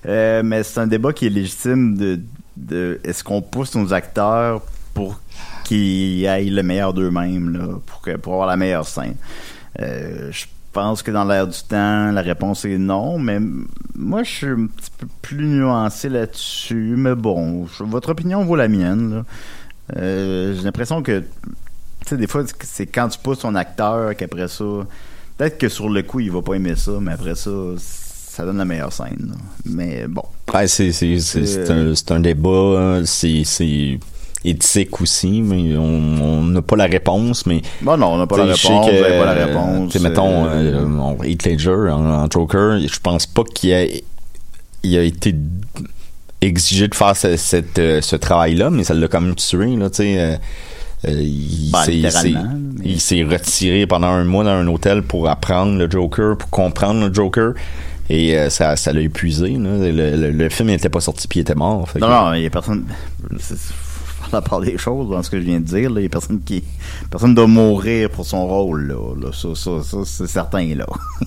Euh, 0.07 0.43
mais 0.45 0.63
c'est 0.63 0.81
un 0.81 0.87
débat 0.87 1.13
qui 1.13 1.27
est 1.27 1.31
légitime 1.31 1.97
de, 1.97 2.21
de 2.57 3.01
est-ce 3.05 3.25
qu'on 3.25 3.41
pousse 3.43 3.75
nos 3.75 3.93
acteurs 3.93 4.61
pour 4.95 5.19
qu'ils 5.67 6.27
aillent 6.27 6.51
le 6.51 6.63
meilleur 6.63 6.93
d'eux-mêmes, 6.95 7.81
pour, 7.87 8.01
que, 8.01 8.17
pour 8.17 8.33
avoir 8.35 8.49
la 8.49 8.57
meilleure 8.57 8.87
scène. 8.87 9.17
Euh, 9.81 10.31
je 10.33 10.47
pense 10.73 11.03
que 11.03 11.11
dans 11.11 11.25
l'air 11.25 11.47
du 11.47 11.59
temps, 11.69 12.11
la 12.13 12.21
réponse 12.23 12.65
est 12.65 12.79
non, 12.79 13.19
mais 13.19 13.39
moi, 13.95 14.23
je 14.23 14.31
suis 14.31 14.47
un 14.47 14.67
petit 14.67 14.91
peu 14.99 15.07
plus 15.23 15.47
nuancé 15.47 16.09
là-dessus. 16.09 16.95
Mais 16.97 17.15
bon, 17.15 17.67
je- 17.67 17.83
votre 17.85 18.11
opinion 18.11 18.45
vaut 18.45 18.57
la 18.57 18.69
mienne. 18.69 19.11
là. 19.17 19.25
Euh, 19.97 20.55
J'ai 20.55 20.63
l'impression 20.63 21.03
que 21.03 21.21
tu 21.21 22.11
sais, 22.11 22.17
des 22.17 22.27
fois, 22.27 22.45
c'est 22.63 22.87
quand 22.87 23.09
tu 23.09 23.19
pousses 23.19 23.41
ton 23.41 23.55
acteur 23.55 24.15
qu'après 24.17 24.49
ça, 24.49 24.65
peut-être 25.37 25.59
que 25.59 25.69
sur 25.69 25.89
le 25.89 26.03
coup, 26.03 26.21
il 26.21 26.31
va 26.31 26.43
pas 26.43 26.55
aimer 26.55 26.77
ça, 26.77 26.93
mais 27.01 27.13
après 27.13 27.35
ça, 27.35 27.51
ça 27.79 28.45
donne 28.45 28.59
la 28.59 28.65
meilleure 28.65 28.93
scène. 28.93 29.29
là. 29.31 29.35
Mais 29.65 30.07
bon. 30.07 30.23
Ouais, 30.55 30.67
c'est 30.69 30.93
c'est 30.93 31.71
un, 31.71 31.93
un 32.15 32.21
débat, 32.21 32.51
hein, 33.01 33.03
c'est 33.07 33.99
éthique 34.49 35.01
aussi, 35.01 35.43
mais 35.43 35.77
on 35.77 36.43
n'a 36.45 36.63
pas 36.63 36.77
la 36.77 36.87
réponse, 36.87 37.45
mais 37.47 37.63
Bon, 37.83 37.97
non, 37.97 38.15
on 38.15 38.17
n'a 38.19 38.27
pas 38.27 38.39
la 38.39 38.53
je 38.55 38.61
sais 38.63 38.69
réponse, 38.69 38.91
que, 38.91 39.19
pas 39.19 39.35
la 39.35 39.45
réponse. 39.47 39.95
mettons, 40.01 40.47
euh, 40.47 40.85
euh, 40.85 41.25
Heath 41.25 41.45
Ledger 41.45 41.91
en, 41.91 42.05
en 42.25 42.31
Joker, 42.31 42.79
je 42.81 42.99
pense 43.01 43.27
pas 43.27 43.43
qu'il 43.45 43.73
a, 43.75 43.85
il 44.83 44.97
a 44.97 45.03
été 45.03 45.35
exigé 46.41 46.89
de 46.89 46.95
faire 46.95 47.17
ce, 47.17 47.37
cette, 47.37 47.79
euh, 47.79 48.01
ce 48.01 48.17
travail-là, 48.17 48.71
mais 48.71 48.85
ça 48.85 48.95
l'a 48.95 49.09
quand 49.09 49.21
même 49.21 49.35
tué, 49.35 49.75
là, 49.77 49.91
tu 49.91 49.97
sais. 49.97 50.19
euh, 50.19 50.37
euh, 51.09 51.11
il 51.23 51.71
Ben, 51.73 51.83
s'est- 51.85 53.15
mais- 53.15 53.25
retiré 53.25 53.87
pendant 53.87 54.09
un 54.09 54.25
mois 54.25 54.45
dans 54.45 54.51
un 54.51 54.67
hôtel 54.67 55.03
pour 55.03 55.29
apprendre 55.29 55.77
le 55.79 55.91
Joker, 55.91 56.37
pour 56.39 56.49
comprendre 56.51 57.07
le 57.09 57.13
Joker. 57.13 57.53
Et 58.09 58.39
euh, 58.39 58.51
ça, 58.51 58.77
ça 58.77 58.93
l'a 58.93 59.01
épuisé. 59.01 59.49
là. 59.51 59.79
Le, 59.79 59.91
le- 60.17 60.31
le 60.31 60.49
film 60.49 60.69
n'était 60.69 60.89
pas 60.89 61.01
sorti 61.01 61.27
puis 61.27 61.41
il 61.41 61.43
était 61.43 61.57
mort. 61.57 61.89
Fait 61.91 61.99
Non, 61.99 62.07
que- 62.07 62.13
non, 62.13 62.35
il 62.35 62.43
y 62.45 62.47
a 62.47 62.51
personne. 62.51 62.85
la 64.33 64.41
part 64.43 64.61
des 64.61 64.77
choses 64.79 65.11
dans 65.11 65.23
ce 65.23 65.31
que 65.31 65.39
je 65.41 65.45
viens 65.45 65.61
de 65.61 65.65
dire. 65.65 65.91
personne 66.11 66.41
qui. 66.43 66.63
Doit 67.11 67.47
mourir 67.47 68.11
pour 68.11 68.25
son 68.27 68.47
rôle, 68.47 68.89
là. 69.23 69.31
Ça, 69.33 69.49
c'est 70.05 70.27
certain, 70.27 70.75
là. 70.75 70.87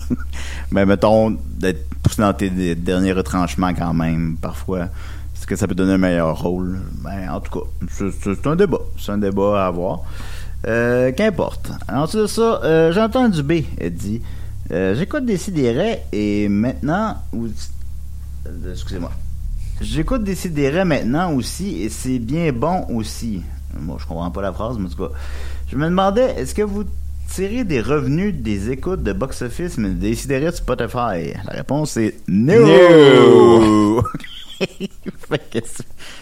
Mais 0.72 0.86
mettons, 0.86 1.32
d'être 1.58 1.88
poussé 2.04 2.22
dans 2.22 2.34
tes 2.34 2.50
des- 2.50 2.76
derniers 2.76 3.14
retranchements 3.14 3.74
quand 3.74 3.94
même, 3.94 4.38
parfois. 4.42 4.88
Est-ce 5.36 5.48
que 5.48 5.56
ça 5.56 5.68
peut 5.68 5.76
donner 5.76 5.94
un 5.94 5.98
meilleur 5.98 6.40
rôle? 6.42 6.80
Ben, 7.04 7.30
en 7.32 7.40
tout 7.40 7.60
cas, 7.60 7.66
c'est 8.22 8.46
un 8.48 8.56
débat. 8.56 8.80
C'est 8.98 9.12
un 9.12 9.18
débat 9.18 9.64
à 9.64 9.68
avoir. 9.68 10.02
Euh, 10.68 11.12
Qu'importe. 11.14 11.72
Ensuite 11.92 12.22
de 12.24 12.28
ça, 12.28 12.60
euh, 12.64 12.92
Jean-Antoine 12.92 13.32
Dubé 13.32 13.66
dit 13.90 14.22
euh, 14.72 14.94
J'écoute 14.96 15.26
Décideret 15.26 16.04
et 16.12 16.50
maintenant. 16.50 17.16
euh, 17.34 18.72
Excusez-moi. 18.74 19.12
J'écoute 19.82 20.24
Décideret 20.24 20.86
maintenant 20.86 21.34
aussi 21.34 21.82
et 21.84 21.90
c'est 21.90 22.20
bien 22.20 22.52
bon 22.52 22.86
aussi. 22.90 23.42
Moi, 23.80 23.98
je 24.00 24.06
comprends 24.06 24.32
pas 24.32 24.42
la 24.42 24.52
phrase, 24.54 24.78
mais 24.78 24.88
en 24.88 24.90
tout 24.90 24.98
cas. 25.08 25.14
Je 25.72 25.76
me 25.78 25.86
demandais, 25.86 26.34
est-ce 26.38 26.54
que 26.56 26.64
vous 26.64 26.84
tirez 27.32 27.64
des 27.64 27.80
revenus 27.82 28.34
des 28.36 28.72
écoutes 28.72 29.04
de 29.04 29.14
box-office 29.14 29.78
mais 29.78 29.90
de 29.90 29.94
Décideret 29.94 30.52
de 30.52 30.56
Spotify? 30.56 31.34
La 31.46 31.54
réponse 31.54 31.96
est 31.98 32.16
no! 32.28 34.04
Que 34.60 35.60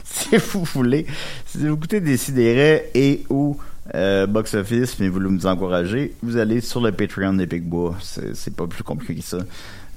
si- 0.04 0.38
vous 0.52 0.64
voulez, 0.66 1.08
si 1.48 1.58
vous 1.58 1.74
écoutez 1.74 2.00
Décideret 2.02 2.92
et 2.94 3.24
ou 3.32 3.58
euh, 3.96 4.28
box-office, 4.28 5.00
mais 5.00 5.08
vous 5.08 5.16
voulez 5.16 5.30
nous 5.32 5.48
encourager, 5.48 6.14
vous 6.22 6.38
allez 6.38 6.62
sur 6.62 6.80
le 6.82 6.92
Patreon 6.92 7.34
des. 7.34 7.48
C'est 8.02 8.36
c'est 8.36 8.56
pas 8.56 8.68
plus 8.68 8.84
compliqué 8.84 9.16
que 9.16 9.26
ça. 9.26 9.40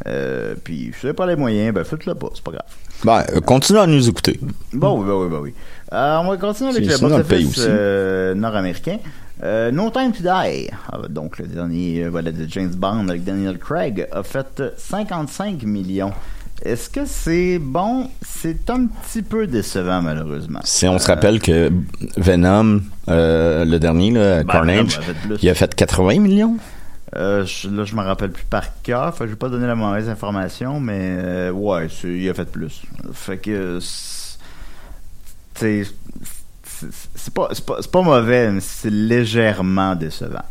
Euh, 0.06 0.54
puis, 0.62 0.92
si 0.98 1.06
vous 1.06 1.14
pas 1.14 1.26
les 1.26 1.36
moyens, 1.36 1.74
ben 1.74 1.84
faites-le 1.84 2.14
pas, 2.14 2.28
c'est 2.34 2.42
pas 2.44 2.52
grave. 2.52 2.66
Ben, 3.04 3.24
euh, 3.34 3.40
continuez 3.40 3.80
à 3.80 3.86
nous 3.86 4.08
écouter. 4.08 4.38
Bon, 4.72 5.02
ben 5.02 5.12
oui, 5.14 5.28
ben 5.30 5.38
oui. 5.40 5.54
Euh, 5.92 6.18
on 6.18 6.28
va 6.28 6.36
continuer 6.36 6.70
avec 6.70 6.86
le 6.86 6.98
box-office 6.98 7.56
euh, 7.58 8.34
nord-américain. 8.34 8.98
Euh, 9.42 9.70
no 9.70 9.90
Time 9.90 10.12
to 10.12 10.22
Die, 10.22 10.70
Ah, 10.92 10.98
donc 11.08 11.38
le 11.38 11.46
dernier 11.46 12.04
volet 12.08 12.32
de 12.32 12.46
James 12.48 12.74
Bond 12.74 13.08
avec 13.08 13.24
Daniel 13.24 13.58
Craig, 13.58 14.06
a 14.12 14.22
fait 14.22 14.62
55 14.76 15.62
millions. 15.62 16.12
Est-ce 16.62 16.90
que 16.90 17.06
c'est 17.06 17.58
bon? 17.58 18.10
C'est 18.20 18.68
un 18.68 18.86
petit 18.86 19.22
peu 19.22 19.46
décevant, 19.46 20.02
malheureusement. 20.02 20.60
Si 20.64 20.86
on 20.86 20.98
se 20.98 21.06
rappelle 21.06 21.40
que 21.40 21.72
Venom, 22.18 22.82
le 23.08 23.78
dernier, 23.78 24.10
là, 24.10 24.44
Ben, 24.44 24.52
Carnage, 24.52 25.00
Venom 25.00 25.34
a 25.34 25.38
il 25.40 25.48
a 25.48 25.54
fait 25.54 25.74
80 25.74 26.20
millions. 26.20 26.56
Euh, 27.16 27.44
je- 27.44 27.68
là, 27.68 27.84
je 27.84 27.94
me 27.96 28.02
rappelle 28.02 28.30
plus 28.30 28.44
par 28.44 28.80
cœur. 28.82 29.14
Fait 29.16 29.24
je 29.24 29.30
vais 29.30 29.36
pas 29.36 29.48
donner 29.48 29.66
la 29.66 29.74
mauvaise 29.74 30.08
information, 30.08 30.78
mais 30.80 31.16
euh, 31.18 31.50
ouais, 31.50 31.88
il 32.04 32.28
a 32.28 32.34
fait 32.34 32.50
plus. 32.50 32.82
Fait 33.12 33.38
que 33.38 33.78
c'est 35.54 37.34
pas, 37.34 37.48
pas, 37.66 37.78
pas 37.90 38.02
mauvais, 38.02 38.50
mais 38.50 38.60
c'est 38.60 38.90
légèrement 38.90 39.94
décevant. 39.94 40.44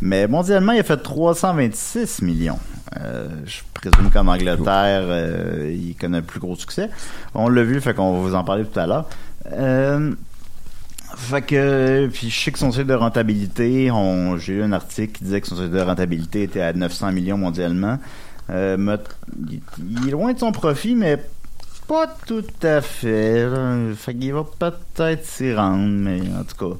Mais 0.00 0.26
mondialement, 0.26 0.72
il 0.72 0.80
a 0.80 0.82
fait 0.82 0.96
326 0.96 2.22
millions. 2.22 2.58
Euh, 2.98 3.28
je 3.44 3.58
présume 3.74 4.10
qu'en 4.10 4.26
Angleterre, 4.26 5.02
euh, 5.04 5.70
il 5.72 5.94
connaît 5.94 6.18
un 6.18 6.22
plus 6.22 6.40
gros 6.40 6.56
succès. 6.56 6.88
On 7.34 7.48
l'a 7.48 7.62
vu, 7.62 7.80
fait 7.80 7.94
qu'on 7.94 8.14
va 8.14 8.18
vous 8.28 8.34
en 8.34 8.42
parler 8.42 8.64
tout 8.64 8.80
à 8.80 8.86
l'heure. 8.86 9.08
Fait 11.16 11.42
que, 11.42 12.08
puis 12.12 12.30
je 12.30 12.38
sais 12.40 12.52
que 12.52 12.58
son 12.58 12.72
seuil 12.72 12.84
de 12.84 12.94
rentabilité, 12.94 13.90
on, 13.90 14.36
j'ai 14.36 14.54
lu 14.54 14.62
un 14.62 14.72
article 14.72 15.12
qui 15.18 15.24
disait 15.24 15.40
que 15.40 15.46
son 15.48 15.56
seuil 15.56 15.70
de 15.70 15.80
rentabilité 15.80 16.42
était 16.42 16.60
à 16.62 16.72
900 16.72 17.12
millions 17.12 17.38
mondialement. 17.38 17.98
Euh, 18.50 18.76
me- 18.76 18.98
il, 19.50 20.08
est 20.08 20.10
loin 20.10 20.32
de 20.32 20.38
son 20.38 20.52
profit, 20.52 20.94
mais 20.94 21.22
pas 21.86 22.06
tout 22.26 22.44
à 22.62 22.80
fait. 22.80 23.48
là. 23.48 23.76
Fait 23.96 24.14
qu'il 24.14 24.32
va 24.32 24.44
peut-être 24.44 25.24
s'y 25.24 25.54
rendre, 25.54 25.88
mais 25.88 26.20
en 26.38 26.44
tout 26.44 26.70
cas. 26.70 26.76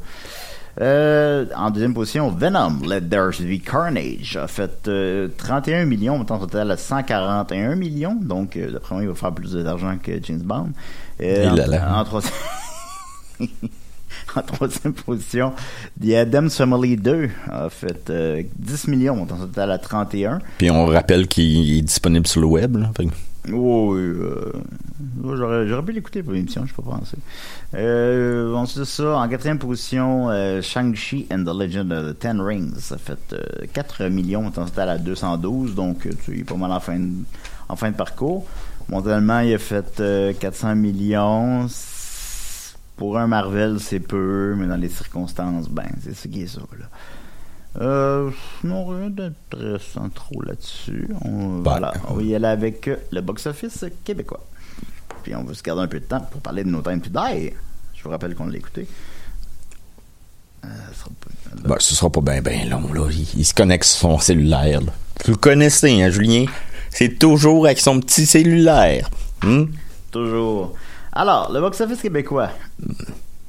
Euh, 0.81 1.47
en 1.57 1.71
deuxième 1.71 1.93
position, 1.93 2.31
Venom, 2.31 2.79
Let 2.89 3.03
There 3.03 3.31
Be 3.41 3.61
Carnage, 3.63 4.37
a 4.41 4.47
fait 4.47 4.89
euh, 4.89 5.29
31 5.37 5.85
millions, 5.85 6.17
montant 6.17 6.39
total 6.39 6.71
à 6.71 6.77
141 6.77 7.75
millions. 7.75 8.15
Donc, 8.15 8.57
euh, 8.57 8.71
d'après 8.71 8.95
moi, 8.95 9.05
il 9.05 9.09
va 9.09 9.15
faire 9.15 9.33
plus 9.33 9.53
d'argent 9.53 9.97
que 10.03 10.13
James 10.23 10.41
Bond. 10.43 10.71
Euh, 11.21 11.51
en, 11.51 12.01
en 12.01 12.05
troisième... 12.05 12.33
en 14.37 14.43
troisième 14.43 14.93
position, 14.93 15.53
The 16.01 16.15
Addams 16.15 16.51
Family 16.51 16.97
2 16.97 17.31
a 17.51 17.71
fait 17.71 18.11
euh, 18.11 18.43
10 18.59 18.89
millions, 18.89 19.17
montant 19.17 19.37
total 19.37 19.71
à 19.71 19.79
31. 19.79 20.41
Puis 20.59 20.71
on 20.71 20.87
rappelle 20.87 21.27
qu'il 21.29 21.79
est 21.79 21.83
disponible 21.83 22.27
sur 22.27 22.41
le 22.41 22.47
web. 22.47 22.77
là. 22.77 22.91
Fait 22.97 23.09
Oh, 23.53 23.95
oui, 23.95 24.01
euh, 24.01 24.53
j'aurais, 25.25 25.67
j'aurais 25.67 25.83
pu 25.83 25.93
l'écouter 25.93 26.23
pour 26.23 26.35
l'émission, 26.35 26.67
je 26.67 26.75
peux 26.75 26.83
pas 26.83 26.99
penser. 26.99 27.17
Euh, 27.75 28.53
ensuite 28.55 28.85
ça, 28.85 29.17
en 29.17 29.29
quatrième 29.29 29.59
position, 29.59 30.29
euh, 30.29 30.61
Shang-Chi 30.61 31.27
and 31.33 31.45
the 31.45 31.59
Legend 31.59 31.91
of 31.91 32.07
the 32.13 32.19
Ten 32.19 32.41
Rings. 32.41 32.75
Ça 32.79 32.99
fait 32.99 33.33
euh, 33.33 33.67
4 33.73 34.09
millions, 34.09 34.43
montant 34.43 34.67
total 34.67 34.91
à 34.91 34.99
212, 34.99 35.75
donc 35.75 36.07
euh, 36.07 36.11
tu 36.25 36.39
es 36.39 36.45
pas 36.45 36.57
mal 36.57 36.71
en 36.71 36.81
fin 36.81 36.99
de, 36.99 37.09
en 37.69 37.77
fin 37.77 37.91
de 37.91 37.97
parcours. 37.97 38.47
Mondialement, 38.91 39.41
il 39.41 39.55
a 39.55 39.59
fait 39.59 40.01
euh, 40.01 40.33
400 40.39 40.75
millions. 40.77 41.67
Pour 43.01 43.17
un 43.17 43.27
Marvel, 43.27 43.79
c'est 43.81 43.99
peu, 43.99 44.55
mais 44.59 44.67
dans 44.67 44.77
les 44.77 44.91
circonstances, 44.91 45.71
ben, 45.71 45.89
c'est 46.05 46.15
ce 46.15 46.29
qui 46.29 46.43
est 46.43 46.47
ça, 46.47 46.61
là. 46.79 46.85
Euh, 47.81 48.31
non, 48.63 48.85
rien 48.85 49.09
d'intéressant 49.09 50.11
trop 50.11 50.43
là-dessus. 50.43 51.09
On, 51.25 51.61
Ben. 51.61 51.63
voilà, 51.71 51.95
on 52.09 52.15
va 52.15 52.23
y 52.23 52.35
aller 52.35 52.45
avec 52.47 52.89
euh, 52.89 52.97
le 53.11 53.23
box-office 53.23 53.87
québécois. 54.05 54.45
Puis 55.23 55.35
on 55.35 55.45
va 55.45 55.55
se 55.55 55.63
garder 55.63 55.81
un 55.81 55.87
peu 55.89 55.99
de 55.99 56.05
temps 56.05 56.21
pour 56.31 56.43
parler 56.43 56.63
de 56.63 56.69
No 56.69 56.83
Time 56.83 57.01
to 57.01 57.09
Die. 57.09 57.53
Je 57.95 58.03
vous 58.05 58.11
rappelle 58.11 58.35
qu'on 58.35 58.49
l'a 58.49 58.59
écouté. 58.59 58.87
Euh, 60.65 60.69
ça 60.93 60.99
sera 60.99 61.11
pas- 61.11 61.69
Ben, 61.69 61.77
ce 61.79 61.95
sera 61.95 62.11
pas 62.11 62.21
bien 62.21 62.43
ben 62.43 62.69
long, 62.69 62.93
là. 62.93 63.09
Il, 63.11 63.27
il 63.41 63.45
se 63.47 63.55
connecte 63.55 63.85
sur 63.85 63.99
son 64.11 64.19
cellulaire, 64.19 64.83
là. 64.83 64.93
Vous 65.25 65.33
le 65.33 65.39
connaissez, 65.39 66.03
hein, 66.03 66.11
Julien? 66.11 66.45
C'est 66.91 67.19
toujours 67.19 67.65
avec 67.65 67.79
son 67.81 67.99
petit 68.01 68.27
cellulaire. 68.27 69.09
Hmm? 69.43 69.67
Toujours. 70.11 70.75
Alors, 71.21 71.53
le 71.53 71.61
box-office 71.61 72.01
québécois. 72.01 72.49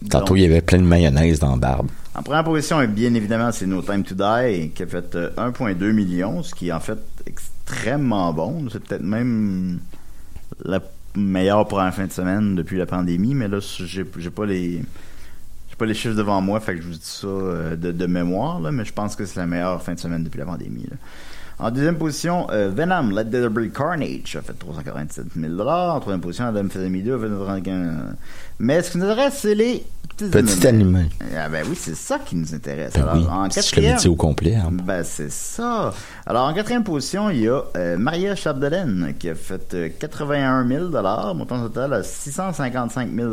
Tantôt, 0.09 0.25
Donc, 0.25 0.37
il 0.37 0.41
y 0.41 0.45
avait 0.45 0.61
plein 0.61 0.79
de 0.79 0.83
mayonnaise 0.83 1.39
dans 1.39 1.51
la 1.51 1.55
barbe. 1.55 1.87
En 2.13 2.21
première 2.21 2.43
position, 2.43 2.83
bien 2.85 3.13
évidemment, 3.13 3.49
c'est 3.53 3.65
No 3.65 3.81
Time 3.81 4.03
to 4.03 4.13
Die, 4.13 4.71
qui 4.71 4.83
a 4.83 4.87
fait 4.87 5.15
euh, 5.15 5.29
1,2 5.37 5.93
million, 5.93 6.43
ce 6.43 6.53
qui 6.53 6.67
est 6.67 6.73
en 6.73 6.81
fait 6.81 6.99
extrêmement 7.25 8.33
bon. 8.33 8.67
C'est 8.69 8.83
peut-être 8.83 9.03
même 9.03 9.79
la 10.65 10.81
meilleure 11.15 11.65
première 11.65 11.93
fin 11.93 12.07
de 12.07 12.11
semaine 12.11 12.55
depuis 12.55 12.77
la 12.77 12.85
pandémie, 12.85 13.35
mais 13.35 13.47
là, 13.47 13.59
j'ai 13.61 14.03
pas 14.03 14.45
les 14.45 14.81
pas 15.77 15.85
les 15.85 15.93
chiffres 15.93 16.15
devant 16.15 16.41
moi, 16.41 16.59
fait 16.59 16.75
que 16.75 16.81
je 16.81 16.87
vous 16.87 16.93
dis 16.93 16.99
ça 17.01 17.25
euh, 17.27 17.75
de, 17.77 17.93
de 17.93 18.05
mémoire, 18.05 18.59
là, 18.59 18.71
mais 18.71 18.83
je 18.83 18.91
pense 18.91 19.15
que 19.15 19.25
c'est 19.25 19.39
la 19.39 19.47
meilleure 19.47 19.81
fin 19.81 19.93
de 19.93 19.99
semaine 19.99 20.23
depuis 20.25 20.39
la 20.39 20.45
pandémie. 20.45 20.83
là. 20.91 20.97
En 21.61 21.69
deuxième 21.69 21.97
position, 21.97 22.47
euh, 22.49 22.71
Venom, 22.75 23.11
Let 23.11 23.25
There 23.25 23.49
Be 23.51 23.71
Carnage 23.71 24.35
a 24.35 24.41
fait 24.41 24.53
347 24.57 25.25
000 25.35 25.61
En 25.61 25.99
troisième 25.99 26.19
position, 26.19 26.45
Adam 26.47 26.67
Family 26.69 27.03
2 27.03 27.13
a 27.15 27.19
fait 27.19 27.29
315 27.29 27.95
Mais 28.57 28.81
ce 28.81 28.89
qui 28.89 28.97
nous 28.97 29.05
intéresse, 29.05 29.37
c'est 29.37 29.53
les 29.53 29.85
petits 30.17 30.31
Petit 30.31 30.67
animal. 30.67 31.05
Ah 31.37 31.49
ben 31.49 31.63
oui, 31.69 31.75
c'est 31.79 31.93
ça 31.93 32.17
qui 32.17 32.35
nous 32.35 32.55
intéresse. 32.55 32.93
Ben 32.93 33.03
Alors, 33.03 33.15
oui, 33.15 33.27
en 33.29 33.47
je 33.47 33.53
quatrième, 33.53 33.97
dit 33.97 34.07
au 34.07 34.15
complet. 34.15 34.55
hein. 34.55 34.69
ben 34.71 35.03
c'est 35.03 35.29
ça. 35.31 35.93
Alors 36.25 36.47
en 36.47 36.53
quatrième 36.55 36.83
position, 36.83 37.29
il 37.29 37.41
y 37.41 37.47
a 37.47 37.61
euh, 37.77 37.95
Maria 37.95 38.33
Chapdelaine 38.35 39.13
qui 39.19 39.29
a 39.29 39.35
fait 39.35 39.75
euh, 39.75 39.89
81 39.99 40.67
000 40.67 40.89
montant 41.35 41.61
total 41.61 41.93
à 41.93 42.01
655 42.01 43.07
000 43.13 43.31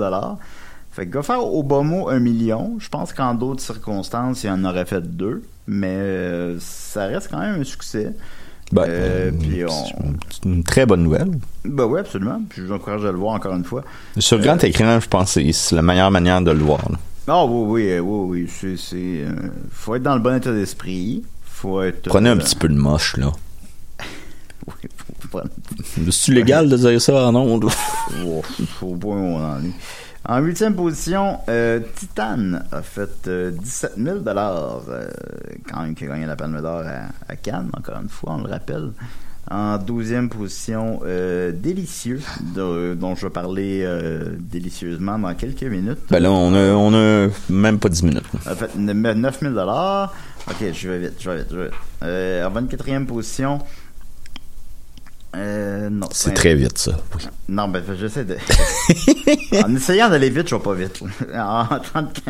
Fait 0.90 1.06
que 1.06 1.14
va 1.16 1.22
faire 1.22 1.42
au 1.42 1.62
bas 1.62 1.80
mot 1.80 2.10
un 2.10 2.18
million. 2.18 2.76
Je 2.78 2.90
pense 2.90 3.14
qu'en 3.14 3.34
d'autres 3.34 3.62
circonstances, 3.62 4.44
il 4.44 4.50
en 4.50 4.64
aurait 4.64 4.84
fait 4.84 5.00
deux, 5.00 5.44
mais 5.68 5.94
euh, 5.94 6.56
ça 6.60 7.06
reste 7.06 7.28
quand 7.30 7.38
même 7.38 7.60
un 7.60 7.64
succès. 7.64 8.12
Ben, 8.72 8.82
Euh, 8.88 9.30
euh, 9.30 9.32
puis 9.38 9.64
on- 9.64 10.48
une 10.48 10.62
très 10.64 10.84
bonne 10.84 11.02
nouvelle. 11.04 11.30
Ben 11.64 11.84
oui, 11.84 12.00
absolument. 12.00 12.42
Puis 12.48 12.60
je 12.62 12.66
vous 12.66 12.72
encourage 12.72 13.04
à 13.04 13.12
le 13.12 13.16
voir 13.18 13.34
encore 13.34 13.54
une 13.54 13.64
fois. 13.64 13.82
Sur 14.18 14.40
grand 14.40 14.62
écran, 14.64 14.98
je 15.00 15.08
pense 15.08 15.34
que 15.34 15.52
c'est- 15.52 15.74
la 15.74 15.82
meilleure 15.82 16.10
manière 16.10 16.40
de 16.42 16.50
le 16.50 16.58
voir. 16.58 16.80
Ah 17.28 17.44
oui, 17.46 17.64
oui, 17.84 17.92
euh, 17.92 18.00
oui, 18.00 18.46
oui. 18.62 18.76
C'est, 18.76 19.24
faut 19.70 19.94
être 19.94 20.02
dans 20.02 20.14
le 20.16 20.20
bon 20.20 20.34
état 20.36 20.52
d'esprit. 20.52 21.22
Faut 21.44 21.82
être. 21.82 22.08
Prenez 22.08 22.28
un 22.30 22.36
petit 22.36 22.56
peu 22.56 22.68
de 22.68 22.74
moche, 22.74 23.16
là. 23.16 23.32
oui, 24.66 24.74
faut 25.20 25.28
prendre- 25.28 25.48
C'est 26.10 26.32
légal 26.32 26.68
de 26.68 26.76
dire 26.76 27.00
ça 27.00 27.26
en 27.28 27.34
ondes? 27.34 27.66
Oh, 28.24 28.42
faut 28.78 28.94
pas 28.96 29.08
où 29.08 29.12
on 29.12 29.36
en 29.44 29.58
est. 29.60 29.72
En 30.28 30.40
huitième 30.40 30.74
position, 30.74 31.38
euh, 31.48 31.80
Titan 31.96 32.58
a 32.70 32.82
fait 32.82 33.26
euh, 33.28 33.50
17 33.50 33.92
000 33.96 34.18
euh, 34.26 35.08
quand 35.72 35.80
même 35.82 35.94
qui 35.94 36.04
a 36.04 36.08
gagné 36.08 36.26
la 36.26 36.36
Palme 36.36 36.60
d'Or 36.60 36.82
à, 36.86 37.08
à 37.32 37.36
Cannes, 37.36 37.70
encore 37.74 37.96
une 38.02 38.10
fois, 38.10 38.34
on 38.34 38.42
le 38.42 38.50
rappelle. 38.50 38.90
En 39.50 39.78
douzième 39.78 40.28
position, 40.28 41.00
euh, 41.06 41.50
Délicieux, 41.52 42.20
de- 42.54 42.92
dont 42.94 43.14
je 43.14 43.24
vais 43.26 43.32
parler 43.32 43.80
euh, 43.82 44.34
délicieusement 44.38 45.18
dans 45.18 45.32
quelques 45.34 45.62
minutes. 45.62 46.00
Ben 46.10 46.22
là, 46.22 46.30
on 46.30 46.52
a, 46.54 46.72
on 46.74 46.92
a 46.92 47.28
même 47.48 47.78
pas 47.78 47.88
10 47.88 48.02
minutes. 48.02 48.24
A 48.44 48.54
fait 48.54 48.76
9 48.76 49.40
000 49.40 49.54
Ok, 49.56 50.56
je 50.74 50.88
vais 50.90 50.98
vite, 50.98 51.14
je 51.20 51.30
vais 51.30 51.36
vite, 51.38 51.46
je 51.50 51.56
vais 51.56 51.64
vite. 51.64 52.44
En 52.46 52.50
24e 52.60 53.06
position, 53.06 53.60
euh, 55.36 55.90
non. 55.90 56.08
C'est 56.12 56.30
pas- 56.30 56.36
très 56.36 56.54
vite, 56.54 56.78
ça. 56.78 56.92
Oui. 57.16 57.22
non, 57.48 57.68
ben, 57.68 57.82
j'essaie 57.98 58.24
de. 58.24 58.36
en 59.64 59.74
essayant 59.76 60.08
d'aller 60.08 60.30
vite, 60.30 60.48
je 60.48 60.54
vais 60.54 60.62
pas 60.62 60.74
vite. 60.74 61.00
En, 61.34 61.66
30 61.66 62.20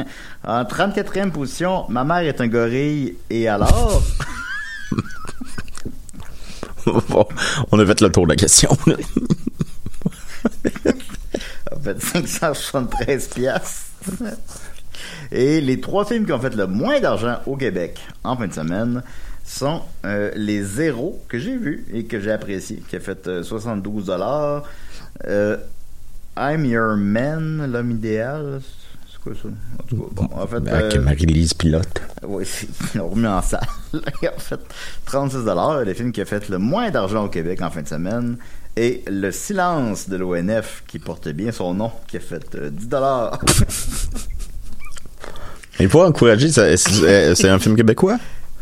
en 0.45 0.63
34e 0.65 1.31
position, 1.31 1.85
ma 1.89 2.05
mère 2.05 2.19
est 2.19 2.41
un 2.41 2.49
gorille, 2.49 3.17
et 3.31 3.49
alors? 3.49 4.03
Bon, 7.11 7.27
on 7.71 7.79
a 7.79 7.85
fait 7.85 8.01
le 8.01 8.11
tour 8.11 8.25
de 8.25 8.31
la 8.31 8.37
question. 8.37 8.71
a 11.71 11.77
fait 11.83 12.01
573 12.01 13.29
piastres. 13.29 13.83
Et 15.31 15.61
les 15.61 15.81
trois 15.81 16.07
films 16.07 16.25
qui 16.25 16.33
ont 16.33 16.41
fait 16.41 16.55
le 16.55 16.67
moins 16.67 16.99
d'argent 17.01 17.41
au 17.47 17.57
Québec 17.57 17.99
en 18.25 18.37
fin 18.37 18.47
de 18.47 18.55
semaine 18.55 19.03
sont 19.51 19.83
euh, 20.05 20.31
Les 20.37 20.63
Zéros, 20.63 21.23
que 21.29 21.39
j'ai 21.39 21.57
vu 21.57 21.87
et 21.93 22.05
que 22.05 22.21
j'ai 22.21 22.33
apprécié, 22.33 22.83
qui 22.89 22.97
a 22.97 23.01
fait 23.01 23.27
euh, 23.29 23.43
72 23.43 24.07
dollars. 24.07 24.65
I'm 26.37 26.65
Your 26.65 26.97
Man, 26.97 27.71
l'homme 27.73 27.91
idéal. 27.93 28.61
C'est 29.11 29.19
quoi 29.21 29.33
ça? 29.35 29.49
En 29.49 29.83
tout 29.89 29.97
cas, 29.97 30.09
bon, 30.13 30.29
en 30.33 30.47
fait, 30.47 30.61
Ben, 30.61 30.75
Avec 30.75 30.97
euh, 30.97 31.01
Marie-Lise 31.03 31.55
Pilote. 31.55 32.01
oui, 32.23 32.45
ils 32.95 32.99
l'ont 32.99 33.09
remis 33.09 33.27
en 33.27 33.43
salle. 33.43 33.67
Il 34.23 34.29
a 34.29 34.33
fait 34.39 34.61
36 35.07 35.39
le 35.85 35.95
film 35.95 36.13
qui 36.13 36.21
a 36.21 36.25
fait 36.25 36.49
le 36.49 36.59
moins 36.59 36.91
d'argent 36.91 37.25
au 37.25 37.29
Québec 37.29 37.61
en 37.63 37.71
fin 37.71 37.83
de 37.83 37.89
semaine. 37.89 38.37
Et 38.77 39.03
Le 39.09 39.33
silence 39.33 40.09
de 40.09 40.17
l'ONF, 40.17 40.85
qui 40.87 41.01
porte 41.01 41.29
bien 41.31 41.51
son 41.51 41.75
nom, 41.75 41.91
qui 42.07 42.19
a 42.19 42.21
fait 42.21 42.55
euh, 42.55 42.71
10 42.71 42.89
Il 45.81 45.89
faut 45.89 46.03
encourager, 46.03 46.51
ça- 46.51 46.77
c'est 46.77 47.35
c'est 47.35 47.49
un 47.49 47.59
film 47.59 47.75
québécois? 47.77 48.19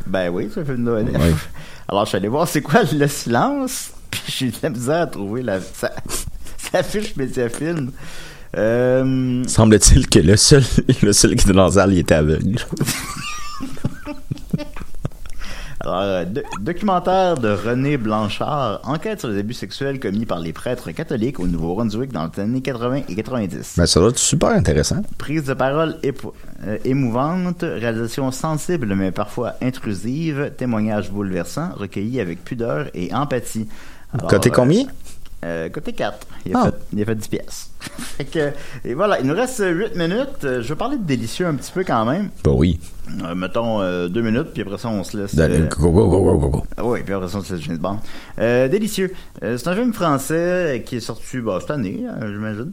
Ben 0.07 0.29
oui, 0.31 0.49
c'est 0.53 0.61
un 0.61 0.65
film 0.65 0.85
de. 0.85 0.93
Oui. 0.93 1.35
Alors, 1.89 2.05
je 2.05 2.09
suis 2.11 2.17
allé 2.17 2.29
voir 2.29 2.49
c'est 2.49 2.63
quoi 2.63 2.83
Le 2.93 3.09
silence, 3.09 3.91
puis 4.11 4.23
j'ai 4.29 4.47
eu 4.47 4.51
de 4.51 4.57
la 4.63 4.71
misère 4.71 5.03
à 5.03 5.07
trouver 5.07 5.43
la, 5.43 5.61
sa, 5.61 5.93
sa 6.59 6.83
fiche 6.83 7.17
Mediafilm. 7.17 7.91
Euh, 8.57 9.45
Semble-t-il 9.47 10.09
que 10.09 10.19
le 10.21 10.37
seul, 10.37 10.63
le 11.03 11.13
seul 11.13 11.35
qui 11.37 11.45
était 11.45 11.53
dans 11.53 11.67
la 11.67 11.73
salle, 11.73 11.93
il 11.93 11.99
était 11.99 12.15
aveugle. 12.15 12.59
Euh, 15.87 16.25
do- 16.25 16.41
documentaire 16.61 17.37
de 17.39 17.49
René 17.49 17.97
Blanchard, 17.97 18.81
enquête 18.85 19.21
sur 19.21 19.29
les 19.29 19.39
abus 19.39 19.55
sexuels 19.55 20.01
commis 20.01 20.27
par 20.27 20.39
les 20.41 20.53
prêtres 20.53 20.91
catholiques 20.91 21.39
au 21.41 21.47
Nouveau-Brunswick 21.47 22.13
dans 22.13 22.29
les 22.35 22.43
années 22.43 22.61
80 22.61 23.03
et 23.09 23.15
90. 23.15 23.75
Ben, 23.77 23.87
ça 23.87 24.01
doit 24.01 24.11
être 24.11 24.19
super 24.19 24.51
intéressant. 24.51 25.03
Prise 25.19 25.45
de 25.45 25.55
parole 25.55 25.97
euh, 26.05 26.79
émouvante, 26.85 27.63
réalisation 27.63 28.31
sensible 28.31 28.95
mais 28.95 29.11
parfois 29.13 29.55
intrusive, 29.63 30.53
témoignage 30.57 31.11
bouleversant, 31.11 31.71
recueilli 31.77 32.21
avec 32.21 32.43
pudeur 32.45 32.87
et 32.95 33.15
empathie. 33.15 33.69
Alors, 34.13 34.29
Côté 34.29 34.51
euh, 34.51 34.53
combien? 34.53 34.85
Euh, 35.47 35.69
côté 35.69 35.93
4. 35.93 36.27
Il 36.45 36.55
a, 36.55 36.61
Ah. 36.61 36.65
fait, 36.67 36.75
il 36.93 37.03
a 37.03 37.05
fait 37.05 37.15
10 37.15 37.29
pièces. 37.29 37.71
fait 37.81 38.25
que, 38.25 38.51
et 38.85 38.95
voilà, 38.95 39.21
il 39.21 39.27
nous 39.27 39.35
reste 39.35 39.63
8 39.65 39.95
minutes. 39.97 40.45
Euh, 40.45 40.61
Je 40.63 40.69
vais 40.69 40.75
parler 40.77 40.97
de 40.99 41.05
délicieux 41.05 41.47
un 41.47 41.55
petit 41.55 41.73
peu 41.73 41.85
quand 41.85 42.05
même. 42.05 42.31
Ben 42.45 42.53
oui. 42.53 42.79
Euh, 43.23 43.35
mettons 43.35 43.81
2 44.09 44.21
minutes, 44.21 44.49
puis 44.53 44.63
après 44.63 44.79
ça, 44.79 44.89
on 44.89 45.05
se 45.05 45.17
laisse. 45.17 45.37
Euh, 45.39 45.69
go, 45.69 45.91
go, 45.93 46.09
go, 46.09 46.39
go, 46.39 46.49
go, 46.49 46.63
ah 46.77 46.85
Oui, 46.85 47.01
puis 47.05 47.15
après 47.15 47.29
ça, 47.29 47.39
James 47.59 47.79
Bond. 47.79 47.99
Euh, 48.41 48.67
délicieux. 48.69 49.13
Euh, 49.43 49.57
c'est 49.59 49.69
un 49.69 49.75
film 49.77 49.93
français 49.93 50.83
qui 50.85 50.97
est 50.97 51.01
sorti 51.01 51.39
bah, 51.39 51.59
cette 51.61 51.71
année, 51.71 52.05
hein, 52.09 52.19
j'imagine, 52.27 52.73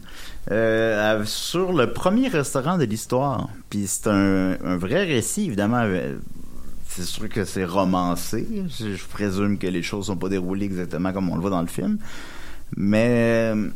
euh, 0.52 1.22
sur 1.26 1.72
le 1.74 1.94
premier 1.94 2.28
restaurant 2.30 2.78
de 2.78 2.86
l'histoire. 2.86 3.50
Puis 3.70 3.86
c'est 3.88 4.08
un, 4.08 4.58
un 4.66 4.78
vrai 4.78 5.04
récit, 5.06 5.46
évidemment. 5.46 5.82
euh, 5.84 6.16
C'est 6.90 7.04
sûr 7.04 7.30
que 7.30 7.46
c'est 7.46 7.66
romancé. 7.66 8.48
Je, 8.80 8.96
je 8.96 9.06
présume 9.06 9.58
que 9.60 9.68
les 9.68 9.84
choses 9.84 10.08
sont 10.08 10.18
pas 10.18 10.30
déroulées 10.30 10.66
exactement 10.66 11.14
comme 11.14 11.30
on 11.30 11.36
le 11.36 11.42
voit 11.42 11.50
dans 11.52 11.62
le 11.62 11.68
film. 11.68 11.98
Mais 12.76 13.52
euh, 13.54 13.70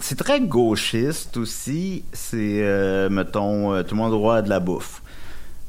c'est 0.00 0.16
très 0.18 0.40
gauchiste 0.40 1.36
aussi. 1.36 2.04
C'est, 2.12 2.60
euh, 2.62 3.08
mettons, 3.10 3.72
euh, 3.74 3.82
tout 3.82 3.94
le 3.94 4.00
monde 4.00 4.12
droit 4.12 4.36
à 4.36 4.42
de 4.42 4.48
la 4.48 4.60
bouffe. 4.60 5.02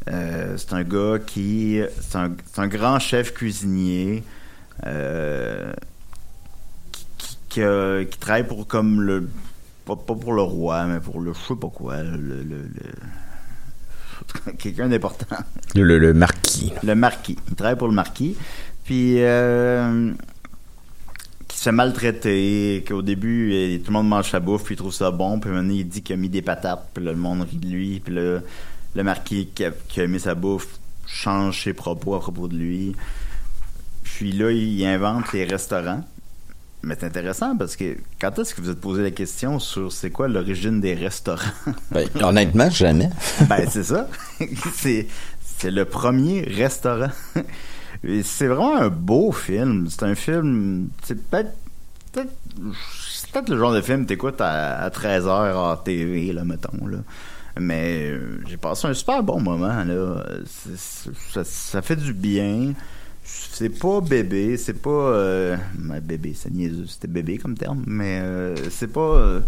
Euh, 0.10 0.56
c'est 0.58 0.74
un 0.74 0.84
gars 0.84 1.18
qui. 1.26 1.80
C'est 2.02 2.18
un, 2.18 2.32
c'est 2.52 2.62
un 2.62 2.68
grand 2.68 3.00
chef 3.00 3.34
cuisinier 3.34 4.24
euh, 4.86 5.74
qui, 6.92 7.06
qui- 7.18 7.38
qui, 7.50 7.62
euh, 7.62 8.04
qui 8.06 8.18
travaille 8.20 8.48
pour 8.48 8.68
comme 8.68 9.02
le. 9.02 9.28
Pas, 9.86 9.96
pas 9.96 10.16
pour 10.16 10.34
le 10.34 10.42
roi, 10.42 10.86
mais 10.86 11.00
pour 11.00 11.20
le. 11.22 11.34
Je 11.34 11.40
sais 11.48 11.56
pas 11.60 11.70
quoi. 11.70 12.02
Le. 12.04 12.18
le- 12.18 12.44
le- 12.44 12.70
Quelqu'un 14.58 14.88
d'important. 14.90 15.26
Le, 15.76 15.84
le, 15.84 16.00
le 16.00 16.14
marquis. 16.14 16.74
Le 16.84 16.96
marquis. 16.96 17.38
Il 17.50 17.56
travaille 17.56 17.78
pour 17.78 17.88
le 17.88 17.94
marquis. 17.94 18.36
Puis. 18.84 19.18
Se 21.66 21.72
maltraiter, 21.72 22.86
qu'au 22.88 23.02
début, 23.02 23.82
tout 23.84 23.90
le 23.92 23.94
monde 23.94 24.08
mange 24.08 24.30
sa 24.30 24.40
bouffe, 24.40 24.66
puis 24.66 24.76
il 24.76 24.78
trouve 24.78 24.94
ça 24.94 25.10
bon, 25.10 25.40
puis 25.40 25.50
maintenant, 25.50 25.74
il 25.74 25.88
dit 25.88 26.04
qu'il 26.04 26.14
a 26.14 26.18
mis 26.18 26.30
des 26.30 26.44
patates, 26.44 26.92
puis 26.94 27.04
là, 27.04 27.12
le 27.12 27.18
monde 27.18 27.42
rit 27.42 27.58
de 27.58 27.66
lui, 27.68 28.00
puis 28.02 28.14
là, 28.14 28.42
le 28.94 29.04
marquis 29.04 29.48
qui 29.48 29.66
a, 29.66 29.72
qui 29.88 30.00
a 30.00 30.06
mis 30.06 30.20
sa 30.20 30.36
bouffe 30.36 30.68
change 31.08 31.64
ses 31.64 31.74
propos 31.74 32.14
à 32.14 32.20
propos 32.20 32.48
de 32.48 32.56
lui. 32.56 32.96
Puis 34.04 34.32
là, 34.32 34.52
il 34.52 34.86
invente 34.86 35.34
les 35.34 35.44
restaurants. 35.44 36.04
Mais 36.84 36.96
c'est 37.00 37.08
intéressant 37.08 37.58
parce 37.58 37.76
que 37.76 37.98
quand 38.22 38.38
est-ce 38.38 38.54
que 38.54 38.62
vous 38.62 38.70
êtes 38.70 38.80
posé 38.80 39.02
la 39.02 39.10
question 39.10 39.58
sur 39.58 39.92
c'est 39.92 40.12
quoi 40.12 40.28
l'origine 40.28 40.80
des 40.80 40.94
restaurants? 40.94 41.50
Ben, 41.90 42.08
honnêtement, 42.22 42.70
jamais. 42.70 43.10
ben, 43.50 43.66
c'est 43.68 43.86
ça. 43.86 44.08
c'est, 44.76 45.08
c'est 45.42 45.72
le 45.72 45.86
premier 45.86 46.42
restaurant. 46.42 47.10
C'est 48.24 48.48
vraiment 48.48 48.78
un 48.78 48.90
beau 48.90 49.32
film. 49.32 49.88
C'est 49.90 50.04
un 50.04 50.16
film. 50.16 50.90
C'est 51.04 51.30
peut-être. 51.30 51.52
peut-être 52.12 52.32
c'est 53.12 53.30
peut-être 53.32 53.50
le 53.50 53.58
genre 53.58 53.74
de 53.74 53.82
film 53.82 54.04
que 54.04 54.10
t'écoutes 54.10 54.40
à, 54.42 54.78
à 54.80 54.90
13h 54.90 55.30
à 55.30 55.82
TV, 55.84 56.32
là, 56.34 56.44
mettons. 56.46 56.86
Là. 56.88 56.98
Mais 57.60 58.10
euh, 58.12 58.42
j'ai 58.48 58.58
passé 58.58 58.88
un 58.88 58.94
super 58.94 59.24
bon 59.24 59.40
moment. 59.40 59.84
là. 59.84 60.24
Ça, 61.44 61.82
fait 61.82 61.96
du 61.96 62.14
bien. 62.14 62.74
C'est 63.24 63.70
pas 63.70 64.02
bébé, 64.02 64.56
c'est 64.58 64.82
pas. 64.82 64.90
Euh, 64.90 65.58
ben, 65.80 66.00
bébé, 66.00 66.34
c'est 66.36 66.52
niaiseux, 66.52 66.86
c'était 66.88 67.08
bébé 67.08 67.38
comme 67.38 67.58
terme, 67.58 67.84
mais 67.88 68.20
euh, 68.22 68.56
c'est 68.70 68.92
pas. 68.92 69.00
euh, 69.00 69.40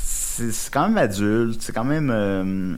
c'est 0.00 0.70
quand 0.70 0.88
même 0.88 0.98
adulte, 0.98 1.60
c'est 1.60 1.72
quand 1.72 1.84
même 1.84 2.10
euh, 2.14 2.76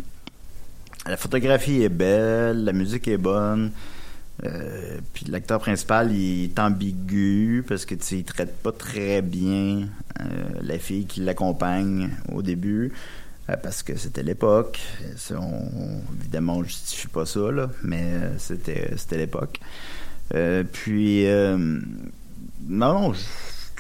la 1.06 1.16
photographie 1.18 1.82
est 1.82 1.90
belle, 1.90 2.64
la 2.64 2.72
musique 2.72 3.06
est 3.08 3.18
bonne. 3.18 3.70
Euh, 4.44 4.98
puis 5.12 5.26
l'acteur 5.26 5.60
principal 5.60 6.12
il 6.12 6.44
est 6.44 6.58
ambigu 6.58 7.62
parce 7.68 7.84
que 7.84 7.94
tu 7.94 8.16
il 8.16 8.24
traite 8.24 8.56
pas 8.56 8.72
très 8.72 9.20
bien 9.20 9.88
euh, 10.20 10.24
la 10.62 10.78
fille 10.78 11.04
qui 11.04 11.20
l'accompagne 11.20 12.08
au 12.32 12.40
début 12.40 12.92
euh, 13.50 13.56
parce 13.62 13.82
que 13.82 13.96
c'était 13.98 14.22
l'époque. 14.22 14.80
Évidemment 16.20 16.56
on 16.56 16.62
justifie 16.62 17.08
pas 17.08 17.26
ça 17.26 17.50
là 17.50 17.70
mais 17.82 18.14
c'était 18.38 18.92
c'était 18.96 19.18
l'époque. 19.18 19.60
Puis 20.72 21.26
non 21.26 23.00
non 23.00 23.12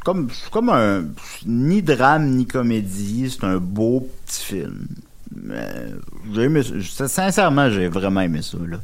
comme 0.04 0.28
comme 0.50 0.68
un 0.68 1.04
ni 1.46 1.80
drame 1.82 2.26
ni 2.26 2.46
comédie 2.46 3.30
c'est 3.30 3.46
un 3.46 3.58
beau 3.58 4.10
petit 4.26 4.44
film. 4.44 4.88
Aimé 6.36 6.60
sincèrement 6.82 7.70
j'ai 7.70 7.88
vraiment 7.88 8.20
aimé 8.20 8.42
ça 8.42 8.58
là 8.68 8.78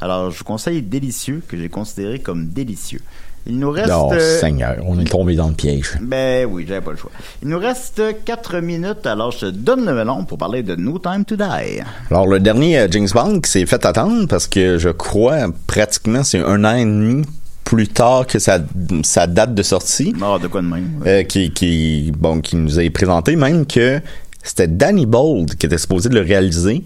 alors, 0.00 0.30
je 0.30 0.38
vous 0.38 0.44
conseille 0.44 0.82
Délicieux, 0.82 1.42
que 1.46 1.56
j'ai 1.56 1.68
considéré 1.68 2.20
comme 2.20 2.46
délicieux. 2.48 3.00
Il 3.46 3.58
nous 3.58 3.70
reste... 3.70 3.90
Oh, 3.94 4.10
euh, 4.12 4.38
Seigneur, 4.38 4.76
on 4.86 4.98
est 4.98 5.04
tombé 5.04 5.34
dans 5.34 5.48
le 5.48 5.54
piège. 5.54 5.98
ben 6.02 6.46
oui, 6.50 6.66
j'avais 6.68 6.82
pas 6.82 6.90
le 6.90 6.96
choix. 6.98 7.10
Il 7.42 7.48
nous 7.48 7.58
reste 7.58 8.02
4 8.24 8.60
minutes, 8.60 9.06
alors 9.06 9.30
je 9.32 9.38
te 9.38 9.46
donne 9.46 9.86
le 9.86 9.94
melon 9.94 10.24
pour 10.24 10.36
parler 10.36 10.62
de 10.62 10.76
No 10.76 10.98
Time 10.98 11.24
to 11.24 11.36
Die. 11.36 11.80
Alors, 12.10 12.26
le 12.26 12.38
dernier 12.38 12.78
euh, 12.80 12.88
James 12.90 13.08
Bond 13.12 13.40
qui 13.40 13.50
s'est 13.50 13.66
fait 13.66 13.84
attendre 13.86 14.26
parce 14.28 14.46
que 14.46 14.76
je 14.78 14.90
crois 14.90 15.46
pratiquement 15.66 16.22
c'est 16.22 16.40
un 16.40 16.64
an 16.64 16.74
et 16.76 16.84
demi 16.84 17.24
plus 17.64 17.88
tard 17.88 18.26
que 18.26 18.38
sa, 18.38 18.58
sa 19.04 19.26
date 19.26 19.54
de 19.54 19.62
sortie. 19.62 20.14
Ah, 20.22 20.38
de 20.40 20.48
quoi 20.48 20.60
de 20.60 20.66
même? 20.66 21.00
ouais. 21.02 21.20
euh, 21.20 21.22
qui, 21.22 21.50
qui, 21.52 22.12
bon, 22.16 22.40
qui 22.40 22.56
nous 22.56 22.78
a 22.78 22.90
présenté 22.90 23.36
même 23.36 23.64
que 23.64 24.00
c'était 24.42 24.68
Danny 24.68 25.06
Bold 25.06 25.54
qui 25.56 25.66
était 25.66 25.78
supposé 25.78 26.08
de 26.08 26.14
le 26.14 26.22
réaliser. 26.22 26.84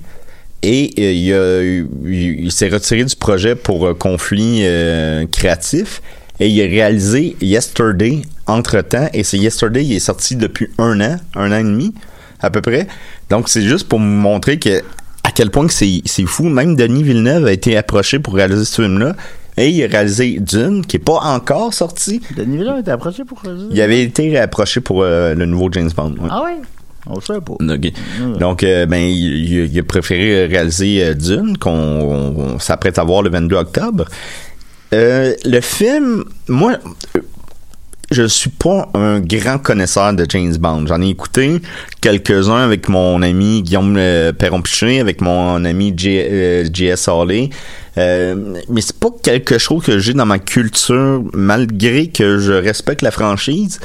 Et 0.67 0.95
euh, 0.99 1.13
il, 1.13 1.33
a 1.35 1.63
eu- 1.63 1.89
il, 2.07 2.45
il 2.47 2.51
s'est 2.53 2.69
retiré 2.69 3.05
du 3.05 3.15
projet 3.15 3.55
pour 3.55 3.87
euh, 3.87 3.93
conflit 3.95 4.61
euh, 4.63 5.27
créatif. 5.31 6.01
Et 6.41 6.49
il 6.49 6.61
a 6.63 6.65
réalisé 6.65 7.37
Yesterday 7.43 8.23
entre-temps. 8.47 9.09
Et 9.13 9.23
c'est 9.25 9.37
Yesterday, 9.39 9.85
il 9.85 9.93
est 9.93 10.01
sorti 10.01 10.37
depuis 10.37 10.69
un 10.79 11.01
an, 11.01 11.17
un 11.35 11.53
an 11.53 11.59
et 11.59 11.63
demi, 11.65 11.93
à 12.41 12.51
peu 12.51 12.61
près. 12.63 12.89
Donc, 13.31 13.49
c'est 13.51 13.63
juste 13.63 13.89
pour 13.89 14.01
montrer 14.01 14.59
que 14.59 14.81
à 15.23 15.31
quel 15.35 15.51
point 15.51 15.67
que 15.67 15.73
c'est 15.73 16.01
c'est 16.07 16.25
fou. 16.27 16.45
Même 16.45 16.77
Denis 16.77 17.03
Villeneuve 17.03 17.47
a 17.47 17.53
été 17.53 17.77
approché 17.77 18.19
pour 18.19 18.35
réaliser 18.35 18.65
ce 18.65 18.83
film-là. 18.83 19.15
Et 19.57 19.69
il 19.69 19.85
a 19.85 19.87
réalisé 19.87 20.39
Dune, 20.41 20.85
qui 20.85 20.97
est 20.97 20.99
pas 20.99 21.21
encore 21.23 21.73
sorti. 21.75 22.21
Denis 22.37 22.57
Villeneuve 22.57 22.81
était 22.81 22.91
approché 22.91 23.23
pour... 23.25 23.41
euh, 23.47 23.69
Il 23.71 23.81
avait 23.81 24.03
été 24.03 24.37
approché 24.39 24.81
pour 24.81 25.03
euh, 25.03 25.35
le 25.35 25.47
nouveau 25.47 25.69
James 25.73 25.91
Bond. 25.97 26.15
ouais. 26.21 26.29
Ah 26.31 26.43
ouais? 26.43 26.57
On 27.07 27.21
sait 27.21 27.41
pas. 27.41 27.55
Donc, 27.61 27.93
donc, 28.39 28.63
euh, 28.63 28.87
ben, 28.87 28.97
il, 29.03 29.79
a 29.79 29.83
préféré 29.83 30.47
réaliser 30.47 31.03
euh, 31.05 31.15
Dune, 31.15 31.59
qu'on 31.59 31.71
on 31.73 32.59
s'apprête 32.59 32.99
à 32.99 33.05
voir 33.05 33.23
le 33.23 33.31
22 33.31 33.57
octobre. 33.57 34.07
Euh, 34.95 35.35
le 35.45 35.61
film, 35.61 36.25
moi, 36.49 36.79
je 38.11 38.27
suis 38.27 38.51
pas 38.51 38.89
un 38.95 39.21
grand 39.21 39.59
connaisseur 39.59 40.13
de 40.15 40.25
James 40.29 40.57
Bond. 40.57 40.87
J'en 40.87 41.03
ai 41.03 41.09
écouté 41.09 41.61
quelques-uns 42.01 42.63
avec 42.65 42.89
mon 42.89 43.21
ami 43.23 43.63
Guillaume 43.63 43.99
Perron-Piché, 44.39 45.01
avec 45.01 45.21
mon 45.21 45.65
ami 45.65 45.93
J- 45.97 46.71
J.S. 46.73 47.09
Hawley. 47.09 47.51
Euh, 47.99 48.55
mais 48.69 48.81
c'est 48.81 48.99
pas 48.99 49.09
quelque 49.23 49.59
chose 49.59 49.85
que 49.85 49.99
j'ai 49.99 50.15
dans 50.15 50.27
ma 50.27 50.39
culture, 50.39 51.23
malgré 51.33 52.09
que 52.09 52.39
je 52.39 52.53
respecte 52.53 53.03
la 53.03 53.11
franchise. 53.11 53.81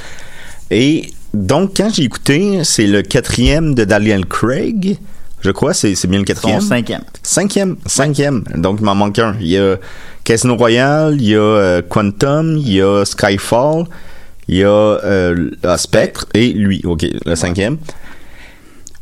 Et 0.71 1.11
donc, 1.33 1.77
quand 1.77 1.93
j'ai 1.93 2.03
écouté, 2.03 2.63
c'est 2.63 2.87
le 2.87 3.01
quatrième 3.01 3.75
de 3.75 3.83
Daniel 3.83 4.25
Craig. 4.25 4.97
Je 5.41 5.51
crois, 5.51 5.73
c'est 5.73 5.95
c'est 5.95 6.07
bien 6.07 6.19
le 6.19 6.25
Son 6.25 6.33
quatrième. 6.33 6.61
cinquième. 6.61 7.01
Cinquième, 7.23 7.77
cinquième. 7.85 8.43
Donc, 8.55 8.79
il 8.79 8.85
m'en 8.85 8.95
manque 8.95 9.19
un. 9.19 9.35
Il 9.39 9.47
y 9.47 9.57
a 9.57 9.77
Casino 10.23 10.55
Royale, 10.55 11.15
il 11.19 11.29
y 11.29 11.35
a 11.35 11.39
euh, 11.39 11.81
Quantum, 11.87 12.57
il 12.57 12.73
y 12.73 12.81
a 12.81 13.05
Skyfall, 13.05 13.85
il 14.47 14.57
y 14.57 14.63
a 14.63 14.67
euh, 14.67 15.49
Spectre 15.77 16.25
et 16.33 16.51
lui. 16.51 16.81
OK, 16.83 17.05
le 17.25 17.35
cinquième. 17.35 17.77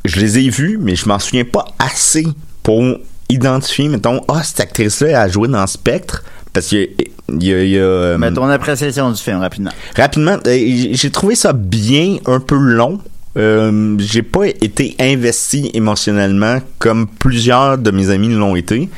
Je 0.06 0.20
les 0.20 0.40
ai 0.40 0.50
vus, 0.50 0.78
mais 0.80 0.96
je 0.96 1.08
m'en 1.08 1.20
souviens 1.20 1.46
pas 1.46 1.66
assez 1.80 2.26
pour 2.62 2.84
identifier, 3.30 3.90
mettons, 3.90 4.22
ah, 4.28 4.44
cette 4.44 4.60
actrice-là 4.60 5.22
a 5.22 5.28
joué 5.28 5.48
dans 5.48 5.66
Spectre. 5.68 6.24
Parce 6.54 6.74
a, 6.74 6.86
il 7.30 7.44
y 7.44 7.54
a- 7.54 7.64
il 7.64 7.70
y 7.70 7.78
a, 7.78 7.82
euh, 7.82 8.18
Mais 8.18 8.32
ton 8.32 8.48
appréciation 8.50 9.12
du 9.12 9.22
film, 9.22 9.40
rapidement. 9.40 9.72
Rapidement, 9.96 10.38
euh, 10.48 10.88
j'ai 10.92 11.12
trouvé 11.12 11.36
ça 11.36 11.54
bien, 11.54 12.18
un 12.26 12.40
peu 12.40 12.56
long. 12.56 13.00
Euh, 13.38 13.96
j'ai 14.00 14.24
pas 14.24 14.48
été 14.48 14.96
investi 15.00 15.70
émotionnellement 15.74 16.60
comme 16.80 17.08
plusieurs 17.08 17.78
de 17.78 17.92
mes 17.92 18.10
amis 18.10 18.30
l'ont 18.30 18.56
été. 18.56 18.90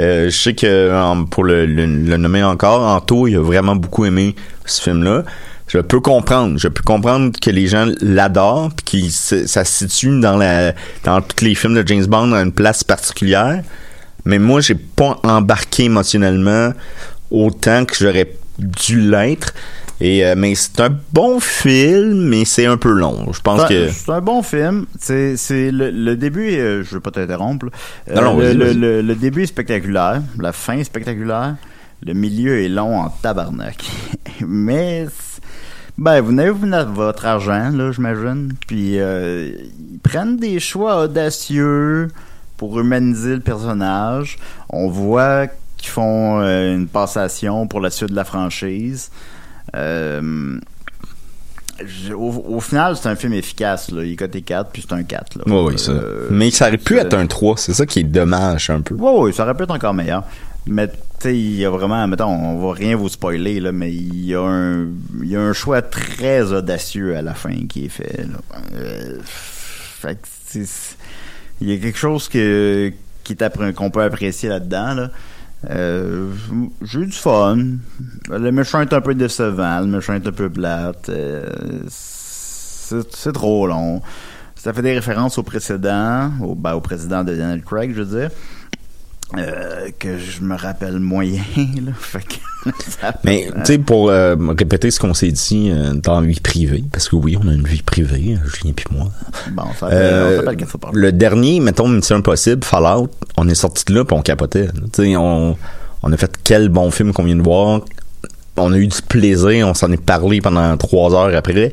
Euh, 0.00 0.30
je 0.30 0.36
sais 0.36 0.54
que 0.54 0.92
en- 0.92 1.24
pour 1.24 1.44
le, 1.44 1.64
le- 1.66 1.86
le 1.86 2.16
nommer 2.16 2.42
encore, 2.42 2.80
Anto, 2.82 3.28
il 3.28 3.36
a 3.36 3.40
vraiment 3.40 3.76
beaucoup 3.76 4.04
aimé 4.04 4.34
ce 4.66 4.82
film-là. 4.82 5.22
Je 5.68 5.78
peux 5.78 6.00
comprendre, 6.00 6.58
je 6.58 6.66
peux 6.68 6.82
comprendre 6.82 7.32
que 7.40 7.50
les 7.50 7.68
gens 7.68 7.86
l'adorent, 8.00 8.70
puis 8.84 9.06
que 9.30 9.46
ça 9.46 9.64
se 9.64 9.86
situe 9.86 10.18
dans 10.20 10.36
la 10.36 10.72
dans 11.04 11.20
tous 11.20 11.44
les 11.44 11.54
films 11.54 11.74
de 11.80 11.86
James 11.86 12.04
Bond 12.06 12.32
à 12.32 12.40
une 12.42 12.52
place 12.52 12.82
particulière. 12.82 13.62
Mais 14.24 14.38
moi, 14.38 14.60
j'ai 14.60 14.74
pas 14.74 15.20
embarqué 15.22 15.84
émotionnellement 15.84 16.72
autant 17.34 17.84
que 17.84 17.94
j'aurais 17.96 18.30
dû 18.58 19.00
l'être. 19.00 19.52
Et 20.00 20.26
euh, 20.26 20.34
mais 20.36 20.54
c'est 20.56 20.80
un 20.80 20.90
bon 21.12 21.38
film, 21.38 22.28
mais 22.28 22.44
c'est 22.44 22.66
un 22.66 22.76
peu 22.76 22.90
long. 22.90 23.32
Je 23.32 23.40
pense 23.40 23.60
C'est 23.60 23.64
un- 23.64 23.86
que 23.86 23.92
C'est 23.92 24.10
un 24.12 24.20
bon 24.20 24.42
film. 24.42 24.86
C'est 24.98 25.36
c'est 25.36 25.70
le, 25.70 25.90
le 25.90 26.16
début, 26.16 26.50
euh, 26.56 26.82
je 26.82 26.94
veux 26.94 27.00
pas 27.00 27.12
t'interrompre. 27.12 27.66
Euh, 28.10 28.14
Non, 28.16 28.22
non, 28.22 28.38
le, 28.38 28.52
le- 28.52 28.64
vas-y. 28.64 28.74
le- 28.74 29.02
le 29.02 29.14
début 29.14 29.44
est 29.44 29.46
spectaculaire, 29.46 30.20
la 30.40 30.52
fin 30.52 30.78
est 30.78 30.84
spectaculaire, 30.84 31.54
le 32.04 32.12
milieu 32.12 32.60
est 32.60 32.68
long 32.68 32.98
en 32.98 33.08
tabarnak. 33.08 33.84
Mais 34.46 35.06
ben 35.96 36.20
vous 36.20 36.32
n'avez 36.32 36.52
pas 36.52 36.84
votre 36.84 37.24
argent 37.24 37.70
là, 37.72 37.92
j'imagine. 37.92 38.52
Puis 38.66 38.98
euh, 38.98 39.52
ils 39.92 40.00
prennent 40.00 40.36
des 40.38 40.58
choix 40.58 41.04
audacieux 41.04 42.08
pour 42.56 42.80
humaniser 42.80 43.34
le 43.34 43.40
personnage. 43.40 44.38
On 44.70 44.88
voit 44.88 45.46
qu'ils 45.84 45.92
font 45.92 46.40
euh, 46.40 46.74
une 46.74 46.88
passation 46.88 47.66
pour 47.66 47.80
la 47.80 47.90
suite 47.90 48.10
de 48.10 48.16
la 48.16 48.24
franchise. 48.24 49.10
Euh, 49.76 50.58
au, 52.16 52.44
au 52.48 52.60
final, 52.60 52.96
c'est 52.96 53.08
un 53.08 53.16
film 53.16 53.34
efficace. 53.34 53.90
Là. 53.90 54.02
Il 54.02 54.12
est 54.12 54.16
coté 54.16 54.40
4, 54.40 54.70
puis 54.70 54.84
c'est 54.88 54.94
un 54.94 55.02
4. 55.02 55.38
Là. 55.38 55.44
Ouais, 55.54 55.72
ouais, 55.72 55.76
ça. 55.76 55.92
Euh, 55.92 56.28
mais 56.30 56.50
ça 56.50 56.68
aurait 56.68 56.78
pu 56.78 56.96
être 56.98 57.14
un 57.14 57.26
3, 57.26 57.56
c'est 57.58 57.74
ça 57.74 57.84
qui 57.84 58.00
est 58.00 58.04
dommage 58.04 58.70
un 58.70 58.80
peu. 58.80 58.94
Ouais, 58.94 59.18
ouais, 59.18 59.32
ça 59.32 59.44
aurait 59.44 59.54
pu 59.54 59.64
être 59.64 59.74
encore 59.74 59.94
meilleur. 59.94 60.24
Mais 60.66 60.88
tu 60.88 60.94
sais, 61.18 61.36
il 61.36 61.56
y 61.56 61.66
a 61.66 61.70
vraiment, 61.70 62.06
mettons, 62.08 62.30
on 62.30 62.66
va 62.66 62.72
rien 62.72 62.96
vous 62.96 63.10
spoiler, 63.10 63.60
là, 63.60 63.72
mais 63.72 63.92
il 63.92 64.24
y 64.24 64.34
a 64.34 64.40
un, 64.40 64.86
il 65.22 65.28
y 65.28 65.36
a 65.36 65.40
un 65.40 65.52
choix 65.52 65.82
très 65.82 66.52
audacieux 66.52 67.14
à 67.14 67.20
la 67.20 67.34
fin 67.34 67.66
qui 67.68 67.84
est 67.84 67.90
fait. 67.90 68.22
Là. 68.22 68.58
Euh, 68.74 69.18
fait 69.22 70.14
que 70.14 70.58
il 71.60 71.70
y 71.70 71.74
a 71.74 71.78
quelque 71.78 71.98
chose 71.98 72.28
que, 72.28 72.92
qui 73.24 73.36
qu'on 73.74 73.90
peut 73.90 74.02
apprécier 74.02 74.48
là-dedans. 74.48 74.94
Là. 74.94 75.10
Euh, 75.70 76.30
j'ai 76.82 77.00
eu 77.00 77.06
du 77.06 77.12
fun. 77.12 77.56
Le 78.30 78.50
méchant 78.50 78.80
est 78.80 78.92
un 78.92 79.00
peu 79.00 79.14
décevant, 79.14 79.80
le 79.80 79.86
méchant 79.86 80.14
est 80.14 80.26
un 80.26 80.32
peu 80.32 80.50
plate. 80.50 81.08
euh, 81.08 81.48
c'est 81.88 83.32
trop 83.32 83.66
long. 83.66 84.02
Ça 84.56 84.72
fait 84.72 84.82
des 84.82 84.92
références 84.94 85.38
au 85.38 85.42
précédent, 85.42 86.30
au, 86.42 86.54
ben, 86.54 86.74
au 86.74 86.80
président 86.80 87.24
de 87.24 87.34
Daniel 87.34 87.62
Craig, 87.62 87.92
je 87.94 88.02
veux 88.02 88.20
dire. 88.20 88.30
euh, 89.36 89.90
que 89.98 90.18
je 90.18 90.42
me 90.42 90.54
rappelle 90.56 90.98
moyen, 91.00 91.42
là. 91.56 91.92
Fait 91.98 92.40
Mais, 93.24 93.48
tu 93.58 93.64
sais, 93.64 93.78
pour 93.78 94.10
euh, 94.10 94.36
répéter 94.58 94.90
ce 94.90 94.98
qu'on 95.00 95.14
s'est 95.14 95.30
dit 95.32 95.70
euh, 95.70 95.94
dans 95.94 96.20
la 96.20 96.26
vie 96.26 96.40
privée, 96.40 96.84
parce 96.92 97.08
que 97.08 97.16
oui, 97.16 97.36
on 97.42 97.48
a 97.48 97.52
une 97.52 97.66
vie 97.66 97.82
privée, 97.82 98.36
euh, 98.36 98.48
Julien 98.48 98.72
puis 98.74 98.86
moi. 98.90 99.08
Bon, 99.52 99.64
ça 99.78 99.88
fait, 99.88 99.94
Euh, 99.94 100.42
on 100.82 100.92
le 100.92 101.12
dernier, 101.12 101.60
mettons, 101.60 101.88
Mission 101.88 102.16
Impossible, 102.16 102.64
Fallout, 102.64 103.10
on 103.36 103.48
est 103.48 103.54
sorti 103.54 103.84
de 103.86 103.94
là 103.94 104.04
puis 104.04 104.16
on 104.16 104.22
capotait. 104.22 104.68
Tu 104.92 105.04
sais, 105.04 105.16
on, 105.16 105.56
on 106.02 106.12
a 106.12 106.16
fait 106.16 106.32
quel 106.42 106.68
bon 106.68 106.90
film 106.90 107.12
qu'on 107.12 107.24
vient 107.24 107.36
de 107.36 107.42
voir. 107.42 107.80
On 108.56 108.72
a 108.72 108.76
eu 108.78 108.86
du 108.86 109.02
plaisir, 109.02 109.66
on 109.68 109.74
s'en 109.74 109.90
est 109.90 110.00
parlé 110.00 110.40
pendant 110.40 110.76
trois 110.76 111.12
heures 111.14 111.36
après. 111.36 111.72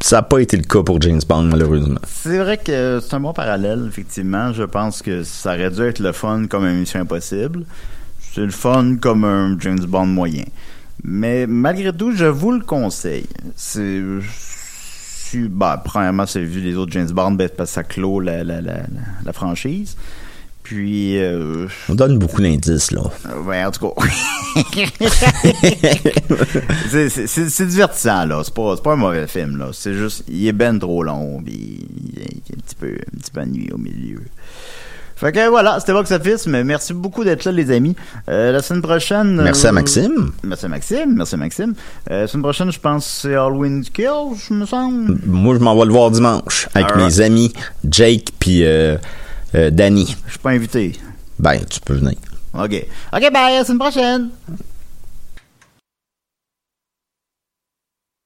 Ça 0.00 0.16
n'a 0.16 0.22
pas 0.22 0.38
été 0.38 0.56
le 0.56 0.62
cas 0.62 0.82
pour 0.82 1.00
James 1.00 1.20
Bond, 1.28 1.42
malheureusement. 1.44 1.98
C'est 2.06 2.38
vrai 2.38 2.58
que 2.58 3.00
c'est 3.02 3.14
un 3.14 3.20
bon 3.20 3.32
parallèle, 3.32 3.86
effectivement. 3.88 4.52
Je 4.52 4.62
pense 4.62 5.02
que 5.02 5.24
ça 5.24 5.54
aurait 5.54 5.70
dû 5.70 5.82
être 5.82 6.00
le 6.00 6.12
fun 6.12 6.46
comme 6.48 6.66
une 6.66 6.80
Mission 6.80 7.00
Impossible. 7.00 7.64
C'est 8.36 8.42
le 8.42 8.50
fun 8.50 8.96
comme 9.00 9.24
un 9.24 9.56
James 9.60 9.80
Bond 9.86 10.04
moyen. 10.04 10.44
Mais 11.02 11.46
malgré 11.46 11.90
tout, 11.90 12.12
je 12.14 12.26
vous 12.26 12.52
le 12.52 12.60
conseille. 12.60 13.24
C'est. 13.56 14.02
bah, 15.48 15.80
premièrement, 15.82 16.26
c'est 16.26 16.42
vu 16.44 16.60
les 16.60 16.76
autres 16.76 16.92
James 16.92 17.10
Bond, 17.10 17.30
ben, 17.32 17.48
parce 17.48 17.70
que 17.70 17.74
ça 17.76 17.82
clôt 17.82 18.20
la, 18.20 18.44
la, 18.44 18.60
la, 18.60 18.80
la- 19.24 19.32
franchise. 19.32 19.96
Puis, 20.62 21.16
euh, 21.18 21.66
On 21.88 21.94
donne 21.94 22.18
beaucoup 22.18 22.42
d'indices, 22.42 22.90
là. 22.90 23.04
euh, 23.30 23.40
ouais, 23.44 23.64
en 23.64 23.70
tout 23.70 23.88
cas. 23.88 24.02
c'est- 26.90 27.66
divertissant, 27.66 28.26
là. 28.26 28.42
C'est 28.44 28.52
pas, 28.52 28.74
c'est 28.76 28.82
pas 28.82 28.92
un 28.92 28.96
mauvais 28.96 29.26
film, 29.28 29.56
là. 29.56 29.70
C'est 29.72 29.94
juste, 29.94 30.24
il 30.28 30.46
est 30.46 30.52
ben 30.52 30.78
trop 30.78 31.02
long. 31.02 31.40
Puis 31.42 31.86
qui 32.44 32.52
est 32.52 32.56
un 32.56 32.60
petit 32.60 32.74
peu, 32.74 32.88
un 32.88 33.18
petit 33.18 33.30
peu 33.30 33.40
ennuyé 33.40 33.72
au 33.72 33.78
milieu. 33.78 34.20
Fait 35.16 35.32
que 35.32 35.48
voilà, 35.48 35.80
c'était 35.80 35.94
Box 35.94 36.10
Office, 36.10 36.46
mais 36.46 36.62
merci 36.62 36.92
beaucoup 36.92 37.24
d'être 37.24 37.44
là, 37.44 37.52
les 37.52 37.70
amis. 37.70 37.96
Euh, 38.28 38.52
la 38.52 38.60
semaine 38.60 38.82
prochaine. 38.82 39.40
Merci 39.42 39.66
à 39.66 39.70
euh, 39.70 39.72
Maxime. 39.72 40.32
Merci 40.42 40.66
à 40.66 40.68
Maxime, 40.68 41.14
merci 41.16 41.34
à 41.34 41.38
Maxime. 41.38 41.74
Euh, 42.10 42.20
la 42.20 42.26
semaine 42.26 42.42
prochaine, 42.42 42.70
je 42.70 42.78
pense 42.78 43.06
que 43.06 43.10
c'est 43.22 43.34
Halloween 43.34 43.82
Kills, 43.82 44.36
je 44.46 44.52
me 44.52 44.66
semble. 44.66 45.18
Moi, 45.24 45.54
je 45.54 45.60
m'en 45.60 45.74
vais 45.74 45.86
le 45.86 45.92
voir 45.92 46.10
dimanche 46.10 46.68
avec 46.74 46.94
mes 46.96 47.22
amis 47.22 47.54
Jake 47.88 48.28
puis 48.38 48.62
euh, 48.62 48.98
euh, 49.54 49.70
Danny. 49.70 50.14
Je 50.26 50.32
suis 50.32 50.38
pas 50.38 50.50
invité. 50.50 50.92
Ben, 51.38 51.60
tu 51.64 51.80
peux 51.80 51.94
venir. 51.94 52.16
OK. 52.52 52.86
OK, 53.14 53.32
bye, 53.32 53.54
à 53.54 53.58
la 53.58 53.64
semaine 53.64 53.78
prochaine. 53.78 54.28